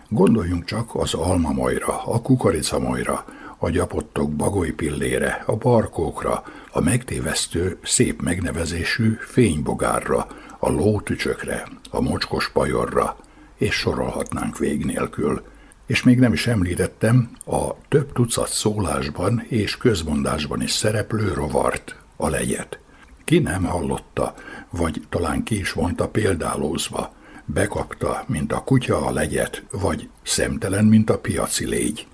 Gondoljunk 0.08 0.64
csak 0.64 0.94
az 0.94 1.14
almamajra, 1.14 2.04
a 2.04 2.22
kukoricamajra, 2.22 3.24
a 3.58 3.70
gyapottok 3.70 4.32
bagolypillére, 4.32 5.42
a 5.46 5.56
barkókra, 5.56 6.42
a 6.70 6.80
megtévesztő, 6.80 7.78
szép 7.82 8.22
megnevezésű 8.22 9.16
fénybogárra, 9.20 10.26
a 10.58 10.70
lótücsökre, 10.70 11.66
a 11.90 12.00
mocskos 12.00 12.50
pajorra, 12.50 13.16
és 13.56 13.74
sorolhatnánk 13.74 14.58
vég 14.58 14.84
nélkül. 14.84 15.42
És 15.86 16.02
még 16.02 16.18
nem 16.18 16.32
is 16.32 16.46
említettem 16.46 17.30
a 17.46 17.88
több 17.88 18.12
tucat 18.12 18.48
szólásban 18.48 19.44
és 19.48 19.76
közmondásban 19.76 20.62
is 20.62 20.70
szereplő 20.70 21.32
rovart, 21.32 21.96
a 22.16 22.28
legyet. 22.28 22.78
Ki 23.24 23.38
nem 23.38 23.64
hallotta, 23.64 24.34
vagy 24.70 25.02
talán 25.08 25.42
ki 25.42 25.58
is 25.58 25.72
mondta 25.72 26.08
példálózva, 26.08 27.14
bekapta, 27.44 28.24
mint 28.26 28.52
a 28.52 28.62
kutya 28.64 29.06
a 29.06 29.12
legyet, 29.12 29.64
vagy 29.70 30.08
szemtelen, 30.22 30.84
mint 30.84 31.10
a 31.10 31.18
piaci 31.18 31.66
légy. 31.66 32.06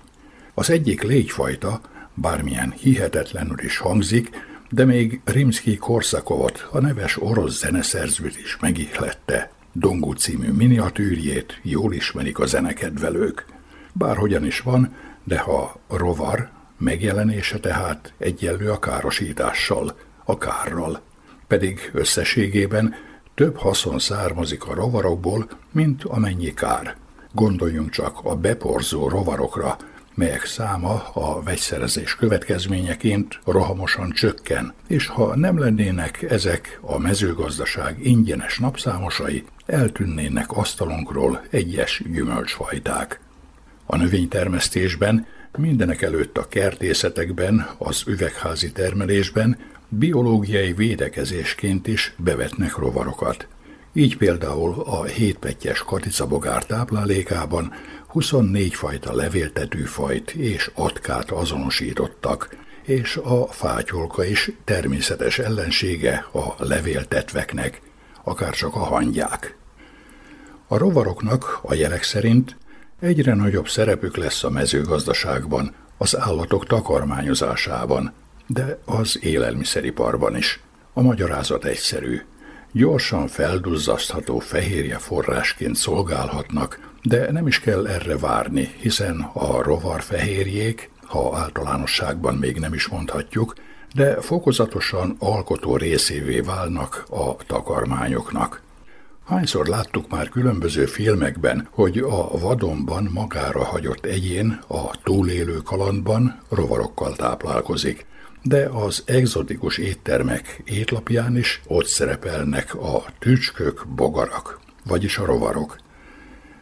Az 0.53 0.69
egyik 0.69 1.01
légyfajta, 1.01 1.81
bármilyen 2.13 2.71
hihetetlenül 2.71 3.59
is 3.59 3.77
hangzik, 3.77 4.29
de 4.69 4.85
még 4.85 5.21
Rimsky-Korszakovot, 5.25 6.67
a 6.71 6.79
neves 6.79 7.21
orosz 7.21 7.57
zeneszerzőt 7.59 8.37
is 8.37 8.57
megihlette. 8.59 9.51
Dongó 9.75 10.11
című 10.11 10.51
miniatűrjét 10.51 11.59
jól 11.61 11.93
ismerik 11.93 12.39
a 12.39 12.45
zenekedvelők. 12.45 13.45
Bárhogyan 13.93 14.45
is 14.45 14.59
van, 14.59 14.95
de 15.23 15.39
ha 15.39 15.75
rovar, 15.89 16.49
megjelenése 16.77 17.59
tehát 17.59 18.13
egyenlő 18.17 18.71
a 18.71 18.79
károsítással, 18.79 19.97
a 20.25 20.37
kárral. 20.37 21.01
Pedig 21.47 21.91
összességében 21.93 22.95
több 23.35 23.57
haszon 23.57 23.99
származik 23.99 24.67
a 24.67 24.73
rovarokból, 24.73 25.47
mint 25.71 26.03
amennyi 26.03 26.53
kár. 26.53 26.95
Gondoljunk 27.31 27.89
csak 27.89 28.19
a 28.23 28.35
beporzó 28.35 29.07
rovarokra, 29.07 29.77
melyek 30.15 30.45
száma 30.45 31.03
a 31.13 31.41
vegyszerezés 31.41 32.15
következményeként 32.15 33.39
rohamosan 33.45 34.11
csökken, 34.11 34.73
és 34.87 35.07
ha 35.07 35.35
nem 35.35 35.59
lennének 35.59 36.21
ezek 36.21 36.79
a 36.81 36.97
mezőgazdaság 36.97 38.05
ingyenes 38.05 38.59
napszámosai, 38.59 39.43
eltűnnének 39.65 40.51
asztalunkról 40.51 41.41
egyes 41.49 42.03
gyümölcsfajták. 42.11 43.19
A 43.85 43.97
növénytermesztésben, 43.97 45.25
mindenek 45.57 46.01
előtt 46.01 46.37
a 46.37 46.47
kertészetekben, 46.47 47.67
az 47.77 48.03
üvegházi 48.07 48.71
termelésben 48.71 49.57
biológiai 49.89 50.73
védekezésként 50.73 51.87
is 51.87 52.13
bevetnek 52.17 52.77
rovarokat. 52.77 53.47
Így 53.93 54.17
például 54.17 54.81
a 54.85 55.03
hétpettyes 55.03 55.83
katicabogár 55.83 56.65
táplálékában 56.65 57.73
24 58.13 58.73
fajta 58.73 59.15
levéltető 59.15 59.83
fajt 59.83 60.31
és 60.31 60.71
atkát 60.73 61.31
azonosítottak, 61.31 62.55
és 62.83 63.19
a 63.23 63.47
fátyolka 63.47 64.25
is 64.25 64.51
természetes 64.63 65.39
ellensége 65.39 66.25
a 66.31 66.55
levéltetveknek, 66.57 67.81
akár 68.23 68.53
csak 68.53 68.75
a 68.75 68.79
hangyák. 68.79 69.55
A 70.67 70.77
rovaroknak 70.77 71.59
a 71.61 71.73
jelek 71.73 72.03
szerint 72.03 72.57
egyre 72.99 73.33
nagyobb 73.33 73.67
szerepük 73.67 74.17
lesz 74.17 74.43
a 74.43 74.49
mezőgazdaságban, 74.49 75.75
az 75.97 76.17
állatok 76.17 76.65
takarmányozásában, 76.65 78.13
de 78.47 78.79
az 78.85 79.19
élelmiszeriparban 79.21 80.37
is. 80.37 80.59
A 80.93 81.01
magyarázat 81.01 81.65
egyszerű. 81.65 82.21
Gyorsan 82.75 83.27
felduzzasztható 83.27 84.39
fehérje 84.39 84.97
forrásként 84.97 85.75
szolgálhatnak, 85.75 86.79
de 87.03 87.31
nem 87.31 87.47
is 87.47 87.59
kell 87.59 87.87
erre 87.87 88.17
várni, 88.17 88.73
hiszen 88.79 89.29
a 89.33 89.61
rovarfehérjék, 89.61 90.89
ha 91.01 91.37
általánosságban 91.37 92.35
még 92.35 92.59
nem 92.59 92.73
is 92.73 92.87
mondhatjuk, 92.87 93.53
de 93.95 94.21
fokozatosan 94.21 95.15
alkotó 95.19 95.77
részévé 95.77 96.39
válnak 96.39 97.05
a 97.09 97.35
takarmányoknak. 97.47 98.61
Hányszor 99.25 99.67
láttuk 99.67 100.09
már 100.09 100.29
különböző 100.29 100.85
filmekben, 100.85 101.67
hogy 101.71 101.97
a 101.97 102.37
vadonban 102.37 103.09
magára 103.13 103.63
hagyott 103.63 104.05
egyén 104.05 104.59
a 104.67 105.01
túlélő 105.03 105.57
kalandban 105.57 106.39
rovarokkal 106.49 107.15
táplálkozik, 107.15 108.05
de 108.43 108.69
az 108.69 109.03
egzotikus 109.05 109.77
éttermek 109.77 110.61
étlapján 110.65 111.37
is 111.37 111.61
ott 111.67 111.85
szerepelnek 111.85 112.75
a 112.75 113.05
tücskök, 113.19 113.85
bogarak, 113.95 114.59
vagyis 114.85 115.17
a 115.17 115.25
rovarok. 115.25 115.77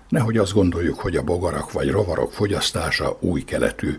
Nehogy 0.09 0.37
azt 0.37 0.53
gondoljuk, 0.53 0.99
hogy 0.99 1.15
a 1.15 1.23
bogarak 1.23 1.71
vagy 1.71 1.89
rovarok 1.89 2.31
fogyasztása 2.33 3.17
új 3.19 3.43
keletű, 3.43 3.97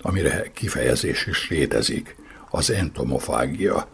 amire 0.00 0.50
kifejezés 0.52 1.26
is 1.26 1.48
létezik, 1.50 2.16
az 2.50 2.70
entomofágia, 2.70 3.88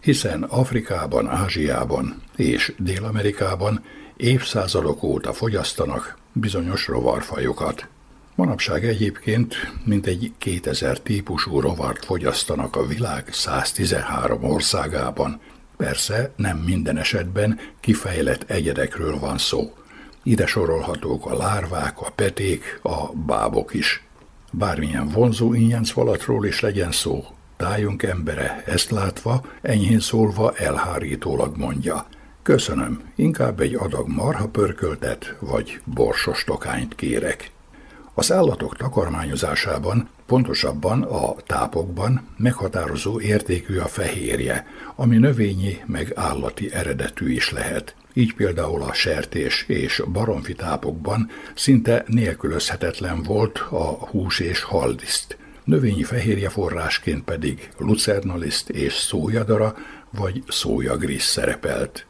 hiszen 0.00 0.42
Afrikában, 0.42 1.28
Ázsiában 1.28 2.22
és 2.36 2.72
Dél-Amerikában 2.78 3.84
évszázadok 4.16 5.02
óta 5.02 5.32
fogyasztanak 5.32 6.18
bizonyos 6.32 6.86
rovarfajokat. 6.86 7.88
Manapság 8.36 8.84
egyébként 8.84 9.54
mintegy 9.84 10.32
2000 10.38 10.98
típusú 11.00 11.60
rovart 11.60 12.04
fogyasztanak 12.04 12.76
a 12.76 12.86
világ 12.86 13.32
113 13.32 14.44
országában. 14.44 15.40
Persze 15.76 16.32
nem 16.36 16.56
minden 16.58 16.96
esetben 16.98 17.58
kifejlett 17.80 18.50
egyedekről 18.50 19.18
van 19.18 19.38
szó. 19.38 19.72
Ide 20.22 20.46
sorolhatók 20.46 21.26
a 21.26 21.36
lárvák, 21.36 22.00
a 22.00 22.10
peték, 22.10 22.80
a 22.82 23.12
bábok 23.26 23.74
is. 23.74 24.04
Bármilyen 24.52 25.08
vonzó 25.08 25.54
ingyencvalatról 25.54 26.46
is 26.46 26.60
legyen 26.60 26.92
szó, 26.92 27.24
tájunk 27.56 28.02
embere 28.02 28.62
ezt 28.66 28.90
látva, 28.90 29.44
enyhén 29.62 30.00
szólva 30.00 30.54
elhárítólag 30.56 31.56
mondja. 31.56 32.06
Köszönöm, 32.42 33.00
inkább 33.14 33.60
egy 33.60 33.74
adag 33.74 34.08
marha 34.08 34.48
pörköltet 34.48 35.36
vagy 35.40 35.80
borsos 35.84 36.44
tokányt 36.44 36.94
kérek. 36.94 37.54
Az 38.18 38.32
állatok 38.32 38.76
takarmányozásában, 38.76 40.08
pontosabban 40.26 41.02
a 41.02 41.34
tápokban 41.46 42.28
meghatározó 42.36 43.20
értékű 43.20 43.78
a 43.78 43.86
fehérje, 43.86 44.66
ami 44.94 45.16
növényi 45.16 45.82
meg 45.86 46.12
állati 46.14 46.72
eredetű 46.72 47.32
is 47.32 47.50
lehet. 47.50 47.94
Így 48.12 48.34
például 48.34 48.82
a 48.82 48.92
sertés 48.92 49.64
és 49.68 50.02
baromfi 50.12 50.54
tápokban 50.54 51.30
szinte 51.54 52.04
nélkülözhetetlen 52.06 53.22
volt 53.22 53.58
a 53.70 53.84
hús 53.84 54.40
és 54.40 54.62
haldiszt. 54.62 55.36
Növényi 55.64 56.02
fehérje 56.02 56.48
forrásként 56.48 57.24
pedig 57.24 57.70
lucernaliszt 57.78 58.68
és 58.68 58.94
szójadara 58.94 59.76
vagy 60.10 60.42
szójagrisz 60.48 61.26
szerepelt. 61.26 62.06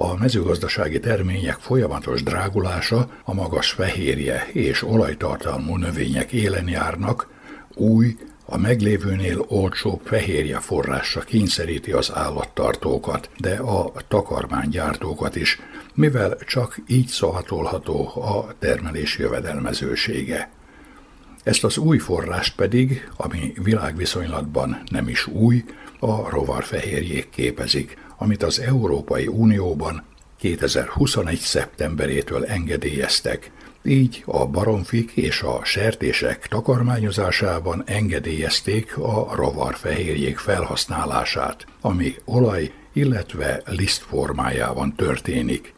A 0.00 0.16
mezőgazdasági 0.16 1.00
termények 1.00 1.56
folyamatos 1.60 2.22
drágulása 2.22 3.10
a 3.24 3.34
magas 3.34 3.70
fehérje 3.70 4.48
és 4.52 4.82
olajtartalmú 4.82 5.76
növények 5.76 6.32
élen 6.32 6.68
járnak, 6.68 7.28
új, 7.74 8.16
a 8.44 8.58
meglévőnél 8.58 9.44
olcsóbb 9.48 10.00
fehérje 10.04 10.58
forrásra 10.58 11.20
kényszeríti 11.20 11.92
az 11.92 12.10
állattartókat, 12.14 13.30
de 13.38 13.56
a 13.56 13.92
takarmánygyártókat 14.08 15.36
is, 15.36 15.60
mivel 15.94 16.36
csak 16.46 16.78
így 16.86 17.06
szavatolható 17.06 18.08
a 18.14 18.54
termelés 18.58 19.18
jövedelmezősége. 19.18 20.50
Ezt 21.42 21.64
az 21.64 21.78
új 21.78 21.98
forrást 21.98 22.54
pedig, 22.54 23.08
ami 23.16 23.52
világviszonylatban 23.62 24.82
nem 24.90 25.08
is 25.08 25.26
új, 25.26 25.64
a 25.98 26.30
rovarfehérjék 26.30 27.30
képezik, 27.30 28.06
amit 28.18 28.42
az 28.42 28.60
Európai 28.60 29.26
Unióban 29.26 30.02
2021. 30.38 31.38
szeptemberétől 31.38 32.44
engedélyeztek, 32.44 33.50
így 33.84 34.22
a 34.26 34.46
baromfik 34.46 35.10
és 35.10 35.42
a 35.42 35.60
sertések 35.64 36.46
takarmányozásában 36.46 37.82
engedélyezték 37.86 38.96
a 38.98 39.34
rovarfehérjék 39.34 40.38
felhasználását, 40.38 41.66
ami 41.80 42.14
olaj, 42.24 42.72
illetve 42.92 43.62
liszt 43.66 44.02
formájában 44.02 44.94
történik. 44.94 45.74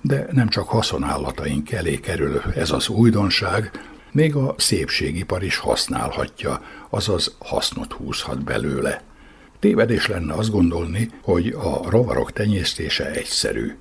De 0.00 0.26
nem 0.30 0.48
csak 0.48 0.68
haszonállataink 0.68 1.72
elé 1.72 2.00
kerül 2.00 2.42
ez 2.54 2.70
az 2.70 2.88
újdonság, 2.88 3.70
még 4.12 4.34
a 4.34 4.54
szépségipar 4.58 5.42
is 5.42 5.56
használhatja, 5.56 6.62
azaz 6.90 7.36
hasznot 7.38 7.92
húzhat 7.92 8.44
belőle. 8.44 9.02
Tévedés 9.64 10.06
lenne 10.06 10.34
azt 10.34 10.50
gondolni, 10.50 11.10
hogy 11.22 11.46
a 11.46 11.90
rovarok 11.90 12.32
tenyésztése 12.32 13.10
egyszerű. 13.10 13.74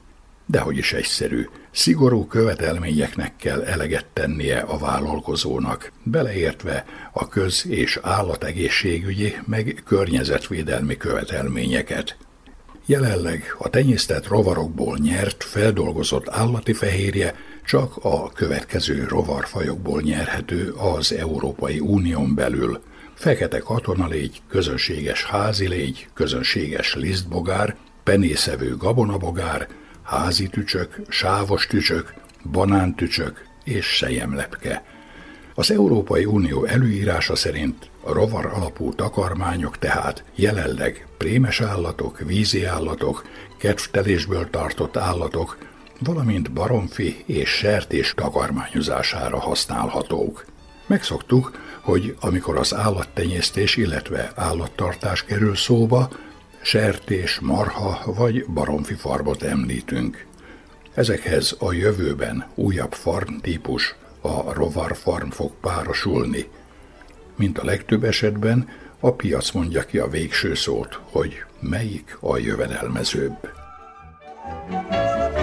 Dehogy 0.45 0.77
is 0.77 0.93
egyszerű. 0.93 1.47
Szigorú 1.71 2.25
követelményeknek 2.25 3.35
kell 3.35 3.63
eleget 3.63 4.05
tennie 4.13 4.59
a 4.59 4.77
vállalkozónak, 4.77 5.91
beleértve 6.03 6.85
a 7.13 7.27
köz- 7.27 7.65
és 7.65 7.99
állategészségügyi, 8.01 9.35
meg 9.45 9.81
környezetvédelmi 9.85 10.97
követelményeket. 10.97 12.17
Jelenleg 12.85 13.55
a 13.57 13.69
tenyésztett 13.69 14.27
rovarokból 14.27 14.97
nyert, 14.97 15.43
feldolgozott 15.43 16.29
állati 16.29 16.73
fehérje 16.73 17.35
csak 17.65 17.97
a 18.01 18.31
következő 18.31 19.05
rovarfajokból 19.07 20.01
nyerhető 20.01 20.71
az 20.71 21.13
Európai 21.13 21.79
Unión 21.79 22.35
belül. 22.35 22.81
Fekete 23.13 23.59
katonalégy, 23.59 24.41
közönséges 24.49 25.23
házilégy, 25.25 26.07
közönséges 26.13 26.95
lisztbogár, 26.95 27.75
penészevő 28.03 28.77
gabonabogár, 28.77 29.67
házi 30.03 30.47
tücsök, 30.47 31.01
sávos 31.07 31.67
tücsök, 31.67 32.13
banántücsök 32.51 33.45
és 33.63 33.85
sejemlepke. 33.85 34.83
Az 35.55 35.71
Európai 35.71 36.25
Unió 36.25 36.65
előírása 36.65 37.35
szerint 37.35 37.89
a 38.01 38.13
rovar 38.13 38.45
alapú 38.45 38.95
takarmányok 38.95 39.77
tehát 39.77 40.23
jelenleg 40.35 41.07
prémes 41.17 41.61
állatok, 41.61 42.19
vízi 42.19 42.65
állatok, 42.65 43.25
kedvtelésből 43.57 44.49
tartott 44.49 44.97
állatok, 44.97 45.57
valamint 45.99 46.51
baromfi 46.51 47.23
és 47.25 47.49
sertés 47.49 48.13
takarmányozására 48.13 49.39
használhatók. 49.39 50.45
Megszoktuk, 50.85 51.51
hogy 51.81 52.15
amikor 52.19 52.57
az 52.57 52.73
állattenyésztés, 52.73 53.75
illetve 53.75 54.31
állattartás 54.35 55.23
kerül 55.23 55.55
szóba, 55.55 56.09
sertés, 56.61 57.39
marha 57.39 58.13
vagy 58.13 58.45
baromfi 58.45 58.93
farmot 58.93 59.43
említünk. 59.43 60.25
Ezekhez 60.93 61.55
a 61.59 61.73
jövőben 61.73 62.45
újabb 62.55 62.93
farmtípus, 62.93 63.95
a 64.21 64.53
rovarfarm 64.53 65.29
fog 65.29 65.51
párosulni. 65.61 66.49
Mint 67.35 67.57
a 67.57 67.65
legtöbb 67.65 68.03
esetben, 68.03 68.69
a 68.99 69.13
piac 69.13 69.51
mondja 69.51 69.81
ki 69.81 69.97
a 69.97 70.07
végső 70.07 70.53
szót, 70.53 70.99
hogy 71.03 71.43
melyik 71.59 72.17
a 72.19 72.37
jövedelmezőbb. 72.37 73.51
thank 74.69 75.42